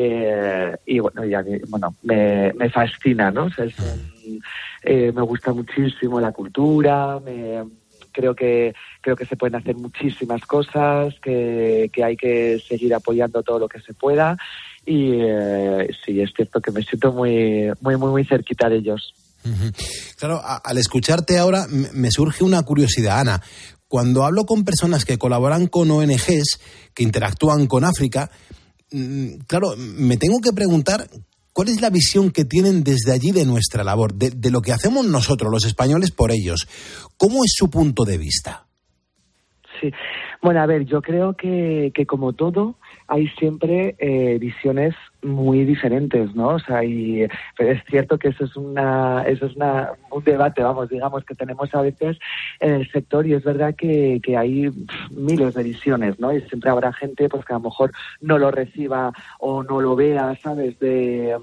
y, 0.85 0.99
bueno, 0.99 1.25
ya, 1.25 1.43
bueno 1.69 1.95
me, 2.03 2.53
me 2.53 2.69
fascina, 2.69 3.31
¿no? 3.31 3.45
O 3.45 3.49
sea, 3.49 3.65
eh, 4.83 5.11
me 5.11 5.21
gusta 5.21 5.53
muchísimo 5.53 6.19
la 6.19 6.31
cultura, 6.31 7.19
me 7.23 7.63
creo 8.17 8.35
que 8.35 8.73
creo 9.01 9.15
que 9.15 9.27
se 9.27 9.35
pueden 9.35 9.55
hacer 9.55 9.75
muchísimas 9.75 10.41
cosas, 10.41 11.13
que, 11.21 11.89
hay 12.03 12.17
que 12.17 12.59
seguir 12.67 12.95
apoyando 12.95 13.43
todo 13.43 13.59
lo 13.59 13.69
que 13.69 13.79
se 13.79 13.93
pueda 13.93 14.35
y 14.85 15.11
eh, 15.13 15.87
sí 16.03 16.19
es 16.19 16.31
cierto 16.35 16.59
que 16.59 16.71
me 16.71 16.81
siento 16.81 17.11
muy 17.11 17.69
muy 17.79 17.95
muy 17.95 18.09
muy 18.09 18.25
cerquita 18.25 18.69
de 18.69 18.77
ellos. 18.77 19.13
Claro, 20.17 20.41
al 20.43 20.77
escucharte 20.77 21.37
ahora 21.37 21.67
me 21.69 22.11
surge 22.11 22.43
una 22.43 22.63
curiosidad, 22.63 23.19
Ana. 23.19 23.41
Cuando 23.87 24.25
hablo 24.25 24.45
con 24.45 24.65
personas 24.65 25.05
que 25.05 25.17
colaboran 25.17 25.67
con 25.67 25.89
ONGs, 25.89 26.59
que 26.93 27.03
interactúan 27.03 27.67
con 27.67 27.85
África, 27.85 28.29
mm, 28.91 29.45
claro, 29.47 29.75
me 29.77 30.17
tengo 30.17 30.41
que 30.41 30.51
preguntar 30.51 31.07
¿Cuál 31.57 31.69
es 31.69 31.81
la 31.81 31.89
visión 31.89 32.29
que 32.29 32.45
tienen 32.45 32.83
desde 32.83 33.11
allí 33.11 33.31
de 33.31 33.43
nuestra 33.43 33.83
labor, 33.83 34.13
de, 34.13 34.51
lo 34.51 34.61
que 34.61 34.73
hacemos 34.73 35.07
nosotros, 35.07 35.51
los 35.51 35.65
españoles, 35.65 36.11
por 36.11 36.29
ellos? 36.29 36.67
¿Cómo 37.17 37.43
es 37.43 37.53
su 37.55 37.67
punto 37.71 38.05
de 38.05 38.19
vista? 38.19 38.67
Sí, 39.81 39.89
bueno, 40.43 40.61
a 40.61 40.67
ver, 40.67 40.85
yo 40.85 41.01
creo 41.01 41.33
que, 41.33 41.91
que 41.95 42.05
como 42.05 42.33
todo, 42.33 42.75
hay 43.07 43.27
siempre 43.39 43.95
eh, 43.99 44.37
visiones 44.39 44.93
muy 45.21 45.65
diferentes, 45.65 46.35
¿no? 46.35 46.49
O 46.49 46.59
sea, 46.59 46.83
y 46.83 47.23
es 47.23 47.83
cierto 47.89 48.17
que 48.17 48.29
eso 48.29 48.45
es 48.45 48.55
una, 48.55 49.23
eso 49.23 49.45
es 49.45 49.55
una, 49.55 49.91
un 50.11 50.23
debate, 50.23 50.61
vamos, 50.61 50.89
digamos, 50.89 51.23
que 51.25 51.35
tenemos 51.35 51.73
a 51.73 51.81
veces 51.81 52.17
en 52.59 52.73
el 52.73 52.91
sector 52.91 53.25
y 53.25 53.33
es 53.33 53.43
verdad 53.43 53.75
que, 53.75 54.19
que 54.21 54.37
hay 54.37 54.69
miles 55.11 55.53
de 55.55 55.63
visiones, 55.63 56.19
¿no? 56.19 56.33
Y 56.33 56.41
siempre 56.41 56.69
habrá 56.69 56.93
gente 56.93 57.29
pues 57.29 57.45
que 57.45 57.53
a 57.53 57.57
lo 57.57 57.63
mejor 57.63 57.91
no 58.21 58.37
lo 58.37 58.51
reciba 58.51 59.11
o 59.39 59.63
no 59.63 59.81
lo 59.81 59.95
vea, 59.95 60.37
¿sabes? 60.41 60.77
De 60.79 61.35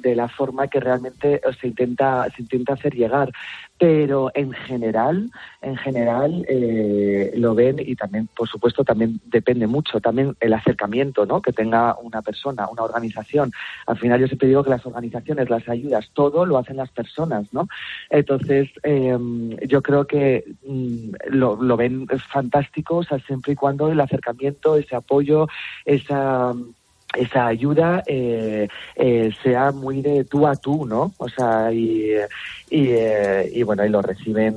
de 0.00 0.14
la 0.14 0.28
forma 0.28 0.68
que 0.68 0.80
realmente 0.80 1.40
se 1.60 1.68
intenta, 1.68 2.26
se 2.34 2.42
intenta 2.42 2.74
hacer 2.74 2.94
llegar 2.94 3.30
pero 3.78 4.30
en 4.34 4.52
general, 4.52 5.30
en 5.60 5.76
general 5.76 6.44
eh, 6.48 7.32
lo 7.36 7.54
ven 7.54 7.76
y 7.78 7.94
también, 7.94 8.28
por 8.34 8.48
supuesto, 8.48 8.84
también 8.84 9.20
depende 9.26 9.66
mucho 9.66 10.00
también 10.00 10.34
el 10.40 10.54
acercamiento, 10.54 11.26
¿no? 11.26 11.42
Que 11.42 11.52
tenga 11.52 11.96
una 12.00 12.22
persona, 12.22 12.68
una 12.68 12.82
organización. 12.82 13.52
Al 13.86 13.98
final 13.98 14.20
yo 14.20 14.28
siempre 14.28 14.48
digo 14.48 14.64
que 14.64 14.70
las 14.70 14.86
organizaciones, 14.86 15.50
las 15.50 15.68
ayudas, 15.68 16.10
todo 16.14 16.46
lo 16.46 16.56
hacen 16.56 16.76
las 16.76 16.90
personas, 16.90 17.52
¿no? 17.52 17.68
Entonces 18.08 18.70
em, 18.82 19.56
yo 19.68 19.82
creo 19.82 20.06
que 20.06 20.44
mm, 20.66 21.10
lo, 21.30 21.62
lo 21.62 21.76
ven 21.76 22.06
fantástico, 22.32 22.96
o 22.96 23.04
sea, 23.04 23.18
siempre 23.18 23.52
y 23.52 23.56
cuando 23.56 23.92
el 23.92 24.00
acercamiento, 24.00 24.76
ese 24.76 24.96
apoyo, 24.96 25.48
esa 25.84 26.54
esa 27.14 27.46
ayuda 27.46 28.02
eh, 28.06 28.68
eh, 28.94 29.30
sea 29.42 29.72
muy 29.72 30.02
de 30.02 30.24
tú 30.24 30.46
a 30.46 30.56
tú, 30.56 30.86
¿no? 30.86 31.12
O 31.18 31.28
sea, 31.28 31.72
y, 31.72 32.10
y, 32.70 32.88
eh, 32.90 33.62
bueno, 33.64 33.84
y 33.84 33.88
lo 33.88 34.02
reciben, 34.02 34.56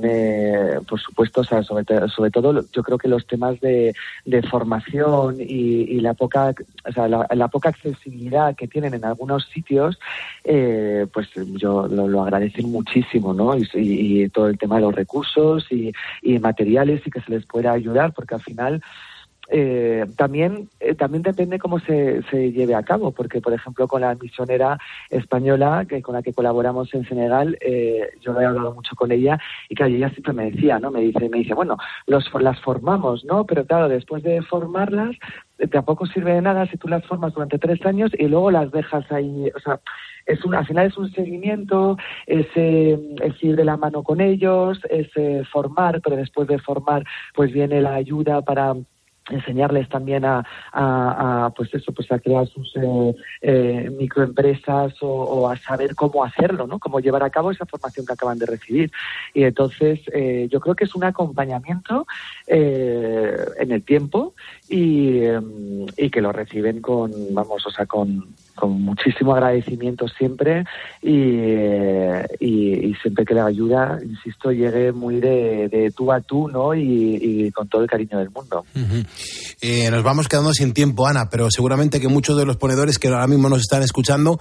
por 0.86 1.00
supuesto, 1.00 1.40
o 1.40 1.44
sea, 1.44 1.62
sobre, 1.62 1.84
sobre 2.08 2.30
todo 2.30 2.64
yo 2.72 2.82
creo 2.82 2.98
que 2.98 3.08
los 3.08 3.26
temas 3.26 3.60
de, 3.60 3.94
de 4.24 4.42
formación 4.42 5.36
y, 5.38 6.00
la 6.00 6.14
poca, 6.14 6.54
o 6.88 6.92
sea, 6.92 7.08
la, 7.08 7.48
poca 7.48 7.68
accesibilidad 7.68 8.54
que 8.56 8.68
tienen 8.68 8.94
en 8.94 9.04
algunos 9.04 9.46
sitios, 9.46 9.98
pues 10.42 11.28
yo 11.56 11.86
lo, 11.88 12.08
lo, 12.08 12.22
agradecen 12.22 12.70
muchísimo, 12.70 13.34
¿no? 13.34 13.56
Y, 13.56 13.68
y, 13.74 14.28
todo 14.30 14.48
el 14.48 14.58
tema 14.58 14.76
de 14.76 14.82
los 14.82 14.94
recursos 14.94 15.66
y, 15.70 15.92
y 16.22 16.38
materiales 16.38 17.06
y 17.06 17.10
que 17.10 17.20
se 17.20 17.30
les 17.30 17.46
pueda 17.46 17.72
ayudar, 17.72 18.12
porque 18.12 18.34
al 18.34 18.42
final 18.42 18.82
eh, 19.52 20.06
también, 20.16 20.68
eh, 20.78 20.94
también 20.94 21.22
depende 21.22 21.58
cómo 21.58 21.80
se, 21.80 22.22
se 22.30 22.52
lleve 22.52 22.76
a 22.76 22.84
cabo, 22.84 23.10
porque, 23.10 23.40
por 23.40 23.52
ejemplo, 23.52 23.88
con 23.88 24.02
la 24.02 24.14
misionera 24.14 24.78
española 25.10 25.86
que 25.88 26.02
con 26.02 26.14
la 26.14 26.22
que 26.22 26.32
colaboramos 26.32 26.94
en 26.94 27.04
Senegal, 27.04 27.58
eh, 27.60 28.10
yo 28.20 28.40
he 28.40 28.44
hablado 28.44 28.72
mucho 28.74 28.94
con 28.94 29.10
ella 29.10 29.40
y 29.68 29.74
que 29.74 29.84
ella 29.84 30.10
siempre 30.10 30.32
me 30.34 30.50
decía, 30.52 30.78
¿no? 30.78 30.92
Me 30.92 31.00
dice, 31.00 31.28
me 31.28 31.38
dice 31.38 31.54
bueno, 31.54 31.76
los, 32.06 32.30
las 32.40 32.60
formamos, 32.60 33.24
¿no? 33.24 33.44
Pero 33.44 33.66
claro, 33.66 33.88
después 33.88 34.22
de 34.22 34.40
formarlas, 34.42 35.16
tampoco 35.72 36.06
sirve 36.06 36.34
de 36.34 36.42
nada 36.42 36.66
si 36.66 36.76
tú 36.76 36.86
las 36.86 37.04
formas 37.04 37.34
durante 37.34 37.58
tres 37.58 37.84
años 37.84 38.12
y 38.16 38.28
luego 38.28 38.52
las 38.52 38.70
dejas 38.70 39.10
ahí, 39.10 39.50
o 39.54 39.58
sea, 39.58 39.80
es 40.26 40.44
un, 40.44 40.54
al 40.54 40.66
final 40.66 40.86
es 40.86 40.96
un 40.96 41.10
seguimiento, 41.10 41.96
es, 42.26 42.46
es 42.54 43.42
ir 43.42 43.56
de 43.56 43.64
la 43.64 43.76
mano 43.76 44.04
con 44.04 44.20
ellos, 44.20 44.80
es 44.88 45.08
formar, 45.48 46.00
pero 46.02 46.16
después 46.16 46.46
de 46.46 46.58
formar, 46.58 47.04
pues 47.34 47.52
viene 47.52 47.80
la 47.80 47.94
ayuda 47.94 48.42
para 48.42 48.74
enseñarles 49.30 49.88
también 49.88 50.24
a, 50.24 50.44
a, 50.72 51.50
pues 51.56 51.72
eso 51.74 51.92
pues 51.92 52.10
a 52.12 52.18
crear 52.18 52.46
sus 52.46 52.74
eh, 52.76 53.14
eh, 53.42 53.90
microempresas 53.96 54.94
o, 55.00 55.48
a 55.48 55.56
saber 55.56 55.94
cómo 55.94 56.24
hacerlo 56.24 56.66
no 56.66 56.78
cómo 56.78 57.00
llevar 57.00 57.22
a 57.22 57.30
cabo 57.30 57.50
esa 57.50 57.66
formación 57.66 58.06
que 58.06 58.12
acaban 58.12 58.38
de 58.38 58.46
recibir. 58.46 58.90
Y 59.34 59.44
entonces 59.44 60.00
eh, 60.12 60.48
yo 60.50 60.60
creo 60.60 60.74
que 60.74 60.84
es 60.84 60.94
un 60.94 61.04
acompañamiento 61.04 62.06
en 62.46 63.70
el 63.70 63.82
tiempo 63.84 64.34
y, 64.68 65.20
y 65.96 66.10
que 66.10 66.20
lo 66.20 66.32
reciben 66.32 66.80
con 66.80 67.12
vamos 67.32 67.66
o 67.66 67.70
sea 67.70 67.86
con 67.86 68.34
con 68.60 68.82
muchísimo 68.82 69.34
agradecimiento 69.34 70.06
siempre 70.06 70.64
y, 71.02 72.94
siempre 73.02 73.24
que 73.24 73.34
le 73.34 73.40
ayuda, 73.40 73.98
insisto, 74.04 74.52
llegue 74.52 74.92
muy 74.92 75.20
de, 75.20 75.92
tú 75.96 76.12
a 76.12 76.20
tú, 76.20 76.48
¿no? 76.48 76.74
Y, 76.74 77.50
con 77.52 77.68
todo 77.68 77.82
el 77.82 77.88
cariño 77.88 78.18
del 78.18 78.30
mundo. 78.30 78.64
Eh, 79.60 79.90
nos 79.90 80.02
vamos 80.02 80.28
quedando 80.28 80.52
sin 80.52 80.72
tiempo, 80.72 81.06
Ana, 81.06 81.28
pero 81.30 81.50
seguramente 81.50 82.00
que 82.00 82.08
muchos 82.08 82.36
de 82.36 82.44
los 82.44 82.56
ponedores 82.56 82.98
que 82.98 83.08
ahora 83.08 83.26
mismo 83.26 83.48
nos 83.48 83.60
están 83.60 83.82
escuchando 83.82 84.38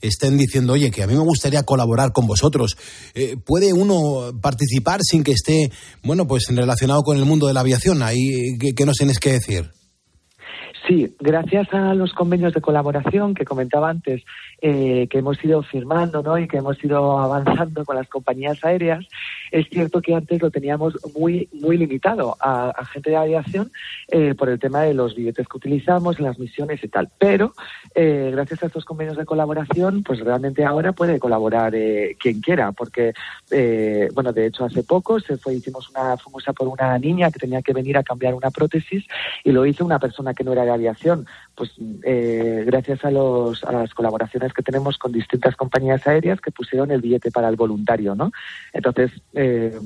estén 0.00 0.36
diciendo, 0.36 0.72
oye, 0.72 0.90
que 0.90 1.02
a 1.02 1.06
mí 1.06 1.14
me 1.14 1.20
gustaría 1.20 1.62
colaborar 1.62 2.12
con 2.12 2.26
vosotros. 2.26 2.76
Eh, 3.14 3.36
¿Puede 3.44 3.72
uno 3.72 4.32
participar 4.40 5.00
sin 5.02 5.22
que 5.22 5.32
esté, 5.32 5.70
bueno, 6.02 6.26
pues 6.26 6.46
relacionado 6.48 7.02
con 7.02 7.16
el 7.16 7.24
mundo 7.24 7.46
de 7.46 7.54
la 7.54 7.60
aviación? 7.60 8.02
Ahí, 8.02 8.58
¿qué, 8.58 8.72
qué 8.74 8.86
nos 8.86 8.96
tienes 8.96 9.18
que 9.18 9.32
decir? 9.32 9.70
Sí, 10.90 11.14
gracias 11.20 11.72
a 11.72 11.94
los 11.94 12.12
convenios 12.12 12.52
de 12.52 12.60
colaboración 12.60 13.32
que 13.32 13.44
comentaba 13.44 13.90
antes, 13.90 14.24
eh, 14.60 15.06
que 15.08 15.18
hemos 15.18 15.42
ido 15.44 15.62
firmando 15.62 16.20
¿no? 16.20 16.36
y 16.36 16.48
que 16.48 16.56
hemos 16.56 16.82
ido 16.82 17.16
avanzando 17.20 17.84
con 17.84 17.94
las 17.94 18.08
compañías 18.08 18.64
aéreas, 18.64 19.06
es 19.52 19.68
cierto 19.68 20.02
que 20.02 20.16
antes 20.16 20.42
lo 20.42 20.50
teníamos 20.50 20.98
muy, 21.16 21.48
muy 21.52 21.76
limitado 21.76 22.36
a, 22.40 22.72
gente 22.92 23.10
de 23.10 23.16
aviación 23.16 23.70
eh, 24.08 24.34
por 24.34 24.48
el 24.48 24.58
tema 24.58 24.80
de 24.80 24.94
los 24.94 25.14
billetes 25.14 25.46
que 25.46 25.58
utilizamos, 25.58 26.18
las 26.18 26.40
misiones 26.40 26.82
y 26.82 26.88
tal. 26.88 27.08
Pero 27.20 27.52
eh, 27.94 28.30
gracias 28.32 28.64
a 28.64 28.66
estos 28.66 28.84
convenios 28.84 29.16
de 29.16 29.26
colaboración, 29.26 30.02
pues 30.02 30.18
realmente 30.18 30.64
ahora 30.64 30.90
puede 30.90 31.20
colaborar 31.20 31.72
quien 32.18 32.40
quiera, 32.40 32.72
porque, 32.72 33.12
bueno, 34.12 34.32
de 34.32 34.46
hecho 34.46 34.64
hace 34.64 34.82
poco 34.82 35.20
se 35.20 35.36
fue, 35.36 35.54
hicimos 35.54 35.88
una, 35.90 36.16
fuimos 36.16 36.48
a 36.48 36.52
por 36.52 36.66
una 36.66 36.98
niña 36.98 37.30
que 37.30 37.38
tenía 37.38 37.62
que 37.62 37.72
venir 37.72 37.96
a 37.96 38.02
cambiar 38.02 38.34
una 38.34 38.50
prótesis 38.50 39.04
y 39.44 39.52
lo 39.52 39.64
hizo 39.66 39.84
una 39.84 40.00
persona 40.00 40.34
que 40.34 40.42
no 40.42 40.52
era 40.52 40.64
de 40.64 40.79
aviación. 40.80 41.26
Pues 41.54 41.72
gracias 41.78 43.04
a, 43.04 43.10
los, 43.10 43.62
a 43.64 43.72
las 43.72 43.92
colaboraciones 43.92 44.54
que 44.54 44.62
tenemos 44.62 44.96
con 44.96 45.12
distintas 45.12 45.56
compañías 45.56 46.06
aéreas 46.06 46.40
que 46.40 46.50
pusieron 46.50 46.90
el 46.90 47.02
billete 47.02 47.30
para 47.30 47.48
el 47.48 47.56
voluntario, 47.56 48.14
¿no? 48.14 48.32
Entonces, 48.72 49.10
eh, 49.34 49.78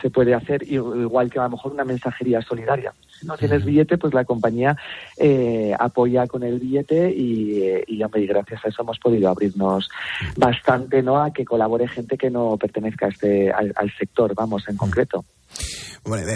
se 0.00 0.10
puede 0.10 0.34
hacer 0.34 0.62
igual 0.62 1.30
que 1.30 1.38
a 1.38 1.44
lo 1.44 1.50
mejor 1.50 1.72
una 1.72 1.84
mensajería 1.84 2.42
solidaria. 2.42 2.92
Si 3.18 3.26
no 3.26 3.36
tienes 3.36 3.64
billete, 3.64 3.98
pues 3.98 4.14
la 4.14 4.24
compañía 4.24 4.76
eh, 5.16 5.74
apoya 5.78 6.26
con 6.26 6.42
el 6.42 6.58
billete 6.60 7.10
y, 7.10 7.82
y, 7.86 8.26
gracias 8.26 8.64
a 8.64 8.68
eso 8.68 8.82
hemos 8.82 8.98
podido 8.98 9.28
abrirnos 9.28 9.88
bastante, 10.36 11.02
¿no? 11.02 11.22
A 11.22 11.32
que 11.32 11.44
colabore 11.44 11.88
gente 11.88 12.16
que 12.16 12.30
no 12.30 12.56
pertenezca 12.56 13.06
a 13.06 13.08
este, 13.08 13.50
al, 13.50 13.92
sector, 13.98 14.34
vamos, 14.34 14.68
en 14.68 14.76
concreto. 14.76 15.24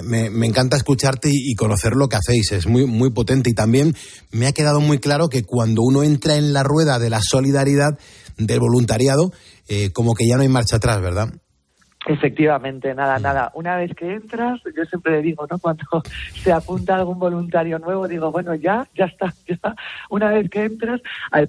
Me, 0.04 0.30
me, 0.30 0.46
encanta 0.46 0.76
escucharte 0.76 1.28
y, 1.32 1.54
conocer 1.54 1.92
lo 1.94 2.08
que 2.08 2.16
hacéis, 2.16 2.52
es 2.52 2.66
muy, 2.66 2.86
muy 2.86 3.10
potente 3.10 3.50
y 3.50 3.54
también 3.54 3.94
me 4.32 4.46
ha 4.46 4.52
quedado 4.52 4.80
muy 4.80 4.98
claro 4.98 5.28
que 5.28 5.44
cuando 5.44 5.82
uno 5.82 6.02
entra 6.02 6.36
en 6.36 6.52
la 6.52 6.62
rueda 6.62 6.98
de 6.98 7.10
la 7.10 7.20
solidaridad, 7.22 7.98
del 8.36 8.60
voluntariado, 8.60 9.32
eh, 9.68 9.92
como 9.92 10.14
que 10.14 10.26
ya 10.26 10.36
no 10.36 10.42
hay 10.42 10.48
marcha 10.48 10.76
atrás, 10.76 11.00
¿verdad? 11.00 11.28
Efectivamente, 12.06 12.94
nada, 12.94 13.18
mm. 13.18 13.22
nada. 13.22 13.52
Una 13.54 13.76
vez 13.76 13.94
que 13.94 14.14
entras, 14.14 14.60
yo 14.74 14.84
siempre 14.84 15.12
le 15.12 15.22
digo, 15.22 15.46
¿no? 15.50 15.58
Cuando 15.58 15.84
se 16.42 16.50
apunta 16.50 16.96
algún 16.96 17.18
voluntario 17.18 17.78
nuevo, 17.78 18.08
digo, 18.08 18.32
bueno, 18.32 18.54
ya, 18.54 18.88
ya 18.94 19.04
está, 19.04 19.34
ya. 19.46 19.74
Una 20.08 20.30
vez 20.30 20.48
que 20.50 20.64
entras, 20.64 21.00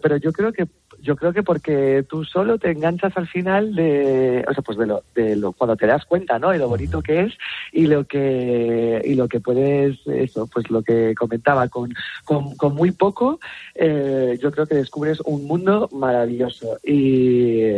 pero 0.01 0.17
yo 0.17 0.31
creo 0.33 0.51
que 0.51 0.67
yo 1.01 1.15
creo 1.15 1.33
que 1.33 1.43
porque 1.43 2.05
tú 2.07 2.23
solo 2.23 2.57
te 2.57 2.71
enganchas 2.71 3.15
al 3.17 3.27
final 3.27 3.75
de, 3.75 4.45
o 4.47 4.53
sea, 4.53 4.63
pues 4.63 4.77
de 4.77 4.85
lo, 4.85 5.03
de 5.15 5.35
lo, 5.35 5.51
cuando 5.51 5.75
te 5.75 5.87
das 5.87 6.05
cuenta, 6.05 6.39
¿no? 6.39 6.51
De 6.51 6.57
lo 6.57 6.69
bonito 6.69 7.01
que 7.01 7.21
es 7.21 7.33
y 7.71 7.87
lo 7.87 8.05
que, 8.05 9.01
y 9.03 9.15
lo 9.15 9.27
que 9.27 9.39
puedes, 9.39 9.99
eso, 10.07 10.47
pues 10.47 10.69
lo 10.69 10.83
que 10.83 11.15
comentaba, 11.15 11.67
con, 11.69 11.93
con, 12.23 12.55
con 12.55 12.75
muy 12.75 12.91
poco, 12.91 13.39
eh, 13.75 14.37
yo 14.41 14.51
creo 14.51 14.67
que 14.67 14.75
descubres 14.75 15.19
un 15.21 15.45
mundo 15.45 15.89
maravilloso 15.91 16.79
y, 16.83 17.71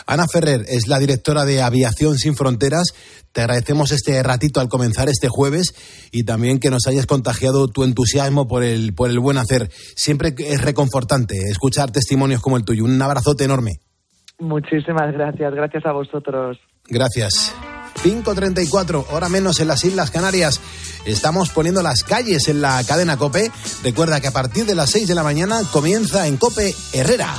Ana 0.07 0.27
Ferrer 0.31 0.65
es 0.69 0.89
la 0.89 0.99
directora 0.99 1.45
de 1.45 1.63
Aviación 1.63 2.19
Sin 2.19 2.35
Fronteras. 2.35 2.89
Te 3.33 3.43
agradecemos 3.43 3.93
este 3.93 4.21
ratito 4.23 4.61
al 4.61 4.69
comenzar 4.69 5.09
este 5.09 5.29
jueves 5.29 5.75
y 6.11 6.25
también 6.25 6.59
que 6.59 6.71
nos 6.71 6.87
hayas 6.89 7.07
contagiado 7.07 7.69
tu 7.69 7.85
entusiasmo 7.85 8.49
por 8.49 8.65
el, 8.65 8.95
por 8.95 9.11
el 9.11 9.21
buen 9.21 9.39
hacer. 9.39 9.71
Siempre 9.95 10.35
es 10.37 10.61
reconfortante 10.61 11.37
escuchar 11.49 11.93
testimonios 11.93 12.41
como 12.41 12.57
el 12.57 12.65
tuyo. 12.65 12.85
Un 12.85 13.01
abrazote 13.01 13.45
enorme. 13.45 13.81
Muchísimas 14.39 15.13
gracias. 15.13 15.55
Gracias 15.55 15.87
a 15.87 15.93
vosotros. 15.93 16.59
Gracias. 16.87 17.55
5.34, 18.03 19.07
hora 19.11 19.29
menos 19.29 19.59
en 19.61 19.69
las 19.69 19.85
Islas 19.85 20.11
Canarias. 20.11 20.61
Estamos 21.05 21.51
poniendo 21.51 21.83
las 21.83 22.05
calles 22.05 22.47
en 22.49 22.61
la 22.61 22.83
cadena 22.85 23.17
Cope. 23.17 23.51
Recuerda 23.83 24.21
que 24.21 24.29
a 24.29 24.33
partir 24.33 24.67
de 24.67 24.75
las 24.75 24.91
6 24.91 25.09
de 25.09 25.15
la 25.15 25.25
mañana 25.25 25.63
comienza 25.73 26.27
en 26.27 26.37
Cope 26.37 26.73
Herrera. 26.93 27.35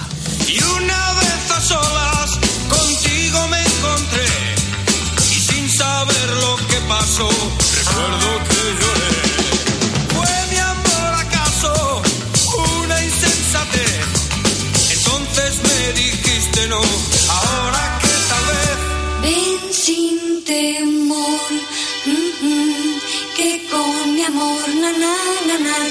Y 0.47 0.61
una 0.61 1.13
vez 1.13 1.51
a 1.51 1.61
solas 1.61 2.39
contigo 2.67 3.47
me 3.47 3.61
encontré. 3.61 4.25
Y 5.17 5.39
sin 5.39 5.69
saber 5.69 6.29
lo 6.41 6.57
que 6.67 6.77
pasó, 6.89 7.29
recuerdo 7.29 8.43
que 8.43 8.48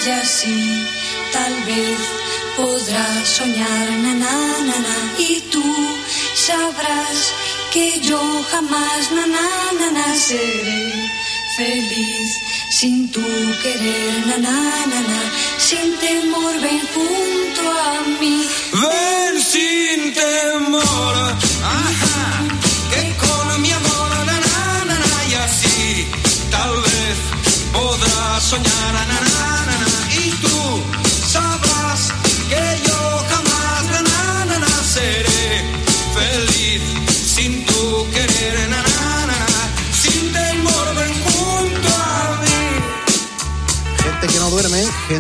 na, 0.09 0.15
na, 0.15 0.21
ya 0.21 0.25
sí, 0.25 0.87
tal 1.33 1.55
vez 1.67 1.99
podrás 2.57 3.29
soñar, 3.29 3.89
na, 4.21 4.37
y 5.19 5.41
tú 5.53 5.63
sabrás 6.35 7.33
que 7.73 8.01
yo 8.01 8.21
jamás, 8.51 9.11
na, 9.13 9.27
na, 9.27 9.91
na, 9.91 10.17
seré 10.17 10.93
feliz 11.57 12.31
sin 12.71 13.11
tu 13.11 13.27
querer, 13.63 14.27
na, 14.41 15.23
sin 15.59 15.97
temor, 15.99 16.55
ven 16.61 16.81
junto 16.95 17.63
a 17.71 17.93
mí. 18.21 18.47
Ven 18.73 19.35
sin 19.43 20.15
temor, 20.15 21.17
ajá, 21.63 22.08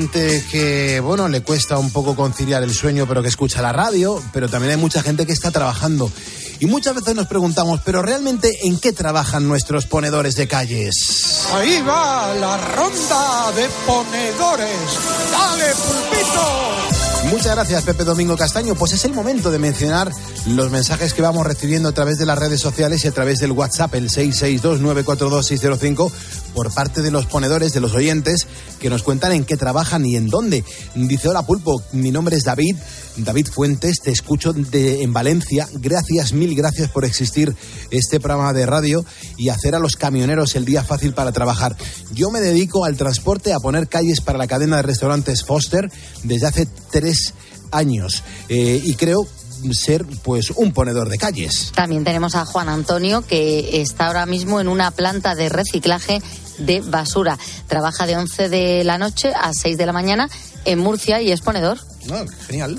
gente 0.08 0.44
que, 0.50 1.00
bueno, 1.00 1.28
le 1.28 1.42
cuesta 1.42 1.78
un 1.78 1.90
poco 1.90 2.16
conciliar 2.16 2.62
el 2.62 2.72
sueño, 2.72 3.06
pero 3.06 3.22
que 3.22 3.28
escucha 3.28 3.60
la 3.60 3.72
radio, 3.72 4.22
pero 4.32 4.48
también 4.48 4.72
hay 4.72 4.76
mucha 4.76 5.02
gente 5.02 5.26
que 5.26 5.32
está 5.32 5.50
trabajando. 5.50 6.10
Y 6.60 6.66
muchas 6.66 6.94
veces 6.94 7.14
nos 7.14 7.26
preguntamos, 7.26 7.80
pero 7.84 8.02
realmente 8.02 8.66
en 8.66 8.78
qué 8.80 8.92
trabajan 8.92 9.46
nuestros 9.46 9.86
ponedores 9.86 10.34
de 10.34 10.48
calles. 10.48 11.46
Ahí 11.52 11.82
va 11.82 12.34
la 12.34 12.56
ronda 12.56 13.52
de 13.52 13.68
ponedores. 13.86 14.76
Dale, 15.30 15.72
pulpito. 15.74 16.87
Muchas 17.30 17.54
gracias, 17.54 17.84
Pepe 17.84 18.04
Domingo 18.04 18.38
Castaño. 18.38 18.74
Pues 18.74 18.94
es 18.94 19.04
el 19.04 19.12
momento 19.12 19.50
de 19.50 19.58
mencionar 19.58 20.10
los 20.46 20.70
mensajes 20.70 21.12
que 21.12 21.20
vamos 21.20 21.46
recibiendo 21.46 21.90
a 21.90 21.92
través 21.92 22.16
de 22.16 22.24
las 22.24 22.38
redes 22.38 22.58
sociales 22.58 23.04
y 23.04 23.08
a 23.08 23.12
través 23.12 23.38
del 23.38 23.52
WhatsApp, 23.52 23.94
el 23.96 24.08
662-942-605, 24.08 26.10
por 26.54 26.72
parte 26.72 27.02
de 27.02 27.10
los 27.10 27.26
ponedores, 27.26 27.74
de 27.74 27.80
los 27.80 27.94
oyentes, 27.94 28.46
que 28.80 28.88
nos 28.88 29.02
cuentan 29.02 29.32
en 29.32 29.44
qué 29.44 29.58
trabajan 29.58 30.06
y 30.06 30.16
en 30.16 30.28
dónde. 30.28 30.64
Dice, 30.94 31.28
hola 31.28 31.42
Pulpo, 31.42 31.82
mi 31.92 32.10
nombre 32.10 32.34
es 32.36 32.44
David, 32.44 32.76
David 33.18 33.48
Fuentes, 33.48 34.00
te 34.00 34.10
escucho 34.10 34.54
de, 34.54 35.02
en 35.02 35.12
Valencia. 35.12 35.68
Gracias, 35.74 36.32
mil 36.32 36.54
gracias 36.54 36.90
por 36.90 37.04
existir 37.04 37.54
este 37.90 38.20
programa 38.20 38.54
de 38.54 38.64
radio 38.64 39.04
y 39.36 39.50
hacer 39.50 39.74
a 39.74 39.78
los 39.78 39.96
camioneros 39.96 40.56
el 40.56 40.64
día 40.64 40.82
fácil 40.82 41.12
para 41.12 41.32
trabajar. 41.32 41.76
Yo 42.12 42.30
me 42.30 42.40
dedico 42.40 42.86
al 42.86 42.96
transporte, 42.96 43.52
a 43.52 43.60
poner 43.60 43.88
calles 43.88 44.22
para 44.22 44.38
la 44.38 44.46
cadena 44.46 44.76
de 44.76 44.82
restaurantes 44.82 45.44
Foster 45.44 45.90
desde 46.24 46.46
hace 46.46 46.66
tres 46.90 47.17
años 47.70 48.22
eh, 48.48 48.80
y 48.82 48.94
creo 48.94 49.26
ser 49.72 50.04
pues 50.22 50.50
un 50.50 50.72
ponedor 50.72 51.08
de 51.08 51.18
calles. 51.18 51.72
También 51.74 52.04
tenemos 52.04 52.34
a 52.34 52.44
Juan 52.44 52.68
Antonio 52.68 53.22
que 53.22 53.80
está 53.80 54.06
ahora 54.06 54.26
mismo 54.26 54.60
en 54.60 54.68
una 54.68 54.90
planta 54.90 55.34
de 55.34 55.48
reciclaje 55.48 56.22
de 56.58 56.80
basura. 56.80 57.38
Trabaja 57.66 58.06
de 58.06 58.16
11 58.16 58.48
de 58.48 58.84
la 58.84 58.98
noche 58.98 59.32
a 59.34 59.52
6 59.52 59.76
de 59.76 59.86
la 59.86 59.92
mañana 59.92 60.28
en 60.64 60.78
Murcia 60.78 61.20
y 61.20 61.32
es 61.32 61.40
ponedor. 61.40 61.78
Ah, 62.10 62.24
genial. 62.46 62.78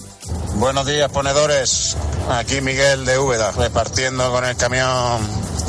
Buenos 0.55 0.85
días, 0.85 1.09
ponedores. 1.11 1.95
Aquí 2.29 2.61
Miguel 2.61 3.05
de 3.05 3.17
Úbeda, 3.17 3.51
repartiendo 3.51 4.31
con 4.31 4.45
el 4.45 4.55
camión 4.55 5.19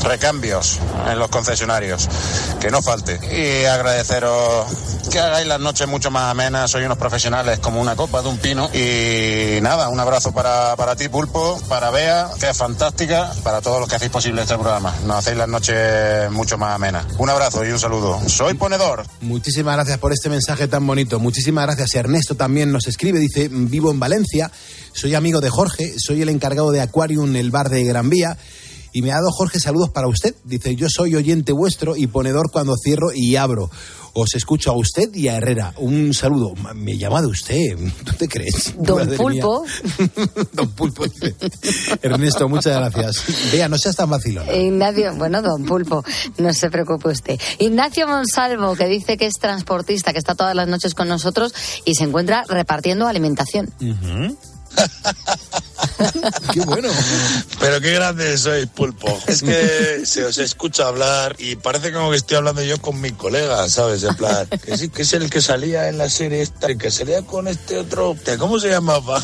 recambios 0.03 0.79
en 1.11 1.19
los 1.19 1.29
concesionarios. 1.29 2.09
Que 2.61 2.71
no 2.71 2.83
falte. 2.83 3.19
Y 3.35 3.65
agradeceros 3.65 4.67
que 5.11 5.19
hagáis 5.19 5.47
las 5.47 5.61
noches 5.61 5.89
mucho 5.89 6.11
más 6.11 6.31
amenas. 6.31 6.71
Sois 6.71 6.85
unos 6.85 6.99
profesionales 6.99 7.59
como 7.59 7.81
una 7.81 7.97
copa 7.97 8.23
de 8.23 8.29
un 8.29 8.39
pino. 8.39 8.71
Y 8.75 9.61
nada, 9.63 9.89
un 9.89 9.99
abrazo 9.99 10.33
para, 10.33 10.77
para 10.77 10.95
ti, 10.97 11.09
Pulpo, 11.09 11.59
para 11.69 11.91
Bea, 11.91 12.29
que 12.39 12.51
es 12.51 12.57
fantástica, 12.57 13.33
para 13.43 13.61
todos 13.61 13.81
los 13.81 13.89
que 13.89 13.97
hacéis 13.97 14.11
posible 14.11 14.43
este 14.43 14.55
programa. 14.55 14.95
Nos 15.05 15.17
hacéis 15.17 15.37
las 15.39 15.49
noches 15.49 16.31
mucho 16.31 16.59
más 16.59 16.75
amenas. 16.75 17.07
Un 17.19 17.31
abrazo 17.31 17.65
y 17.65 17.71
un 17.71 17.79
saludo. 17.79 18.21
Soy 18.29 18.55
ponedor. 18.55 19.05
Muchísimas 19.21 19.75
gracias 19.75 19.99
por 19.99 20.13
este 20.13 20.29
mensaje 20.29 20.69
tan 20.69 20.87
bonito. 20.87 21.19
Muchísimas 21.19 21.67
gracias. 21.67 21.95
Ernesto 21.95 22.35
también 22.35 22.71
nos 22.73 22.87
escribe, 22.87 23.19
dice, 23.19 23.49
vivo 23.51 23.91
en 23.91 24.01
Valencia, 24.01 24.50
soy 24.93 25.15
amigo 25.15 25.41
de 25.41 25.51
Jorge, 25.51 25.95
soy 25.99 26.23
el 26.23 26.29
encargado 26.29 26.71
de 26.71 26.81
Aquarium, 26.81 27.35
el 27.37 27.51
bar 27.51 27.69
de 27.69 27.85
Gran 27.85 28.11
Vía. 28.11 28.37
Y 28.93 29.03
me 29.03 29.13
ha 29.13 29.17
dado 29.17 29.31
Jorge 29.31 29.61
saludos 29.61 29.91
para 29.91 30.09
usted. 30.09 30.35
Dice, 30.45 30.75
yo 30.75 30.89
soy 30.91 31.15
oyente 31.15 31.53
vuestro 31.53 31.97
y 31.97 32.07
ponedor 32.09 32.51
cuando 32.51 32.75
cierro 32.77 33.13
y 33.15 33.37
abro. 33.37 33.71
Os 34.15 34.35
escucho 34.35 34.71
a 34.71 34.77
usted 34.77 35.15
y 35.15 35.29
a 35.29 35.37
Herrera. 35.37 35.75
Un 35.79 36.13
saludo. 36.15 36.55
Me 36.75 36.97
llama 36.97 37.21
de 37.21 37.29
usted. 37.29 37.77
¿Tú 38.05 38.13
te 38.15 38.29
crees? 38.29 38.75
Don 38.79 39.09
Pulpo. 39.17 39.65
don 40.53 40.69
Pulpo. 40.71 41.05
Ernesto, 42.03 42.49
muchas 42.49 42.77
gracias. 42.77 43.53
Vea, 43.53 43.69
no 43.69 43.79
seas 43.79 43.97
tan 43.97 44.11
vacilón. 44.11 44.47
Ignacio, 44.55 45.15
bueno, 45.15 45.43
Don 45.43 45.65
Pulpo, 45.65 46.05
no 46.39 46.53
se 46.53 46.71
preocupe 46.71 47.09
usted. 47.09 47.39
Ignacio 47.59 48.07
Monsalvo, 48.07 48.75
que 48.75 48.87
dice 48.87 49.17
que 49.17 49.27
es 49.27 49.35
transportista, 49.35 50.13
que 50.13 50.19
está 50.19 50.35
todas 50.35 50.55
las 50.55 50.69
noches 50.69 50.95
con 50.95 51.09
nosotros 51.09 51.55
y 51.85 51.95
se 51.95 52.05
encuentra 52.05 52.45
repartiendo 52.49 53.07
alimentación. 53.07 53.73
qué 56.53 56.61
bueno. 56.61 56.89
Pero 57.59 57.81
qué 57.81 57.93
grande 57.93 58.37
sois, 58.39 58.67
pulpo. 58.67 59.19
Es 59.27 59.43
que 59.43 60.03
se 60.05 60.25
os 60.25 60.39
escucha 60.39 60.87
hablar 60.87 61.37
y 61.39 61.57
parece 61.57 61.93
como 61.93 62.11
que 62.11 62.17
estoy 62.17 62.37
hablando 62.39 62.63
yo 62.63 62.81
con 62.81 63.01
mi 63.01 63.13
colega, 63.13 63.69
¿sabes? 63.69 64.03
En 64.03 64.15
plan, 64.15 64.47
que 64.65 64.77
sí, 64.77 64.89
que 64.89 65.03
es 65.03 65.13
el 65.13 65.31
que 65.31 65.41
salía 65.41 65.89
en 65.89 65.99
la 65.99 66.09
serie 66.09 66.43
esta, 66.43 66.67
el 66.67 66.79
que 66.79 66.91
salía 66.91 67.23
con 67.23 67.49
este 67.49 67.79
otro. 67.79 68.17
¿Cómo 68.39 68.59
se 68.59 68.71
llamaba? 68.71 69.23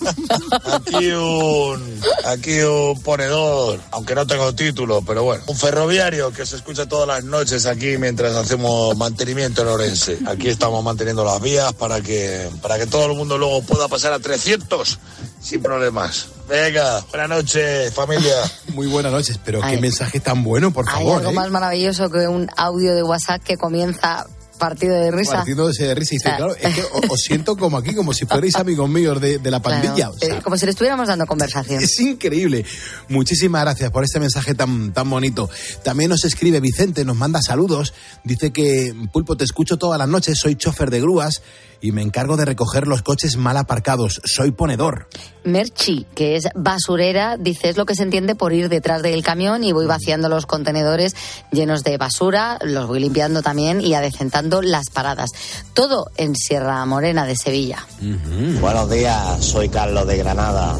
aquí 0.72 1.10
un. 1.12 2.00
Aquí 2.24 2.60
un 2.60 3.00
ponedor, 3.02 3.80
aunque 3.90 4.14
no 4.14 4.26
tengo 4.26 4.54
título, 4.54 5.02
pero 5.02 5.24
bueno. 5.24 5.42
Un 5.46 5.56
ferroviario 5.56 6.32
que 6.32 6.46
se 6.46 6.56
escucha 6.56 6.86
todas 6.86 7.08
las 7.08 7.24
noches 7.24 7.66
aquí 7.66 7.96
mientras 7.98 8.34
hacemos 8.34 8.96
mantenimiento 8.96 9.62
en 9.62 9.68
Orense. 9.68 10.18
Aquí 10.26 10.48
estamos 10.48 10.82
manteniendo 10.82 11.24
las 11.24 11.40
vías 11.40 11.72
para 11.74 12.00
que, 12.00 12.48
para 12.62 12.78
que 12.78 12.86
todo 12.86 13.06
el 13.06 13.16
mundo 13.16 13.38
luego 13.38 13.62
pueda 13.62 13.88
pasar 13.88 14.12
a 14.12 14.18
300 14.18 14.98
sin 15.40 15.62
problemas. 15.78 16.26
Venga, 16.48 17.04
buenas 17.10 17.28
noches, 17.28 17.94
familia. 17.94 18.34
Muy 18.74 18.88
buenas 18.88 19.12
noches, 19.12 19.38
pero 19.44 19.60
qué 19.60 19.76
mensaje 19.76 20.18
tan 20.18 20.42
bueno, 20.42 20.72
por 20.72 20.86
favor. 20.86 21.12
Hay 21.12 21.18
algo 21.18 21.30
¿eh? 21.30 21.34
más 21.34 21.50
maravilloso 21.50 22.10
que 22.10 22.26
un 22.26 22.48
audio 22.56 22.94
de 22.96 23.02
WhatsApp 23.04 23.42
que 23.44 23.56
comienza 23.56 24.26
partido 24.58 24.96
de 24.96 25.12
risa. 25.12 25.36
Partido 25.36 25.68
de 25.68 25.94
risa. 25.94 26.14
Y 26.14 26.18
dice, 26.18 26.36
claro, 26.36 26.56
es 26.56 26.74
que 26.74 26.82
os, 27.08 27.20
siento 27.20 27.56
como 27.56 27.76
aquí, 27.76 27.94
como 27.94 28.12
si 28.12 28.26
fuerais 28.26 28.54
amigos 28.56 28.88
míos 28.90 29.20
de, 29.20 29.38
la 29.44 29.62
pandilla. 29.62 30.10
Eh, 30.20 30.40
como 30.42 30.56
si 30.56 30.64
le 30.64 30.72
estuviéramos 30.72 31.06
dando 31.06 31.26
conversación. 31.26 31.80
Es 31.80 32.00
increíble. 32.00 32.64
Muchísimas 33.08 33.62
gracias 33.62 33.92
por 33.92 34.02
este 34.02 34.18
mensaje 34.18 34.54
tan, 34.54 34.92
tan 34.92 35.08
bonito. 35.08 35.48
También 35.84 36.10
nos 36.10 36.24
escribe 36.24 36.58
Vicente, 36.58 37.04
nos 37.04 37.16
manda 37.16 37.40
saludos. 37.40 37.94
Dice 38.24 38.52
que, 38.52 38.92
Pulpo, 39.12 39.36
te 39.36 39.44
escucho 39.44 39.76
todas 39.76 39.98
las 40.00 40.08
noches, 40.08 40.36
soy 40.40 40.56
chofer 40.56 40.90
de 40.90 41.00
grúas 41.00 41.40
y 41.80 41.92
me 41.92 42.02
encargo 42.02 42.36
de 42.36 42.44
recoger 42.44 42.86
los 42.86 43.02
coches 43.02 43.36
mal 43.36 43.56
aparcados. 43.56 44.20
Soy 44.24 44.50
ponedor. 44.50 45.08
Merchi, 45.44 46.06
que 46.14 46.36
es 46.36 46.48
basurera, 46.54 47.36
dice 47.36 47.68
es 47.68 47.76
lo 47.76 47.86
que 47.86 47.94
se 47.94 48.02
entiende 48.02 48.34
por 48.34 48.52
ir 48.52 48.68
detrás 48.68 49.02
del 49.02 49.22
camión 49.22 49.64
y 49.64 49.72
voy 49.72 49.86
vaciando 49.86 50.28
los 50.28 50.46
contenedores 50.46 51.14
llenos 51.52 51.84
de 51.84 51.96
basura, 51.96 52.58
los 52.62 52.86
voy 52.86 53.00
limpiando 53.00 53.42
también 53.42 53.80
y 53.80 53.94
adecentando 53.94 54.62
las 54.62 54.90
paradas. 54.90 55.30
Todo 55.74 56.10
en 56.16 56.36
Sierra 56.36 56.84
Morena 56.86 57.24
de 57.26 57.36
Sevilla. 57.36 57.86
Buenos 58.60 58.90
días, 58.90 59.44
soy 59.44 59.68
Carlos 59.68 60.06
de 60.06 60.18
Granada. 60.18 60.76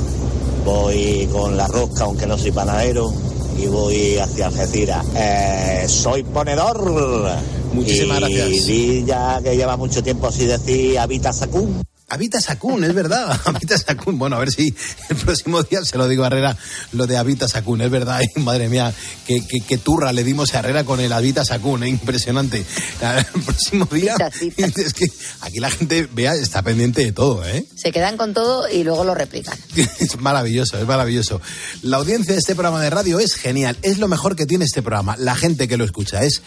Voy 0.64 1.28
con 1.32 1.56
la 1.56 1.66
rosca, 1.66 2.04
aunque 2.04 2.26
no 2.26 2.36
soy 2.36 2.52
panadero, 2.52 3.10
y 3.56 3.66
voy 3.68 4.18
hacia 4.18 4.48
Algeciras. 4.48 5.06
Eh, 5.14 5.86
soy 5.88 6.22
ponedor. 6.24 7.38
Muchísimas 7.72 8.18
y 8.18 8.20
gracias. 8.34 8.66
di 8.66 9.04
ya 9.06 9.40
que 9.42 9.56
lleva 9.56 9.76
mucho 9.76 10.02
tiempo 10.02 10.28
así 10.28 10.46
decir 10.46 10.98
habita 10.98 11.32
Sacún. 11.32 11.82
Habita 12.10 12.40
Sakun, 12.40 12.84
es 12.84 12.94
verdad. 12.94 13.38
Habita 13.44 13.76
Sakun. 13.76 14.18
Bueno, 14.18 14.36
a 14.36 14.38
ver 14.38 14.50
si 14.50 14.74
el 15.10 15.16
próximo 15.16 15.62
día 15.62 15.84
se 15.84 15.98
lo 15.98 16.08
digo 16.08 16.24
a 16.24 16.28
Herrera 16.28 16.56
lo 16.92 17.06
de 17.06 17.18
Habita 17.18 17.46
Sakun. 17.48 17.82
Es 17.82 17.90
verdad, 17.90 18.16
Ay, 18.20 18.28
madre 18.42 18.70
mía, 18.70 18.94
qué, 19.26 19.46
qué- 19.46 19.60
qué 19.60 19.76
turra 19.76 20.10
le 20.14 20.24
dimos 20.24 20.54
a 20.54 20.60
Herrera 20.60 20.84
con 20.84 21.00
el 21.00 21.12
Habita 21.12 21.44
Sakun. 21.44 21.82
¿eh? 21.82 21.88
Impresionante. 21.90 22.64
El 23.36 23.42
próximo 23.42 23.84
día, 23.92 24.14
es 24.40 24.94
que 24.94 25.06
aquí 25.42 25.58
la 25.60 25.68
gente, 25.70 26.08
vea, 26.10 26.32
está 26.34 26.62
pendiente 26.62 27.04
de 27.04 27.12
todo, 27.12 27.44
¿eh? 27.46 27.66
Se 27.76 27.92
quedan 27.92 28.16
con 28.16 28.32
todo 28.32 28.66
y 28.70 28.84
luego 28.84 29.04
lo 29.04 29.14
replican. 29.14 29.58
Es 29.98 30.18
maravilloso, 30.18 30.78
es 30.78 30.86
maravilloso. 30.86 31.42
La 31.82 31.98
audiencia 31.98 32.32
de 32.32 32.38
este 32.40 32.54
programa 32.54 32.80
de 32.82 32.88
radio 32.88 33.18
es 33.20 33.34
genial. 33.34 33.76
Es 33.82 33.98
lo 33.98 34.08
mejor 34.08 34.34
que 34.34 34.46
tiene 34.46 34.64
este 34.64 34.80
programa. 34.80 35.14
La 35.18 35.36
gente 35.36 35.68
que 35.68 35.76
lo 35.76 35.84
escucha 35.84 36.24
es 36.24 36.40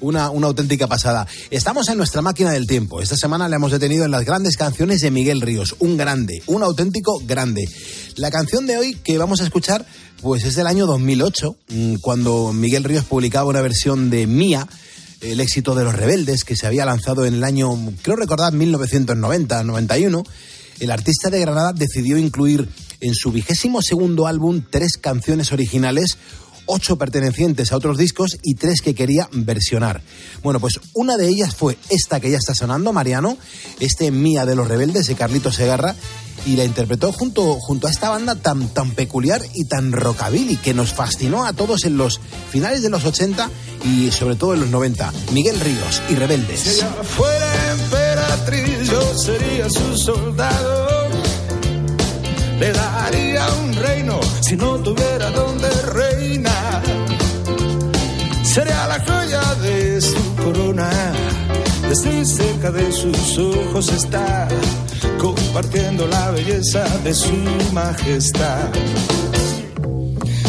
una, 0.00 0.30
una 0.30 0.46
auténtica 0.46 0.86
pasada. 0.86 1.26
Estamos 1.50 1.88
en 1.88 1.98
nuestra 1.98 2.22
máquina 2.22 2.50
del 2.50 2.66
tiempo. 2.66 3.00
Esta 3.00 3.16
semana 3.16 3.48
le 3.48 3.56
hemos 3.56 3.72
detenido 3.72 4.04
en 4.04 4.10
las 4.10 4.24
grandes 4.24 4.56
canciones 4.56 5.00
de 5.00 5.10
Miguel 5.10 5.40
Ríos. 5.40 5.76
Un 5.78 5.96
grande, 5.96 6.42
un 6.46 6.62
auténtico 6.62 7.20
grande. 7.24 7.68
La 8.16 8.30
canción 8.30 8.66
de 8.66 8.78
hoy 8.78 8.94
que 8.94 9.18
vamos 9.18 9.40
a 9.40 9.44
escuchar, 9.44 9.86
pues 10.22 10.44
es 10.44 10.54
del 10.54 10.66
año 10.66 10.86
2008, 10.86 11.56
mm, 11.68 11.94
cuando 11.96 12.52
Miguel 12.52 12.84
Ríos 12.84 13.04
publicaba 13.04 13.48
una 13.48 13.60
versión 13.60 14.10
de 14.10 14.26
Mía 14.26 14.68
el 15.20 15.40
éxito 15.40 15.74
de 15.74 15.84
los 15.84 15.94
rebeldes 15.94 16.44
que 16.44 16.56
se 16.56 16.66
había 16.66 16.84
lanzado 16.84 17.26
en 17.26 17.34
el 17.34 17.44
año, 17.44 17.70
creo 18.02 18.16
recordar, 18.16 18.52
1990-91, 18.52 20.24
el 20.80 20.90
artista 20.90 21.28
de 21.30 21.40
Granada 21.40 21.72
decidió 21.72 22.18
incluir 22.18 22.68
en 23.00 23.14
su 23.14 23.32
vigésimo 23.32 23.82
segundo 23.82 24.26
álbum 24.26 24.62
tres 24.68 24.96
canciones 24.96 25.52
originales, 25.52 26.18
ocho 26.68 26.96
pertenecientes 26.96 27.72
a 27.72 27.76
otros 27.76 27.98
discos 27.98 28.38
y 28.42 28.54
tres 28.54 28.80
que 28.80 28.94
quería 28.94 29.28
versionar. 29.32 30.02
Bueno, 30.42 30.60
pues 30.60 30.78
una 30.94 31.16
de 31.16 31.26
ellas 31.26 31.56
fue 31.56 31.76
esta 31.88 32.20
que 32.20 32.30
ya 32.30 32.38
está 32.38 32.54
sonando, 32.54 32.92
Mariano, 32.92 33.36
este 33.80 34.10
Mía 34.10 34.46
de 34.46 34.54
los 34.54 34.68
Rebeldes 34.68 35.06
de 35.06 35.16
Carlito 35.16 35.50
Segarra, 35.50 35.96
y 36.46 36.56
la 36.56 36.64
interpretó 36.64 37.12
junto, 37.12 37.56
junto 37.60 37.88
a 37.88 37.90
esta 37.90 38.10
banda 38.10 38.34
tan, 38.36 38.68
tan 38.68 38.92
peculiar 38.92 39.42
y 39.54 39.64
tan 39.64 39.92
rockabilly 39.92 40.56
que 40.56 40.72
nos 40.72 40.92
fascinó 40.92 41.44
a 41.44 41.52
todos 41.52 41.84
en 41.84 41.96
los 41.96 42.20
finales 42.50 42.82
de 42.82 42.90
los 42.90 43.04
80 43.04 43.50
y 43.84 44.10
sobre 44.12 44.36
todo 44.36 44.54
en 44.54 44.60
los 44.60 44.70
90. 44.70 45.12
Miguel 45.32 45.58
Ríos 45.60 46.02
y 46.08 46.12
Si 46.12 46.14
Rebeldes. 46.14 46.78
ella 46.78 46.90
fuera 47.02 47.72
emperatriz, 47.72 48.88
yo 48.88 49.18
sería 49.18 49.68
su 49.68 49.96
soldado. 49.96 51.27
Le 52.60 52.72
daría 52.72 53.46
un 53.62 53.72
reino 53.74 54.18
si 54.40 54.56
no 54.56 54.78
tuviera 54.78 55.30
donde 55.30 55.68
reinar. 55.92 56.82
Sería 58.42 58.86
la 58.88 58.98
joya 59.06 59.54
de 59.62 60.00
su 60.00 60.34
corona. 60.36 60.90
Desde 61.88 62.24
cerca 62.24 62.70
de 62.70 62.90
sus 62.92 63.38
ojos 63.38 63.88
está 63.92 64.48
compartiendo 65.18 66.06
la 66.08 66.30
belleza 66.32 66.84
de 67.04 67.14
su 67.14 67.32
majestad. 67.72 68.68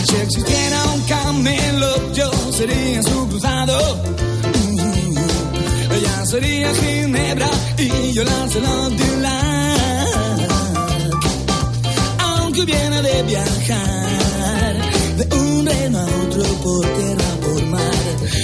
Si 0.07 0.15
existiera 0.15 0.83
un 0.95 1.01
camelo, 1.03 2.13
yo 2.13 2.31
sería 2.51 3.03
su 3.03 3.27
cruzado. 3.29 4.03
Ella 5.95 6.25
sería 6.25 6.73
Ginebra 6.73 7.49
y 7.77 8.13
yo 8.13 8.23
la 8.23 8.47
Celotulac. 8.49 9.78
Hubiera 12.61 13.01
de 13.01 13.23
viajar 13.23 14.75
de 15.17 15.35
un 15.35 15.65
reino 15.65 15.97
a 15.97 16.03
otro 16.03 16.43
por 16.63 16.85
tierra, 16.97 17.29
por 17.41 17.65
mar, 17.67 17.81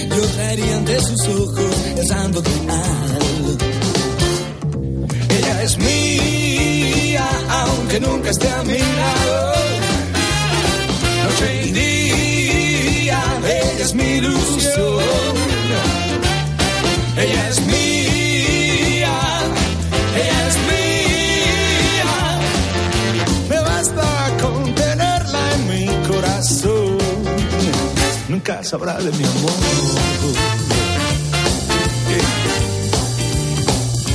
yo 0.09 0.21
traería 0.35 0.77
ante 0.77 1.01
sus 1.01 1.27
ojos 1.27 1.75
el 1.97 2.07
santo 2.07 2.41
grial. 2.41 3.57
Ella 5.29 5.63
es 5.63 5.77
mía, 5.77 7.27
aunque 7.49 7.99
nunca 7.99 8.29
esté 8.29 8.49
a 8.49 8.63
mi 8.63 8.77
lado 8.77 9.55
noche 11.25 11.65
y 11.65 11.71
día, 11.71 13.23
ella 13.43 13.83
es 13.83 13.93
mi 13.93 14.03
ilusión. 14.03 15.54
Sabrá 28.65 28.97
de 28.97 29.11
mi 29.11 29.23
amor. 29.23 29.51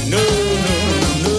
No, 0.09 0.17
no, 0.65 0.77
no. 1.23 1.35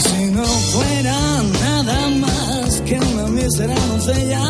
Si 0.00 0.30
no 0.30 0.44
fuera 0.44 1.18
nada 1.60 2.08
más 2.10 2.80
que 2.82 2.94
una 2.98 3.26
mísera 3.26 3.74
doncella, 3.88 4.48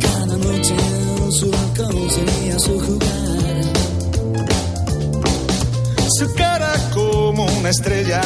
cada 0.00 0.36
noche 0.36 0.74
en 0.74 1.32
su 1.32 1.50
balcón 1.50 2.10
sería 2.10 2.58
su 2.58 2.80
jugar. 2.80 3.62
Su 6.18 6.34
cara 6.34 6.72
como 6.92 7.46
una 7.46 7.70
estrella 7.70 8.20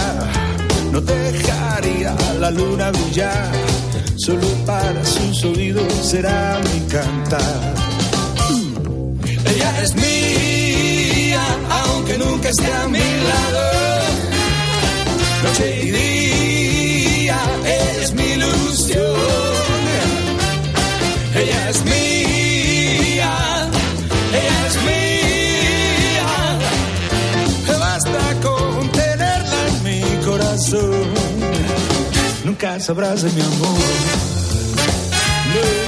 no 0.96 1.02
dejaría 1.02 2.16
la 2.40 2.50
luna 2.50 2.90
brillar. 2.90 3.52
Solo 4.16 4.48
para 4.64 5.04
sus 5.04 5.44
oídos 5.44 5.92
será 6.02 6.58
mi 6.64 6.80
cantar. 6.86 7.74
Ella 9.52 9.82
es 9.82 9.94
mía, 9.94 11.42
aunque 11.70 12.18
nunca 12.18 12.48
esté 12.48 12.72
a 12.72 12.88
mi 12.88 12.98
lado 12.98 13.76
noche 15.42 15.80
y 15.82 15.90
día, 15.90 17.38
ella 17.64 18.02
es 18.02 18.14
mi 18.14 18.22
ilusión. 18.22 19.16
Ella 21.34 21.70
es 21.70 21.84
mía, 21.84 22.15
corazón. 30.70 30.90
Nunca 32.44 32.80
sabrás 32.80 33.22
de 33.22 33.30
mi 33.32 33.40
amor. 33.40 33.78
No, 35.54 35.85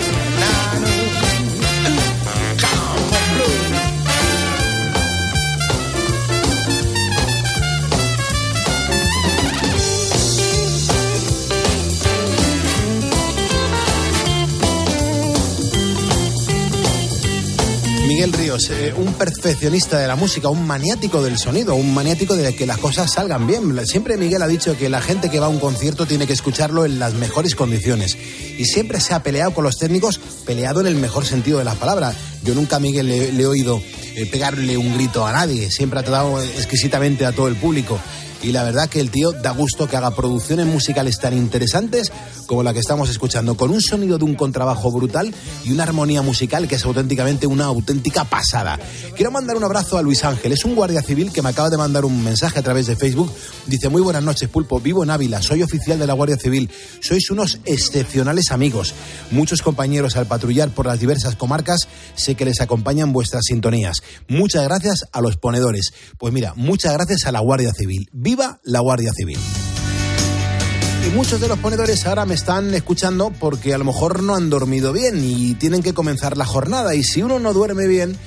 Eh, 18.48 18.94
un 18.96 19.12
perfeccionista 19.12 19.98
de 19.98 20.06
la 20.06 20.16
música, 20.16 20.48
un 20.48 20.66
maniático 20.66 21.22
del 21.22 21.36
sonido, 21.36 21.74
un 21.74 21.92
maniático 21.92 22.34
de 22.34 22.56
que 22.56 22.64
las 22.64 22.78
cosas 22.78 23.12
salgan 23.12 23.46
bien. 23.46 23.78
Siempre 23.86 24.16
Miguel 24.16 24.40
ha 24.40 24.46
dicho 24.46 24.74
que 24.74 24.88
la 24.88 25.02
gente 25.02 25.28
que 25.28 25.38
va 25.38 25.46
a 25.46 25.50
un 25.50 25.58
concierto 25.58 26.06
tiene 26.06 26.26
que 26.26 26.32
escucharlo 26.32 26.86
en 26.86 26.98
las 26.98 27.12
mejores 27.12 27.54
condiciones. 27.54 28.16
Y 28.56 28.64
siempre 28.64 29.00
se 29.00 29.12
ha 29.12 29.22
peleado 29.22 29.52
con 29.52 29.64
los 29.64 29.76
técnicos, 29.76 30.18
peleado 30.46 30.80
en 30.80 30.86
el 30.86 30.96
mejor 30.96 31.26
sentido 31.26 31.58
de 31.58 31.64
la 31.66 31.74
palabra. 31.74 32.14
Yo 32.42 32.54
nunca 32.54 32.76
a 32.76 32.80
Miguel 32.80 33.08
le, 33.08 33.32
le 33.32 33.42
he 33.42 33.46
oído 33.46 33.82
eh, 34.14 34.24
pegarle 34.24 34.78
un 34.78 34.94
grito 34.94 35.26
a 35.26 35.32
nadie, 35.32 35.70
siempre 35.70 36.00
ha 36.00 36.02
tratado 36.02 36.42
exquisitamente 36.42 37.26
a 37.26 37.32
todo 37.32 37.48
el 37.48 37.56
público. 37.56 38.00
Y 38.42 38.52
la 38.52 38.62
verdad 38.62 38.88
que 38.88 39.00
el 39.00 39.10
tío 39.10 39.32
da 39.32 39.50
gusto 39.50 39.88
que 39.88 39.96
haga 39.96 40.10
producciones 40.12 40.66
musicales 40.66 41.18
tan 41.18 41.36
interesantes 41.36 42.12
como 42.46 42.62
la 42.62 42.72
que 42.72 42.80
estamos 42.80 43.10
escuchando, 43.10 43.56
con 43.56 43.70
un 43.70 43.80
sonido 43.80 44.16
de 44.18 44.24
un 44.24 44.34
contrabajo 44.34 44.90
brutal 44.90 45.34
y 45.64 45.72
una 45.72 45.82
armonía 45.82 46.22
musical 46.22 46.66
que 46.66 46.76
es 46.76 46.84
auténticamente 46.84 47.46
una 47.46 47.66
auténtica 47.66 48.24
pasada. 48.24 48.78
Quiero 49.14 49.30
mandar 49.30 49.56
un 49.56 49.64
abrazo 49.64 49.98
a 49.98 50.02
Luis 50.02 50.24
Ángel, 50.24 50.52
es 50.52 50.64
un 50.64 50.74
guardia 50.74 51.02
civil 51.02 51.32
que 51.32 51.42
me 51.42 51.50
acaba 51.50 51.68
de 51.68 51.76
mandar 51.76 52.04
un 52.04 52.24
mensaje 52.24 52.58
a 52.58 52.62
través 52.62 52.86
de 52.86 52.96
Facebook. 52.96 53.30
Dice, 53.66 53.88
muy 53.88 54.00
buenas 54.00 54.22
noches, 54.22 54.48
Pulpo, 54.48 54.80
vivo 54.80 55.02
en 55.02 55.10
Ávila, 55.10 55.42
soy 55.42 55.62
oficial 55.62 55.98
de 55.98 56.06
la 56.06 56.14
Guardia 56.14 56.38
Civil, 56.38 56.70
sois 57.00 57.30
unos 57.30 57.60
excepcionales 57.64 58.50
amigos. 58.50 58.94
Muchos 59.30 59.60
compañeros 59.60 60.16
al 60.16 60.26
patrullar 60.26 60.70
por 60.70 60.86
las 60.86 61.00
diversas 61.00 61.36
comarcas 61.36 61.88
sé 62.14 62.34
que 62.34 62.44
les 62.44 62.60
acompañan 62.60 63.12
vuestras 63.12 63.44
sintonías. 63.46 64.02
Muchas 64.28 64.64
gracias 64.64 65.06
a 65.12 65.20
los 65.20 65.36
ponedores. 65.36 65.92
Pues 66.18 66.32
mira, 66.32 66.54
muchas 66.56 66.94
gracias 66.94 67.26
a 67.26 67.32
la 67.32 67.40
Guardia 67.40 67.72
Civil. 67.72 68.08
¡Viva 68.28 68.60
la 68.62 68.80
Guardia 68.80 69.10
Civil! 69.16 69.38
Y 71.06 71.16
muchos 71.16 71.40
de 71.40 71.48
los 71.48 71.58
ponedores 71.60 72.04
ahora 72.04 72.26
me 72.26 72.34
están 72.34 72.74
escuchando 72.74 73.30
porque 73.30 73.72
a 73.72 73.78
lo 73.78 73.84
mejor 73.86 74.22
no 74.22 74.34
han 74.34 74.50
dormido 74.50 74.92
bien 74.92 75.24
y 75.24 75.54
tienen 75.54 75.82
que 75.82 75.94
comenzar 75.94 76.36
la 76.36 76.44
jornada. 76.44 76.94
Y 76.94 77.02
si 77.04 77.22
uno 77.22 77.38
no 77.38 77.54
duerme 77.54 77.86
bien, 77.86 78.18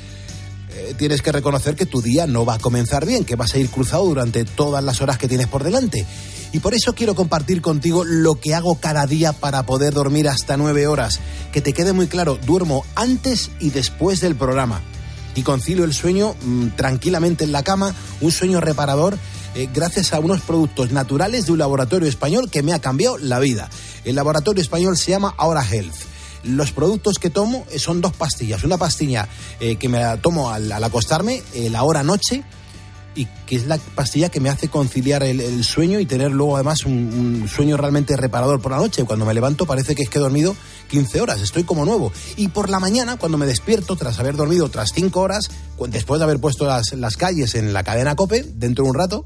eh, 0.73 0.95
tienes 0.97 1.21
que 1.21 1.31
reconocer 1.31 1.75
que 1.75 1.85
tu 1.85 2.01
día 2.01 2.25
no 2.25 2.45
va 2.45 2.55
a 2.55 2.57
comenzar 2.57 3.05
bien, 3.05 3.25
que 3.25 3.35
vas 3.35 3.53
a 3.53 3.59
ir 3.59 3.69
cruzado 3.69 4.05
durante 4.05 4.43
todas 4.43 4.83
las 4.83 5.01
horas 5.01 5.19
que 5.19 5.27
tienes 5.27 5.45
por 5.45 5.63
delante. 5.63 6.03
Y 6.51 6.57
por 6.61 6.73
eso 6.73 6.95
quiero 6.95 7.13
compartir 7.13 7.61
contigo 7.61 8.03
lo 8.03 8.39
que 8.39 8.55
hago 8.55 8.79
cada 8.79 9.05
día 9.05 9.33
para 9.33 9.67
poder 9.67 9.93
dormir 9.93 10.27
hasta 10.27 10.57
nueve 10.57 10.87
horas. 10.87 11.19
Que 11.53 11.61
te 11.61 11.73
quede 11.73 11.93
muy 11.93 12.07
claro, 12.07 12.39
duermo 12.43 12.87
antes 12.95 13.51
y 13.59 13.69
después 13.69 14.19
del 14.19 14.33
programa. 14.33 14.81
Y 15.35 15.43
concilio 15.43 15.83
el 15.85 15.93
sueño 15.93 16.35
mmm, 16.41 16.69
tranquilamente 16.69 17.43
en 17.43 17.51
la 17.51 17.61
cama, 17.61 17.93
un 18.19 18.31
sueño 18.31 18.59
reparador 18.61 19.19
eh, 19.53 19.67
gracias 19.73 20.13
a 20.13 20.19
unos 20.19 20.41
productos 20.41 20.91
naturales 20.91 21.45
de 21.45 21.51
un 21.51 21.59
laboratorio 21.59 22.07
español 22.07 22.49
que 22.49 22.63
me 22.63 22.73
ha 22.73 22.79
cambiado 22.79 23.17
la 23.17 23.39
vida. 23.39 23.69
El 24.05 24.15
laboratorio 24.15 24.61
español 24.61 24.97
se 24.97 25.11
llama 25.11 25.33
Ahora 25.37 25.65
Health. 25.69 25.95
Los 26.43 26.71
productos 26.71 27.19
que 27.19 27.29
tomo 27.29 27.65
eh, 27.69 27.77
son 27.77 28.01
dos 28.01 28.13
pastillas. 28.13 28.63
Una 28.63 28.77
pastilla 28.77 29.27
eh, 29.59 29.75
que 29.75 29.89
me 29.89 30.01
tomo 30.21 30.49
al, 30.51 30.71
acostarme, 30.71 31.43
la 31.69 31.83
hora 31.83 32.03
noche, 32.03 32.43
y 33.15 33.25
que 33.45 33.55
es 33.55 33.67
la 33.67 33.77
pastilla 33.77 34.29
que 34.29 34.39
me 34.39 34.49
hace 34.49 34.69
conciliar 34.69 35.23
el, 35.23 35.63
sueño 35.63 35.99
y 35.99 36.05
tener 36.05 36.31
luego 36.31 36.55
además 36.55 36.85
un, 36.85 37.47
sueño 37.47 37.77
realmente 37.77 38.15
reparador 38.15 38.61
por 38.61 38.71
la 38.71 38.77
noche. 38.77 39.03
Cuando 39.03 39.25
me 39.25 39.33
levanto 39.33 39.65
parece 39.65 39.95
que 39.95 40.03
es 40.03 40.09
que 40.09 40.17
he 40.17 40.21
dormido 40.21 40.55
15 40.89 41.21
horas, 41.21 41.41
estoy 41.41 41.63
como 41.63 41.85
nuevo. 41.85 42.11
Y 42.37 42.49
por 42.49 42.69
la 42.69 42.79
mañana, 42.79 43.17
cuando 43.17 43.37
me 43.37 43.45
despierto, 43.45 43.95
tras 43.95 44.19
haber 44.19 44.35
dormido 44.35 44.65
otras 44.65 44.91
5 44.93 45.19
horas, 45.19 45.49
después 45.89 46.19
de 46.19 46.23
haber 46.23 46.39
puesto 46.39 46.65
las, 46.65 46.93
las 46.93 47.17
calles 47.17 47.55
en 47.55 47.73
la 47.73 47.83
cadena 47.83 48.15
COPE, 48.15 48.45
dentro 48.55 48.85
de 48.85 48.89
un 48.91 48.95
rato, 48.95 49.23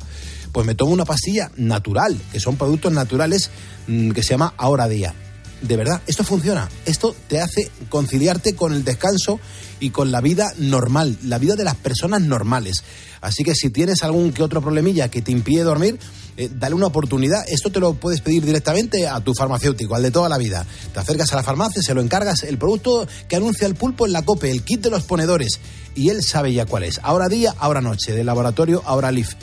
pues 0.51 0.65
me 0.65 0.75
tomo 0.75 0.91
una 0.91 1.05
pastilla 1.05 1.51
natural, 1.57 2.17
que 2.31 2.39
son 2.39 2.55
productos 2.55 2.91
naturales 2.91 3.49
mmm, 3.88 4.11
que 4.11 4.23
se 4.23 4.29
llama 4.29 4.53
Ahora 4.57 4.88
Día 4.88 5.13
de 5.62 5.78
verdad, 5.78 6.01
esto 6.08 6.24
funciona. 6.24 6.70
Esto 6.86 7.16
te 7.28 7.41
hace 7.41 7.70
conciliarte 7.89 8.56
con 8.56 8.74
el 8.74 8.84
descanso 8.84 9.39
y 9.80 9.89
con 9.89 10.12
la 10.12 10.22
vida 10.22 10.53
normal, 10.58 11.18
la 11.24 11.38
vida 11.38 11.56
de 11.56 11.64
las 11.64 11.76
personas 11.76 12.22
normales. 12.22 12.84
Así 13.22 13.43
que 13.43 13.56
si 13.56 13.70
tienes 13.70 14.03
algún 14.03 14.32
que 14.32 14.43
otro 14.43 14.62
problemilla 14.62 15.10
que 15.10 15.22
te 15.22 15.32
impide 15.32 15.64
dormir, 15.64 15.99
eh, 16.38 16.49
dale 16.53 16.76
una 16.76 16.88
oportunidad. 16.88 17.43
Esto 17.47 17.72
te 17.72 17.80
lo 17.80 17.93
puedes 17.95 18.22
pedir 18.22 18.45
directamente 18.45 19.08
a 19.08 19.20
tu 19.22 19.34
farmacéutico, 19.34 19.95
al 19.95 20.03
de 20.03 20.12
toda 20.12 20.30
la 20.30 20.38
vida. 20.38 20.66
Te 20.93 20.99
acercas 20.99 21.32
a 21.34 21.38
la 21.38 21.43
farmacia, 21.43 21.82
se 21.82 21.93
lo 21.93 22.01
encargas, 22.01 22.43
el 22.43 22.58
producto 22.58 23.08
que 23.28 23.36
anuncia 23.36 23.68
el 23.68 23.76
pulpo 23.76 24.06
en 24.06 24.14
la 24.14 24.24
COPE, 24.24 24.51
el 24.51 24.64
kit 24.64 24.82
de 24.82 24.89
los 24.89 25.03
ponedores, 25.03 25.60
y 25.95 26.10
él 26.10 26.24
sabe 26.24 26.53
ya 26.53 26.66
cuál 26.66 26.84
es. 26.84 26.99
Ahora 27.03 27.30
día, 27.30 27.56
ahora 27.58 27.82
noche, 27.82 28.14
del 28.14 28.26
laboratorio 28.26 28.84
Ahora 28.86 29.12
Leaf, 29.12 29.34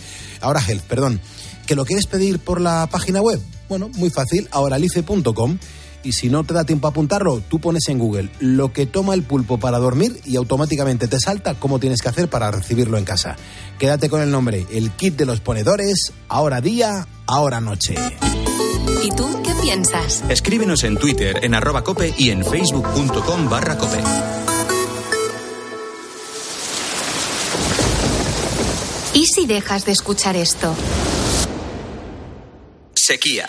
Ahora 0.41 0.63
Health, 0.67 0.85
perdón. 0.85 1.21
¿Que 1.67 1.75
lo 1.77 1.85
quieres 1.85 2.07
pedir 2.07 2.39
por 2.39 2.61
la 2.61 2.87
página 2.89 3.21
web? 3.21 3.41
Bueno, 3.69 3.89
muy 3.95 4.11
fácil, 4.11 4.49
ahoralife.com 4.51 5.59
y 6.03 6.13
si 6.13 6.29
no 6.29 6.45
te 6.45 6.55
da 6.55 6.65
tiempo 6.65 6.87
a 6.87 6.91
apuntarlo, 6.91 7.41
tú 7.49 7.61
pones 7.61 7.89
en 7.89 7.99
Google 7.99 8.31
lo 8.41 8.73
que 8.73 8.87
toma 8.87 9.15
el 9.15 9.23
pulpo 9.23 9.59
para 9.59 9.79
dormir 9.79 10.21
y 10.25 10.37
automáticamente 10.37 11.09
te 11.09 11.19
salta 11.19 11.55
cómo 11.55 11.79
tienes 11.79 12.03
que 12.03 12.09
hacer 12.09 12.29
para 12.29 12.51
recibirlo 12.51 12.99
en 12.99 13.05
casa. 13.05 13.37
Quédate 13.79 14.09
con 14.09 14.21
el 14.21 14.31
nombre, 14.31 14.67
el 14.71 14.91
kit 14.91 15.17
de 15.17 15.27
los 15.27 15.41
ponedores, 15.41 16.13
ahora 16.29 16.61
día, 16.61 17.07
ahora 17.27 17.61
noche. 17.61 17.95
¿Y 19.03 19.11
tú 19.11 19.43
qué 19.43 19.55
piensas? 19.61 20.23
Escríbenos 20.29 20.85
en 20.85 20.97
Twitter, 20.97 21.41
en 21.43 21.55
arroba 21.55 21.83
cope 21.83 22.15
y 22.17 22.31
en 22.31 22.45
facebook.com 22.45 23.49
barra 23.49 23.77
cope. 23.79 23.99
¿Y 29.15 29.27
si 29.27 29.47
dejas 29.47 29.85
de 29.85 29.93
escuchar 29.93 30.37
esto? 30.37 30.75
Sequía. 32.95 33.49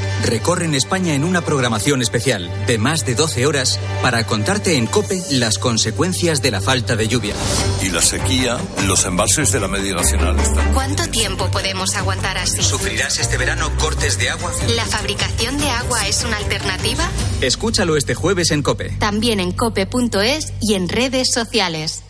recorren 0.23 0.75
España 0.75 1.13
en 1.13 1.23
una 1.23 1.41
programación 1.41 2.01
especial 2.01 2.49
de 2.67 2.77
más 2.77 3.05
de 3.05 3.15
12 3.15 3.45
horas 3.45 3.79
para 4.01 4.25
contarte 4.25 4.75
en 4.77 4.87
COPE 4.87 5.21
las 5.31 5.57
consecuencias 5.57 6.41
de 6.41 6.51
la 6.51 6.61
falta 6.61 6.95
de 6.95 7.07
lluvia. 7.07 7.35
Y 7.81 7.89
la 7.89 8.01
sequía, 8.01 8.57
los 8.87 9.05
embalses 9.05 9.51
de 9.51 9.59
la 9.59 9.67
media 9.67 9.95
nacional 9.95 10.39
están. 10.39 10.73
¿Cuánto 10.73 11.07
tiempo 11.07 11.49
podemos 11.51 11.95
aguantar 11.95 12.37
así? 12.37 12.61
¿Sufrirás 12.61 13.19
este 13.19 13.37
verano 13.37 13.71
cortes 13.77 14.17
de 14.17 14.29
agua? 14.29 14.51
¿La 14.75 14.85
fabricación 14.85 15.57
de 15.57 15.69
agua 15.69 16.07
es 16.07 16.23
una 16.23 16.37
alternativa? 16.37 17.09
Escúchalo 17.41 17.97
este 17.97 18.15
jueves 18.15 18.51
en 18.51 18.61
COPE. 18.61 18.97
También 18.99 19.39
en 19.39 19.51
cope.es 19.51 20.53
y 20.61 20.75
en 20.75 20.89
redes 20.89 21.31
sociales. 21.31 22.00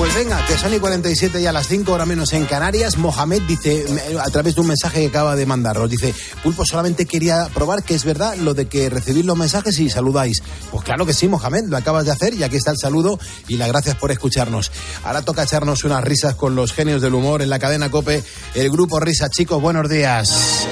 Pues 0.00 0.14
venga, 0.14 0.42
que 0.46 0.56
son 0.56 0.72
y 0.72 0.78
47 0.78 1.42
y 1.42 1.46
a 1.46 1.52
las 1.52 1.68
5 1.68 1.92
horas 1.92 2.06
menos 2.06 2.32
en 2.32 2.46
Canarias. 2.46 2.96
Mohamed 2.96 3.42
dice, 3.42 3.84
a 4.18 4.30
través 4.30 4.54
de 4.54 4.62
un 4.62 4.68
mensaje 4.68 5.02
que 5.02 5.08
acaba 5.08 5.36
de 5.36 5.44
mandarnos, 5.44 5.90
dice, 5.90 6.14
Pulpo, 6.42 6.64
solamente 6.64 7.04
quería 7.04 7.50
probar 7.52 7.82
que 7.82 7.94
es 7.96 8.06
verdad 8.06 8.34
lo 8.36 8.54
de 8.54 8.66
que 8.66 8.88
recibís 8.88 9.26
los 9.26 9.36
mensajes 9.36 9.78
y 9.78 9.90
saludáis. 9.90 10.42
Pues 10.70 10.84
claro 10.84 11.04
que 11.04 11.12
sí, 11.12 11.28
Mohamed, 11.28 11.66
lo 11.66 11.76
acabas 11.76 12.06
de 12.06 12.12
hacer 12.12 12.32
y 12.32 12.42
aquí 12.42 12.56
está 12.56 12.70
el 12.70 12.78
saludo 12.78 13.18
y 13.46 13.58
las 13.58 13.68
gracias 13.68 13.94
por 13.96 14.10
escucharnos. 14.10 14.72
Ahora 15.04 15.20
toca 15.20 15.42
echarnos 15.42 15.84
unas 15.84 16.02
risas 16.02 16.34
con 16.34 16.56
los 16.56 16.72
genios 16.72 17.02
del 17.02 17.14
humor 17.14 17.42
en 17.42 17.50
la 17.50 17.58
cadena 17.58 17.90
COPE, 17.90 18.24
el 18.54 18.70
grupo 18.70 19.00
Risa. 19.00 19.28
Chicos, 19.28 19.60
buenos 19.60 19.90
días. 19.90 20.66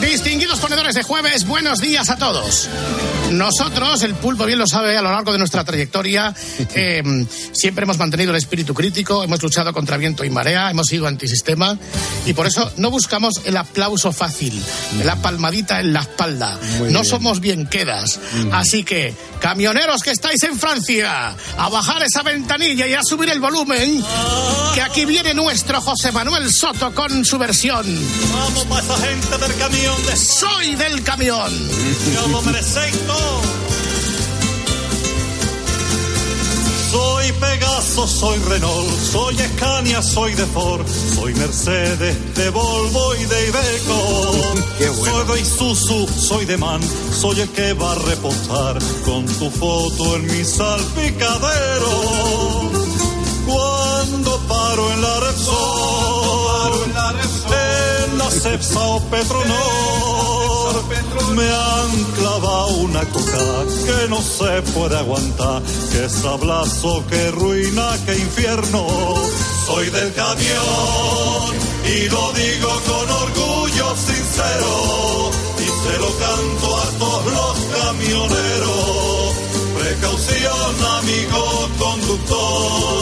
Distinguidos 0.00 0.60
ponedores 0.60 0.94
de 0.94 1.02
jueves, 1.02 1.44
buenos 1.48 1.80
días 1.80 2.10
a 2.10 2.16
todos. 2.16 2.68
Nosotros, 3.32 4.02
el 4.02 4.14
pulpo 4.14 4.44
bien 4.44 4.58
lo 4.58 4.66
sabe, 4.66 4.96
a 4.96 5.02
lo 5.02 5.10
largo 5.10 5.32
de 5.32 5.38
nuestra 5.38 5.64
trayectoria, 5.64 6.34
eh, 6.74 7.02
siempre 7.52 7.84
hemos 7.84 7.98
mantenido 7.98 8.30
el 8.30 8.36
espíritu 8.36 8.74
crítico, 8.74 9.24
hemos 9.24 9.42
luchado 9.42 9.72
contra 9.72 9.96
viento 9.96 10.24
y 10.24 10.30
marea, 10.30 10.70
hemos 10.70 10.86
sido 10.86 11.06
antisistema 11.06 11.78
y 12.26 12.32
por 12.34 12.46
eso 12.46 12.70
no 12.76 12.90
buscamos 12.90 13.40
el 13.44 13.56
aplauso 13.56 14.12
fácil, 14.12 14.62
la 15.04 15.16
palmadita 15.16 15.80
en 15.80 15.92
la 15.92 16.00
espalda. 16.00 16.58
Muy 16.78 16.92
no 16.92 17.00
bien. 17.00 17.04
somos 17.04 17.40
bien 17.40 17.66
quedas. 17.66 18.20
Así 18.52 18.84
que, 18.84 19.14
camioneros 19.40 20.02
que 20.02 20.10
estáis 20.10 20.42
en 20.42 20.58
Francia, 20.58 21.34
a 21.58 21.68
bajar 21.68 22.02
esa 22.02 22.22
ventanilla 22.22 22.86
y 22.86 22.94
a 22.94 23.02
subir 23.02 23.30
el 23.30 23.40
volumen, 23.40 24.04
que 24.74 24.82
aquí 24.82 25.04
viene 25.04 25.34
nuestro 25.34 25.80
José 25.80 26.12
Manuel 26.12 26.52
Soto 26.52 26.94
con 26.94 27.24
su 27.24 27.38
versión. 27.38 27.86
Vamos 28.32 28.64
para 28.64 28.82
esa 28.82 28.96
gente 28.98 29.38
del 29.38 29.54
camión 29.56 30.06
de 30.06 30.16
Soy 30.16 30.74
del 30.76 31.02
camión. 31.02 31.52
Ya 32.14 32.26
lo 32.28 32.42
merecéis 32.42 32.98
todo. 33.06 33.21
Soy 36.90 37.32
Pegaso, 37.32 38.06
soy 38.06 38.38
Renault, 38.40 38.98
soy 39.10 39.36
Scania, 39.36 40.02
soy 40.02 40.34
de 40.34 40.44
Ford, 40.46 40.86
soy 41.14 41.34
Mercedes, 41.34 42.34
de 42.34 42.50
Volvo 42.50 43.14
y 43.16 43.24
de 43.24 43.48
Iveco. 43.48 44.32
Bueno. 44.98 45.24
Soy 45.24 45.36
de 45.36 45.40
Isuzu, 45.40 46.06
soy 46.08 46.44
de 46.44 46.56
MAN, 46.56 46.80
soy 47.12 47.40
el 47.40 47.48
que 47.50 47.72
va 47.72 47.92
a 47.92 47.94
reposar 47.94 48.78
con 49.04 49.24
tu 49.24 49.50
foto 49.50 50.16
en 50.16 50.26
mi 50.26 50.44
salpicadero. 50.44 51.92
Cuando 53.46 54.38
paro 54.48 54.92
en 54.92 55.02
la 55.02 55.20
Repsol, 55.20 56.84
en 58.04 58.18
la 58.18 58.30
Cepsa 58.30 58.80
o 58.80 59.00
Petronor, 59.10 60.82
me 61.34 61.48
han 61.48 62.04
clavado 62.14 62.68
una 62.76 63.00
coca 63.06 63.64
que 63.86 64.08
no 64.08 64.20
se 64.20 64.62
puede 64.72 64.96
aguantar, 64.96 65.62
que 65.92 66.08
sablazo, 66.08 67.04
que 67.08 67.30
ruina, 67.30 67.88
que 68.06 68.16
infierno. 68.16 68.86
Soy 69.66 69.90
del 69.90 70.12
camión, 70.14 71.54
y 71.86 72.08
lo 72.08 72.32
digo 72.32 72.70
con 72.86 73.10
orgullo 73.10 73.96
sincero 73.96 75.30
y 75.58 75.64
se 75.64 75.98
lo 75.98 76.10
canto 76.18 76.76
a 76.76 76.86
todos 76.98 77.24
los 77.32 77.58
camioneros. 77.80 79.32
Precaución, 79.78 80.74
amigo 80.98 81.68
conductor, 81.78 83.01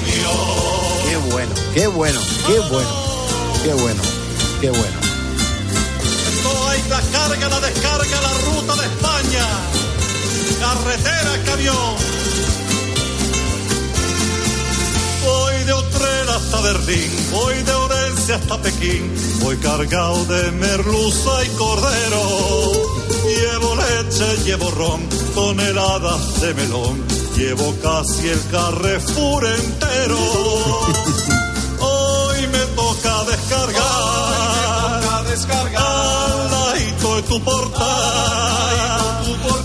Qué 0.00 1.16
bueno, 1.16 1.54
qué 1.74 1.86
bueno, 1.88 2.20
qué 2.46 2.58
bueno, 2.70 2.88
qué 3.64 3.72
bueno, 3.74 4.02
qué 4.60 4.70
bueno. 4.70 4.98
Esto 6.28 6.68
hay 6.68 6.82
la 6.88 7.00
carga, 7.00 7.48
la 7.48 7.60
descarga, 7.60 8.20
la 8.20 8.32
ruta 8.46 8.76
de 8.76 8.86
España. 8.86 9.46
Carretera, 10.60 11.42
camión. 11.46 11.96
Voy 15.24 15.64
de 15.64 15.74
Utrera 15.74 16.36
hasta 16.36 16.60
Berlín, 16.60 17.10
voy 17.32 17.54
de 17.56 17.72
Orense 17.72 18.34
hasta 18.34 18.62
Pekín, 18.62 19.12
voy 19.40 19.56
cargado 19.56 20.24
de 20.26 20.52
merluza 20.52 21.44
y 21.44 21.48
cordero. 21.56 22.22
Llevo 23.26 23.76
leche, 23.76 24.44
llevo 24.44 24.70
ron, 24.70 25.00
toneladas 25.34 26.40
de 26.40 26.54
melón, 26.54 27.04
llevo 27.36 27.74
casi 27.82 28.28
el 28.28 28.40
Carrefour 28.50 29.44
entero. 29.88 30.18
Hoy 31.80 32.46
me 32.48 32.58
toca 32.74 33.24
descargar, 33.24 35.24
descargar 35.26 35.82
al 35.82 36.50
ladito 36.50 37.16
de 37.16 37.22
tu 37.22 37.40
portal, 37.40 37.86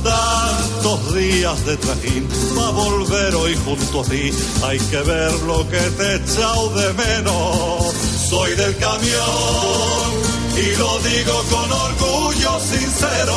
tantos 0.04 1.16
días 1.16 1.66
de 1.66 1.78
trajín, 1.78 2.28
va 2.58 2.68
a 2.68 2.72
volver 2.72 3.36
hoy 3.36 3.56
junto 3.66 4.02
a 4.02 4.04
ti, 4.06 4.32
hay 4.66 4.80
que 4.80 4.98
ver 4.98 5.32
lo 5.44 5.70
que 5.70 5.80
te 5.80 6.04
he 6.04 6.16
echado 6.16 6.70
de 6.70 6.94
menos, 6.94 7.94
soy 8.30 8.56
del 8.56 8.76
camión 8.78 10.34
y 10.56 10.76
lo 10.78 11.00
digo 11.00 11.44
con 11.50 11.72
orgullo 11.72 12.60
sincero 12.60 13.36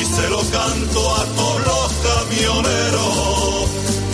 y 0.00 0.04
se 0.04 0.28
lo 0.28 0.40
canto 0.50 1.16
a 1.16 1.24
todos 1.24 1.66
los 1.66 1.92
camioneros. 2.06 3.61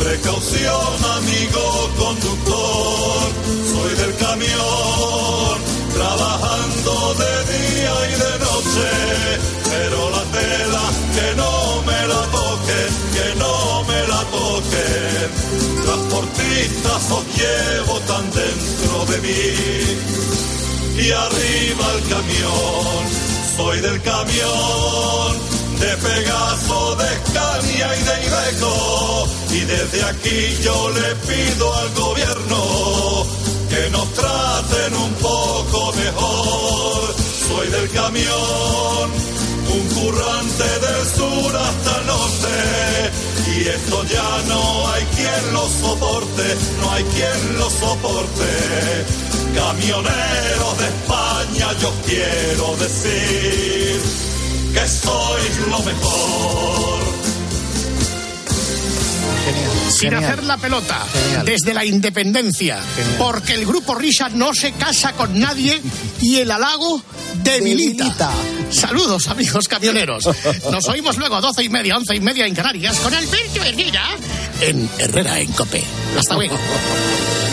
Precaución, 0.08 1.04
amigo 1.18 1.90
conductor, 1.98 3.28
soy 3.70 3.94
del 3.94 4.16
camión, 4.16 5.54
trabajando 5.92 7.14
de 7.20 7.32
día 7.52 7.94
y 8.08 8.14
de 8.24 8.32
noche, 8.46 8.88
pero 9.68 10.08
la 10.08 10.24
tela 10.32 10.84
que 11.14 11.34
no 11.36 11.82
me 11.82 12.00
la 12.08 12.22
toquen, 12.38 12.90
que 13.12 13.28
no 13.38 13.84
me 13.84 14.00
la 14.08 14.22
toquen. 14.32 15.28
Transportistas 15.84 17.10
os 17.10 17.24
llevo 17.36 18.00
tan 18.08 18.24
dentro 18.30 19.04
de 19.12 19.16
mí. 19.20 19.44
Y 21.04 21.10
arriba 21.10 21.84
el 21.96 22.08
camión, 22.08 22.96
soy 23.58 23.80
del 23.82 24.00
camión, 24.00 25.36
de 25.80 25.96
Pegaso, 25.96 26.96
de 26.96 27.08
Scania 27.28 27.96
y 27.96 28.02
de 28.02 28.26
Ibeco, 28.26 29.28
y 29.50 29.60
desde 29.60 30.04
aquí 30.04 30.62
yo 30.62 30.90
le 30.90 31.14
pido 31.26 31.74
al 31.74 31.94
gobierno 31.94 33.26
que 33.68 33.90
nos 33.90 34.12
traten 34.12 34.94
un 34.94 35.12
poco 35.14 35.92
mejor, 35.92 37.14
soy 37.48 37.68
del 37.68 37.90
camión, 37.90 39.10
un 39.72 39.88
currante 39.94 40.64
del 40.64 41.06
sur 41.16 41.56
hasta 41.56 42.00
el 42.00 42.06
norte, 42.06 42.56
y 43.56 43.68
esto 43.68 44.04
ya 44.04 44.42
no 44.48 44.88
hay 44.88 45.04
quien 45.16 45.52
lo 45.52 45.68
soporte, 45.68 46.56
no 46.80 46.92
hay 46.92 47.04
quien 47.04 47.58
lo 47.58 47.70
soporte. 47.70 48.48
Camioneros 49.54 50.78
de 50.78 50.86
España, 50.86 51.72
yo 51.80 51.92
quiero 52.06 52.76
decir 52.76 54.28
que 54.72 54.88
sois 54.88 55.58
lo 55.68 55.78
mejor. 55.80 56.98
Sin 59.90 60.14
hacer 60.14 60.44
la 60.44 60.56
pelota, 60.58 61.04
desde 61.44 61.74
la 61.74 61.84
independencia, 61.84 62.78
porque 63.18 63.54
el 63.54 63.66
grupo 63.66 63.94
Risa 63.94 64.28
no 64.28 64.52
se 64.54 64.72
casa 64.72 65.12
con 65.12 65.38
nadie 65.40 65.80
y 66.20 66.36
el 66.36 66.50
halago 66.50 67.02
debilita. 67.42 68.30
Saludos, 68.70 69.26
amigos 69.28 69.66
camioneros. 69.66 70.28
Nos 70.70 70.86
oímos 70.88 71.16
luego 71.16 71.36
a 71.36 71.40
doce 71.40 71.64
y 71.64 71.68
media, 71.68 71.96
once 71.96 72.14
y 72.14 72.20
media 72.20 72.46
en 72.46 72.54
Canarias 72.54 72.98
con 72.98 73.14
Alberto 73.14 73.64
Herrera 73.64 74.16
en 74.60 74.88
Herrera 74.98 75.40
en 75.40 75.52
Cope. 75.52 75.82
Hasta 76.16 76.34
luego. 76.34 76.56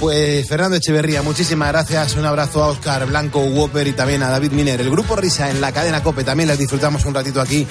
Pues 0.00 0.48
Fernando 0.48 0.78
Echeverría, 0.78 1.20
muchísimas 1.20 1.68
gracias. 1.68 2.16
Un 2.16 2.24
abrazo 2.24 2.64
a 2.64 2.68
Oscar 2.68 3.06
Blanco, 3.06 3.40
Whopper 3.40 3.86
y 3.86 3.92
también 3.92 4.22
a 4.22 4.30
David 4.30 4.52
Miner. 4.52 4.80
El 4.80 4.88
grupo 4.88 5.14
Risa 5.14 5.50
en 5.50 5.60
la 5.60 5.72
cadena 5.72 6.02
Cope 6.02 6.24
también 6.24 6.48
les 6.48 6.58
disfrutamos 6.58 7.04
un 7.04 7.12
ratito 7.12 7.38
aquí 7.38 7.66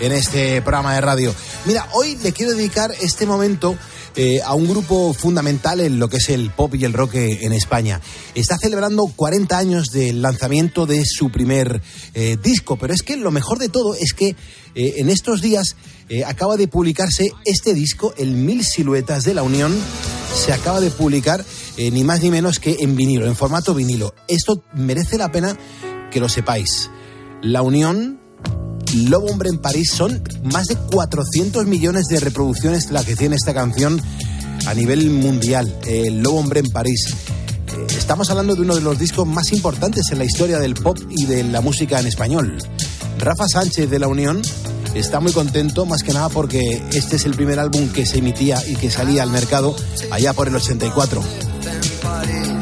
en 0.00 0.12
este 0.12 0.62
programa 0.62 0.94
de 0.94 1.02
radio. 1.02 1.34
Mira, 1.66 1.86
hoy 1.92 2.16
le 2.22 2.32
quiero 2.32 2.54
dedicar 2.54 2.90
este 3.02 3.26
momento 3.26 3.76
eh, 4.16 4.40
a 4.42 4.54
un 4.54 4.68
grupo 4.68 5.12
fundamental 5.12 5.80
en 5.80 5.98
lo 5.98 6.08
que 6.08 6.18
es 6.18 6.30
el 6.30 6.50
pop 6.50 6.74
y 6.74 6.84
el 6.84 6.94
rock 6.94 7.16
en 7.16 7.52
España. 7.52 8.00
Está 8.34 8.56
celebrando 8.56 9.02
40 9.04 9.58
años 9.58 9.90
del 9.90 10.22
lanzamiento 10.22 10.86
de 10.86 11.04
su 11.04 11.30
primer 11.30 11.82
eh, 12.14 12.38
disco, 12.42 12.76
pero 12.76 12.94
es 12.94 13.02
que 13.02 13.16
lo 13.16 13.30
mejor 13.30 13.58
de 13.58 13.68
todo 13.68 13.94
es 13.94 14.14
que 14.14 14.28
eh, 14.28 14.94
en 14.96 15.10
estos 15.10 15.42
días 15.42 15.76
acaba 16.26 16.56
de 16.56 16.68
publicarse 16.68 17.32
este 17.44 17.72
disco, 17.72 18.14
el 18.18 18.32
Mil 18.32 18.62
Siluetas 18.62 19.24
de 19.24 19.34
la 19.34 19.42
Unión, 19.42 19.74
se 20.34 20.52
acaba 20.52 20.80
de 20.80 20.90
publicar 20.90 21.44
eh, 21.76 21.90
ni 21.90 22.04
más 22.04 22.22
ni 22.22 22.30
menos 22.30 22.58
que 22.58 22.76
en 22.80 22.96
vinilo, 22.96 23.26
en 23.26 23.36
formato 23.36 23.74
vinilo. 23.74 24.14
Esto 24.28 24.62
merece 24.74 25.18
la 25.18 25.32
pena 25.32 25.56
que 26.10 26.20
lo 26.20 26.28
sepáis. 26.28 26.90
La 27.42 27.62
Unión 27.62 28.20
Lobo 28.94 29.26
Hombre 29.26 29.48
en 29.48 29.58
París 29.58 29.90
son 29.92 30.22
más 30.44 30.66
de 30.66 30.76
400 30.76 31.66
millones 31.66 32.06
de 32.06 32.20
reproducciones 32.20 32.90
la 32.90 33.04
que 33.04 33.16
tiene 33.16 33.36
esta 33.36 33.52
canción 33.52 34.00
a 34.66 34.74
nivel 34.74 35.10
mundial. 35.10 35.78
El 35.86 36.22
Lobo 36.22 36.38
Hombre 36.38 36.60
en 36.60 36.70
París. 36.70 37.08
Eh, 37.08 37.86
estamos 37.98 38.30
hablando 38.30 38.54
de 38.54 38.62
uno 38.62 38.76
de 38.76 38.80
los 38.80 38.98
discos 38.98 39.26
más 39.26 39.52
importantes 39.52 40.10
en 40.12 40.18
la 40.18 40.24
historia 40.24 40.58
del 40.58 40.74
pop 40.74 40.96
y 41.10 41.26
de 41.26 41.42
la 41.42 41.60
música 41.60 41.98
en 41.98 42.06
español. 42.06 42.56
Rafa 43.18 43.48
Sánchez 43.48 43.90
de 43.90 43.98
La 43.98 44.06
Unión 44.06 44.42
está 44.94 45.18
muy 45.18 45.32
contento, 45.32 45.86
más 45.86 46.02
que 46.02 46.12
nada 46.12 46.28
porque 46.28 46.82
este 46.92 47.16
es 47.16 47.24
el 47.24 47.34
primer 47.34 47.58
álbum 47.58 47.88
que 47.88 48.06
se 48.06 48.18
emitía 48.18 48.62
y 48.66 48.76
que 48.76 48.90
salía 48.90 49.22
al 49.22 49.30
mercado 49.30 49.74
allá 50.10 50.32
por 50.32 50.48
el 50.48 50.54
84. 50.54 51.22
En 52.04 52.53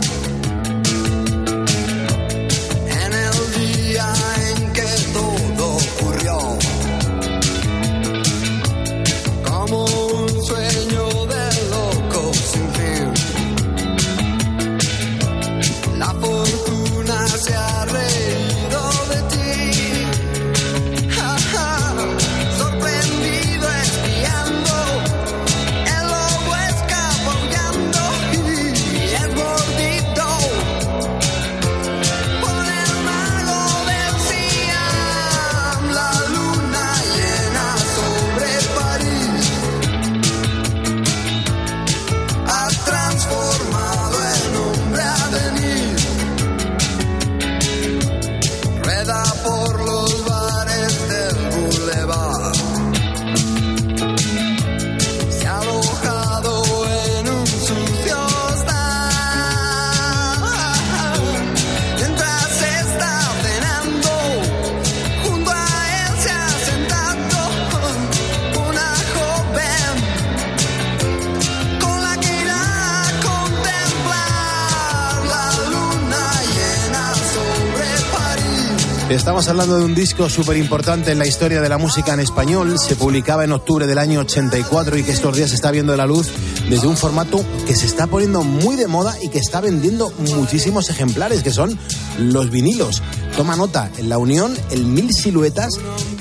hablando 79.53 79.81
de 79.81 79.85
un 79.85 79.95
disco 79.95 80.31
súper 80.31 80.57
importante 80.57 81.13
en 81.13 81.19
la 81.19 81.27
historia 81.27 81.61
de 81.61 81.69
la 81.69 81.77
música 81.77 82.15
en 82.15 82.21
español. 82.21 82.79
Se 82.79 82.97
publicaba 82.97 83.45
en 83.45 83.53
octubre 83.53 83.87
del 83.87 83.99
año 83.99 84.21
84 84.21 84.97
y 84.97 85.03
que 85.03 85.13
estos 85.13 85.37
días 85.37 85.53
está 85.53 85.71
viendo 85.71 85.95
la 85.95 86.07
luz 86.07 86.29
desde 86.71 86.87
un 86.87 86.97
formato 86.97 87.45
que 87.67 87.77
se 87.77 87.85
está 87.85 88.07
poniendo 88.07 88.45
muy 88.45 88.77
de 88.77 88.87
moda 88.87 89.15
y 89.21 89.29
que 89.29 89.37
está 89.37 89.61
vendiendo 89.61 90.11
muchísimos 90.35 90.89
ejemplares, 90.89 91.43
que 91.43 91.51
son 91.51 91.79
los 92.19 92.49
vinilos. 92.49 93.03
Toma 93.37 93.55
nota, 93.55 93.91
en 93.99 94.09
la 94.09 94.17
Unión, 94.17 94.57
el 94.71 94.87
Mil 94.87 95.13
Siluetas, 95.13 95.75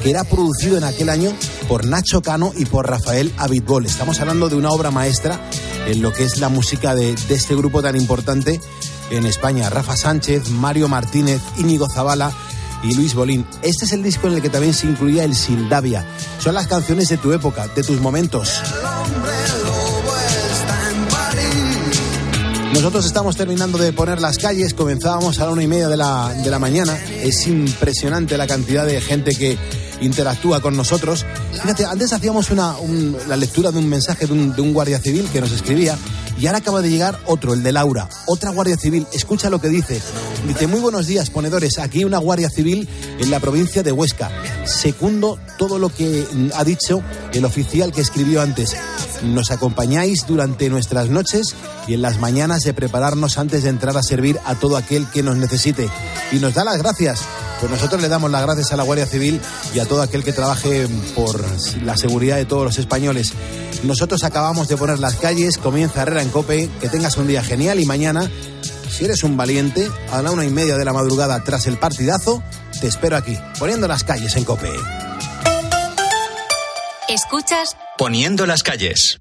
que 0.04 0.10
era 0.10 0.26
producido 0.26 0.78
en 0.78 0.84
aquel 0.84 1.08
año 1.08 1.32
por 1.70 1.86
Nacho 1.86 2.22
Cano 2.22 2.52
y 2.58 2.66
por 2.66 2.90
Rafael 2.90 3.32
Abitbol. 3.38 3.86
Estamos 3.86 4.20
hablando 4.20 4.50
de 4.50 4.58
una 4.58 4.72
obra 4.72 4.92
maestra 4.92 5.40
en 5.88 6.02
lo 6.02 6.12
que 6.12 6.26
es 6.26 6.40
la 6.40 6.50
música 6.50 6.96
de, 6.96 7.16
de 7.16 7.36
este 7.36 7.56
grupo 7.56 7.82
tan 7.82 7.96
importante 7.96 8.60
en 9.10 9.26
España. 9.26 9.70
Rafa 9.70 9.96
Sánchez, 9.96 10.50
Mario 10.50 10.90
Martínez, 10.90 11.40
Íñigo 11.58 11.88
Zavala 11.90 12.34
y 12.84 12.94
Luis 12.96 13.14
Bolín. 13.14 13.46
Este 13.62 13.86
es 13.86 13.94
el 13.94 14.04
disco 14.04 14.28
en 14.28 14.34
el 14.34 14.42
que 14.42 14.50
también 14.50 14.74
se 14.74 14.88
incluía 14.88 15.24
el 15.24 15.36
Sildavia. 15.36 16.06
Son 16.40 16.54
las 16.54 16.68
canciones 16.68 17.10
de 17.10 17.18
tu 17.18 17.32
época, 17.32 17.68
de 17.68 17.84
tus 17.84 18.00
momentos. 18.00 18.62
Nosotros 22.74 23.06
estamos 23.06 23.36
terminando 23.36 23.78
de 23.78 23.92
poner 23.94 24.22
las 24.22 24.38
calles, 24.38 24.74
comenzábamos 24.74 25.40
a 25.40 25.46
la 25.46 25.52
una 25.52 25.62
y 25.62 25.68
media 25.68 25.88
de 25.90 25.98
la, 25.98 26.34
de 26.34 26.50
la 26.50 26.58
mañana. 26.58 26.98
Es 27.22 27.46
impresionante 27.46 28.38
la 28.38 28.48
cantidad 28.48 28.86
de 28.86 29.02
gente 29.02 29.36
que 29.36 29.58
interactúa 30.02 30.62
con 30.62 30.76
nosotros. 30.76 31.26
Antes 31.64 32.14
hacíamos 32.14 32.50
la 32.52 33.38
lectura 33.38 33.72
de 33.72 33.80
un 33.80 33.88
mensaje 33.88 34.28
de 34.28 34.34
un, 34.34 34.74
guardia 34.74 35.00
civil 35.00 35.28
que 35.32 35.42
nos 35.42 35.52
escribía 35.52 35.98
y 36.40 36.48
ahora 36.48 36.60
acaba 36.60 36.82
de 36.82 36.90
llegar 36.90 37.20
otro, 37.26 37.54
el 37.54 37.62
de 37.62 37.72
Laura, 37.72 38.10
otra 38.26 38.52
guardia 38.52 38.78
civil. 38.78 39.06
Escucha 39.14 39.50
lo 39.50 39.62
que 39.62 39.70
dice. 39.70 40.02
Dice, 40.48 40.68
muy 40.68 40.80
buenos 40.80 41.06
días, 41.06 41.30
ponedores. 41.30 41.78
Aquí 41.78 42.04
una 42.04 42.18
guardia 42.18 42.50
civil 42.50 42.90
en 43.20 43.30
la 43.30 43.40
provincia 43.40 43.84
de 43.84 43.92
Huesca. 43.92 44.32
Secundo 44.66 45.38
todo 45.58 45.78
lo 45.78 45.90
que 45.90 46.26
ha 46.56 46.64
dicho 46.64 47.02
el 47.34 47.46
oficial 47.46 47.92
que 47.92 48.02
escribió 48.02 48.42
antes. 48.42 48.76
Nos 49.24 49.52
acompañáis 49.52 50.26
durante 50.26 50.70
nuestras 50.70 51.10
noches 51.10 51.54
y 51.88 51.94
en 51.94 52.02
las 52.02 52.20
mañanas 52.20 52.64
de 52.64 52.74
prepararnos 52.74 53.38
antes 53.38 53.64
de 53.64 53.70
entrar 53.70 53.96
a 53.98 54.04
servir 54.04 54.40
a 54.46 54.56
todo 54.56 54.78
aquel 54.78 55.08
que 55.12 55.22
nos 55.22 55.38
necesite. 55.38 55.90
Y 56.32 56.38
nos 56.38 56.56
da 56.56 56.64
las 56.64 56.78
gracias. 56.78 57.22
Pues 57.62 57.72
nosotros 57.72 58.02
le 58.02 58.10
damos 58.10 58.32
las 58.32 58.42
gracias 58.42 58.74
a 58.74 58.76
la 58.76 58.82
Guardia 58.82 59.06
Civil 59.06 59.40
y 59.76 59.80
a 59.80 59.86
todo 59.86 60.02
aquel 60.02 60.24
que 60.24 60.34
trabaje 60.34 60.88
por 61.16 61.40
la 61.84 61.96
seguridad 61.96 62.38
de 62.38 62.46
todos 62.46 62.64
los 62.64 62.80
españoles. 62.80 63.34
Nosotros 63.84 64.24
acabamos 64.24 64.68
de 64.68 64.78
poner 64.78 64.98
las 64.98 65.16
calles, 65.16 65.60
comienza 65.60 66.02
Herrera 66.02 66.24
en 66.24 66.30
Cope, 66.30 66.70
que 66.82 66.90
tengas 66.90 67.18
un 67.18 67.28
día 67.28 67.44
genial 67.44 67.80
y 67.80 67.86
mañana, 67.86 68.30
si 68.90 69.06
eres 69.06 69.24
un 69.24 69.38
valiente, 69.38 69.90
a 70.12 70.24
la 70.24 70.32
una 70.32 70.44
y 70.44 70.50
media 70.50 70.76
de 70.76 70.86
la 70.86 70.92
madrugada 70.92 71.44
tras 71.44 71.68
el 71.68 71.78
partidazo, 71.78 72.42
te 72.82 72.88
espero 72.88 73.16
aquí, 73.16 73.38
poniendo 73.60 73.88
las 73.88 74.04
calles 74.04 74.36
en 74.36 74.44
Cope. 74.44 74.72
Escuchas 77.08 77.78
Poniendo 77.96 78.48
las 78.48 78.64
calles. 78.64 79.21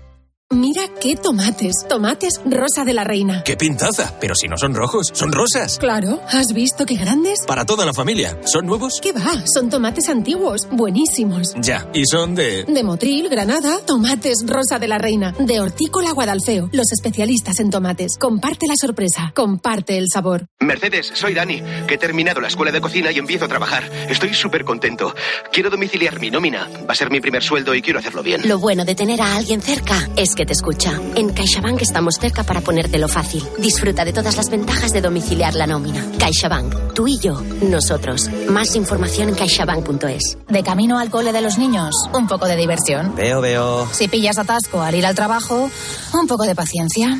Mira 0.51 0.81
qué 0.99 1.15
tomates. 1.15 1.71
Tomates 1.87 2.41
rosa 2.45 2.83
de 2.83 2.93
la 2.93 3.05
reina. 3.05 3.41
¡Qué 3.43 3.55
pintaza! 3.55 4.13
Pero 4.19 4.35
si 4.35 4.49
no 4.49 4.57
son 4.57 4.75
rojos, 4.75 5.09
son 5.13 5.31
rosas. 5.31 5.77
Claro, 5.79 6.19
¿has 6.27 6.47
visto 6.53 6.85
qué 6.85 6.95
grandes? 6.95 7.39
Para 7.47 7.63
toda 7.63 7.85
la 7.85 7.93
familia. 7.93 8.37
¿Son 8.43 8.65
nuevos? 8.65 8.99
¿Qué 9.01 9.13
va? 9.13 9.45
Son 9.45 9.69
tomates 9.69 10.09
antiguos, 10.09 10.67
buenísimos. 10.69 11.53
Ya. 11.61 11.87
¿Y 11.93 12.05
son 12.05 12.35
de...? 12.35 12.65
De 12.65 12.83
Motril, 12.83 13.29
Granada, 13.29 13.79
tomates 13.85 14.43
rosa 14.45 14.77
de 14.77 14.89
la 14.89 14.97
reina. 14.97 15.33
De 15.39 15.61
Hortícola 15.61 16.11
Guadalfeo, 16.11 16.69
los 16.73 16.91
especialistas 16.91 17.61
en 17.61 17.69
tomates. 17.69 18.17
Comparte 18.17 18.67
la 18.67 18.75
sorpresa, 18.75 19.31
comparte 19.33 19.97
el 19.97 20.07
sabor. 20.11 20.47
Mercedes, 20.59 21.11
soy 21.13 21.33
Dani, 21.33 21.63
que 21.87 21.93
he 21.93 21.97
terminado 21.97 22.41
la 22.41 22.49
escuela 22.49 22.73
de 22.73 22.81
cocina 22.81 23.09
y 23.13 23.19
empiezo 23.19 23.45
a 23.45 23.47
trabajar. 23.47 23.89
Estoy 24.09 24.33
súper 24.33 24.65
contento. 24.65 25.15
Quiero 25.53 25.69
domiciliar 25.69 26.19
mi 26.19 26.29
nómina. 26.29 26.69
Va 26.89 26.91
a 26.91 26.95
ser 26.95 27.09
mi 27.09 27.21
primer 27.21 27.41
sueldo 27.41 27.73
y 27.73 27.81
quiero 27.81 27.99
hacerlo 27.99 28.21
bien. 28.21 28.41
Lo 28.49 28.59
bueno 28.59 28.83
de 28.83 28.95
tener 28.95 29.21
a 29.21 29.37
alguien 29.37 29.61
cerca 29.61 30.09
es 30.17 30.35
que 30.35 30.40
te 30.45 30.53
escucha. 30.53 30.99
En 31.15 31.29
CaixaBank 31.29 31.81
estamos 31.81 32.15
cerca 32.15 32.43
para 32.43 32.61
ponértelo 32.61 33.07
fácil. 33.07 33.43
Disfruta 33.59 34.05
de 34.05 34.13
todas 34.13 34.37
las 34.37 34.49
ventajas 34.49 34.91
de 34.91 35.01
domiciliar 35.01 35.55
la 35.55 35.67
nómina. 35.67 36.05
CaixaBank, 36.17 36.93
tú 36.93 37.07
y 37.07 37.19
yo, 37.19 37.41
nosotros. 37.61 38.29
Más 38.49 38.75
información 38.75 39.29
en 39.29 39.35
caixabank.es. 39.35 40.37
De 40.47 40.63
camino 40.63 40.99
al 40.99 41.09
cole 41.09 41.31
de 41.31 41.41
los 41.41 41.57
niños, 41.57 41.95
un 42.13 42.27
poco 42.27 42.45
de 42.47 42.55
diversión. 42.55 43.15
Veo, 43.15 43.41
veo. 43.41 43.87
Si 43.91 44.07
pillas 44.07 44.37
atasco 44.37 44.81
al 44.81 44.95
ir 44.95 45.05
al 45.05 45.15
trabajo, 45.15 45.69
un 46.13 46.27
poco 46.27 46.45
de 46.45 46.55
paciencia. 46.55 47.19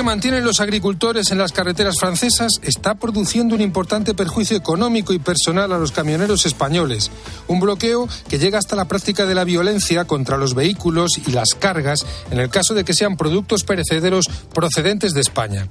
Que 0.00 0.04
mantienen 0.04 0.46
los 0.46 0.60
agricultores 0.60 1.30
en 1.30 1.36
las 1.36 1.52
carreteras 1.52 1.96
francesas 2.00 2.58
está 2.62 2.94
produciendo 2.94 3.54
un 3.54 3.60
importante 3.60 4.14
perjuicio 4.14 4.56
económico 4.56 5.12
y 5.12 5.18
personal 5.18 5.74
a 5.74 5.78
los 5.78 5.92
camioneros 5.92 6.46
españoles. 6.46 7.10
Un 7.48 7.60
bloqueo 7.60 8.08
que 8.26 8.38
llega 8.38 8.58
hasta 8.58 8.76
la 8.76 8.88
práctica 8.88 9.26
de 9.26 9.34
la 9.34 9.44
violencia 9.44 10.06
contra 10.06 10.38
los 10.38 10.54
vehículos 10.54 11.18
y 11.26 11.32
las 11.32 11.52
cargas 11.52 12.06
en 12.30 12.40
el 12.40 12.48
caso 12.48 12.72
de 12.72 12.82
que 12.82 12.94
sean 12.94 13.18
productos 13.18 13.64
perecederos 13.64 14.30
procedentes 14.54 15.12
de 15.12 15.20
España. 15.20 15.68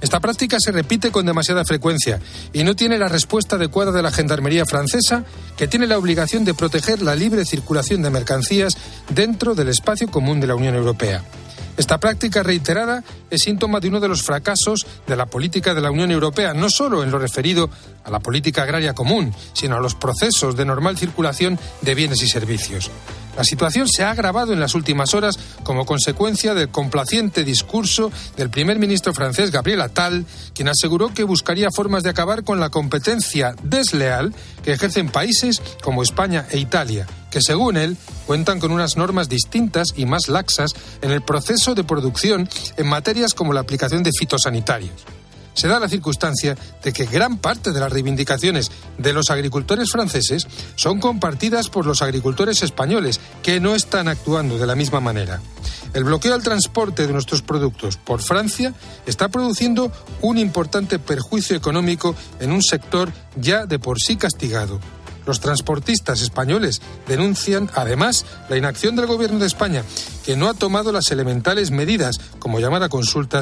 Esta 0.00 0.20
práctica 0.20 0.58
se 0.60 0.70
repite 0.70 1.10
con 1.10 1.26
demasiada 1.26 1.64
frecuencia 1.64 2.20
y 2.52 2.62
no 2.62 2.76
tiene 2.76 2.98
la 2.98 3.08
respuesta 3.08 3.56
adecuada 3.56 3.90
de 3.90 4.02
la 4.02 4.12
Gendarmería 4.12 4.64
francesa, 4.64 5.24
que 5.56 5.66
tiene 5.66 5.88
la 5.88 5.98
obligación 5.98 6.44
de 6.44 6.54
proteger 6.54 7.02
la 7.02 7.16
libre 7.16 7.44
circulación 7.44 8.02
de 8.02 8.10
mercancías 8.10 8.76
dentro 9.08 9.56
del 9.56 9.70
espacio 9.70 10.06
común 10.06 10.38
de 10.38 10.46
la 10.46 10.54
Unión 10.54 10.76
Europea. 10.76 11.24
Esta 11.76 11.98
práctica 11.98 12.42
reiterada 12.42 13.02
es 13.30 13.42
síntoma 13.42 13.80
de 13.80 13.88
uno 13.88 14.00
de 14.00 14.08
los 14.08 14.22
fracasos 14.22 14.86
de 15.06 15.16
la 15.16 15.26
política 15.26 15.74
de 15.74 15.80
la 15.80 15.90
Unión 15.90 16.10
Europea, 16.10 16.52
no 16.52 16.68
solo 16.68 17.02
en 17.02 17.10
lo 17.10 17.18
referido 17.18 17.70
a 18.04 18.10
la 18.10 18.20
política 18.20 18.62
agraria 18.62 18.94
común, 18.94 19.34
sino 19.54 19.76
a 19.76 19.80
los 19.80 19.94
procesos 19.94 20.56
de 20.56 20.64
normal 20.64 20.98
circulación 20.98 21.58
de 21.80 21.94
bienes 21.94 22.22
y 22.22 22.28
servicios. 22.28 22.90
La 23.36 23.44
situación 23.44 23.88
se 23.88 24.04
ha 24.04 24.10
agravado 24.10 24.52
en 24.52 24.60
las 24.60 24.74
últimas 24.74 25.14
horas 25.14 25.38
como 25.62 25.86
consecuencia 25.86 26.54
del 26.54 26.68
complaciente 26.68 27.44
discurso 27.44 28.12
del 28.36 28.50
primer 28.50 28.78
ministro 28.78 29.14
francés 29.14 29.50
Gabriel 29.50 29.80
Attal, 29.80 30.26
quien 30.54 30.68
aseguró 30.68 31.14
que 31.14 31.24
buscaría 31.24 31.70
formas 31.70 32.02
de 32.02 32.10
acabar 32.10 32.44
con 32.44 32.60
la 32.60 32.68
competencia 32.68 33.54
desleal 33.62 34.34
que 34.62 34.72
ejercen 34.72 35.08
países 35.08 35.62
como 35.82 36.02
España 36.02 36.46
e 36.50 36.58
Italia, 36.58 37.06
que 37.30 37.40
según 37.40 37.78
él 37.78 37.96
cuentan 38.26 38.60
con 38.60 38.70
unas 38.70 38.96
normas 38.96 39.28
distintas 39.28 39.94
y 39.96 40.04
más 40.04 40.28
laxas 40.28 40.72
en 41.00 41.10
el 41.10 41.22
proceso 41.22 41.74
de 41.74 41.84
producción 41.84 42.48
en 42.76 42.86
materias 42.86 43.34
como 43.34 43.54
la 43.54 43.60
aplicación 43.60 44.02
de 44.02 44.12
fitosanitarios 44.12 45.21
se 45.54 45.68
da 45.68 45.80
la 45.80 45.88
circunstancia 45.88 46.56
de 46.82 46.92
que 46.92 47.06
gran 47.06 47.38
parte 47.38 47.72
de 47.72 47.80
las 47.80 47.92
reivindicaciones 47.92 48.70
de 48.98 49.12
los 49.12 49.30
agricultores 49.30 49.90
franceses 49.90 50.46
son 50.74 51.00
compartidas 51.00 51.68
por 51.68 51.86
los 51.86 52.02
agricultores 52.02 52.62
españoles, 52.62 53.20
que 53.42 53.60
no 53.60 53.74
están 53.74 54.08
actuando 54.08 54.58
de 54.58 54.66
la 54.66 54.74
misma 54.74 55.00
manera. 55.00 55.40
El 55.94 56.04
bloqueo 56.04 56.34
al 56.34 56.42
transporte 56.42 57.06
de 57.06 57.12
nuestros 57.12 57.42
productos 57.42 57.98
por 57.98 58.22
Francia 58.22 58.72
está 59.04 59.28
produciendo 59.28 59.92
un 60.22 60.38
importante 60.38 60.98
perjuicio 60.98 61.54
económico 61.54 62.14
en 62.40 62.50
un 62.50 62.62
sector 62.62 63.12
ya 63.36 63.66
de 63.66 63.78
por 63.78 64.00
sí 64.00 64.16
castigado. 64.16 64.80
Los 65.26 65.40
transportistas 65.40 66.20
españoles 66.20 66.80
denuncian, 67.06 67.70
además, 67.74 68.24
la 68.48 68.56
inacción 68.56 68.96
del 68.96 69.06
Gobierno 69.06 69.38
de 69.38 69.46
España, 69.46 69.84
que 70.24 70.36
no 70.36 70.48
ha 70.48 70.54
tomado 70.54 70.90
las 70.92 71.10
elementales 71.10 71.70
medidas, 71.70 72.16
como 72.38 72.58
llamar 72.58 72.82
a 72.82 72.88
consultas, 72.88 73.40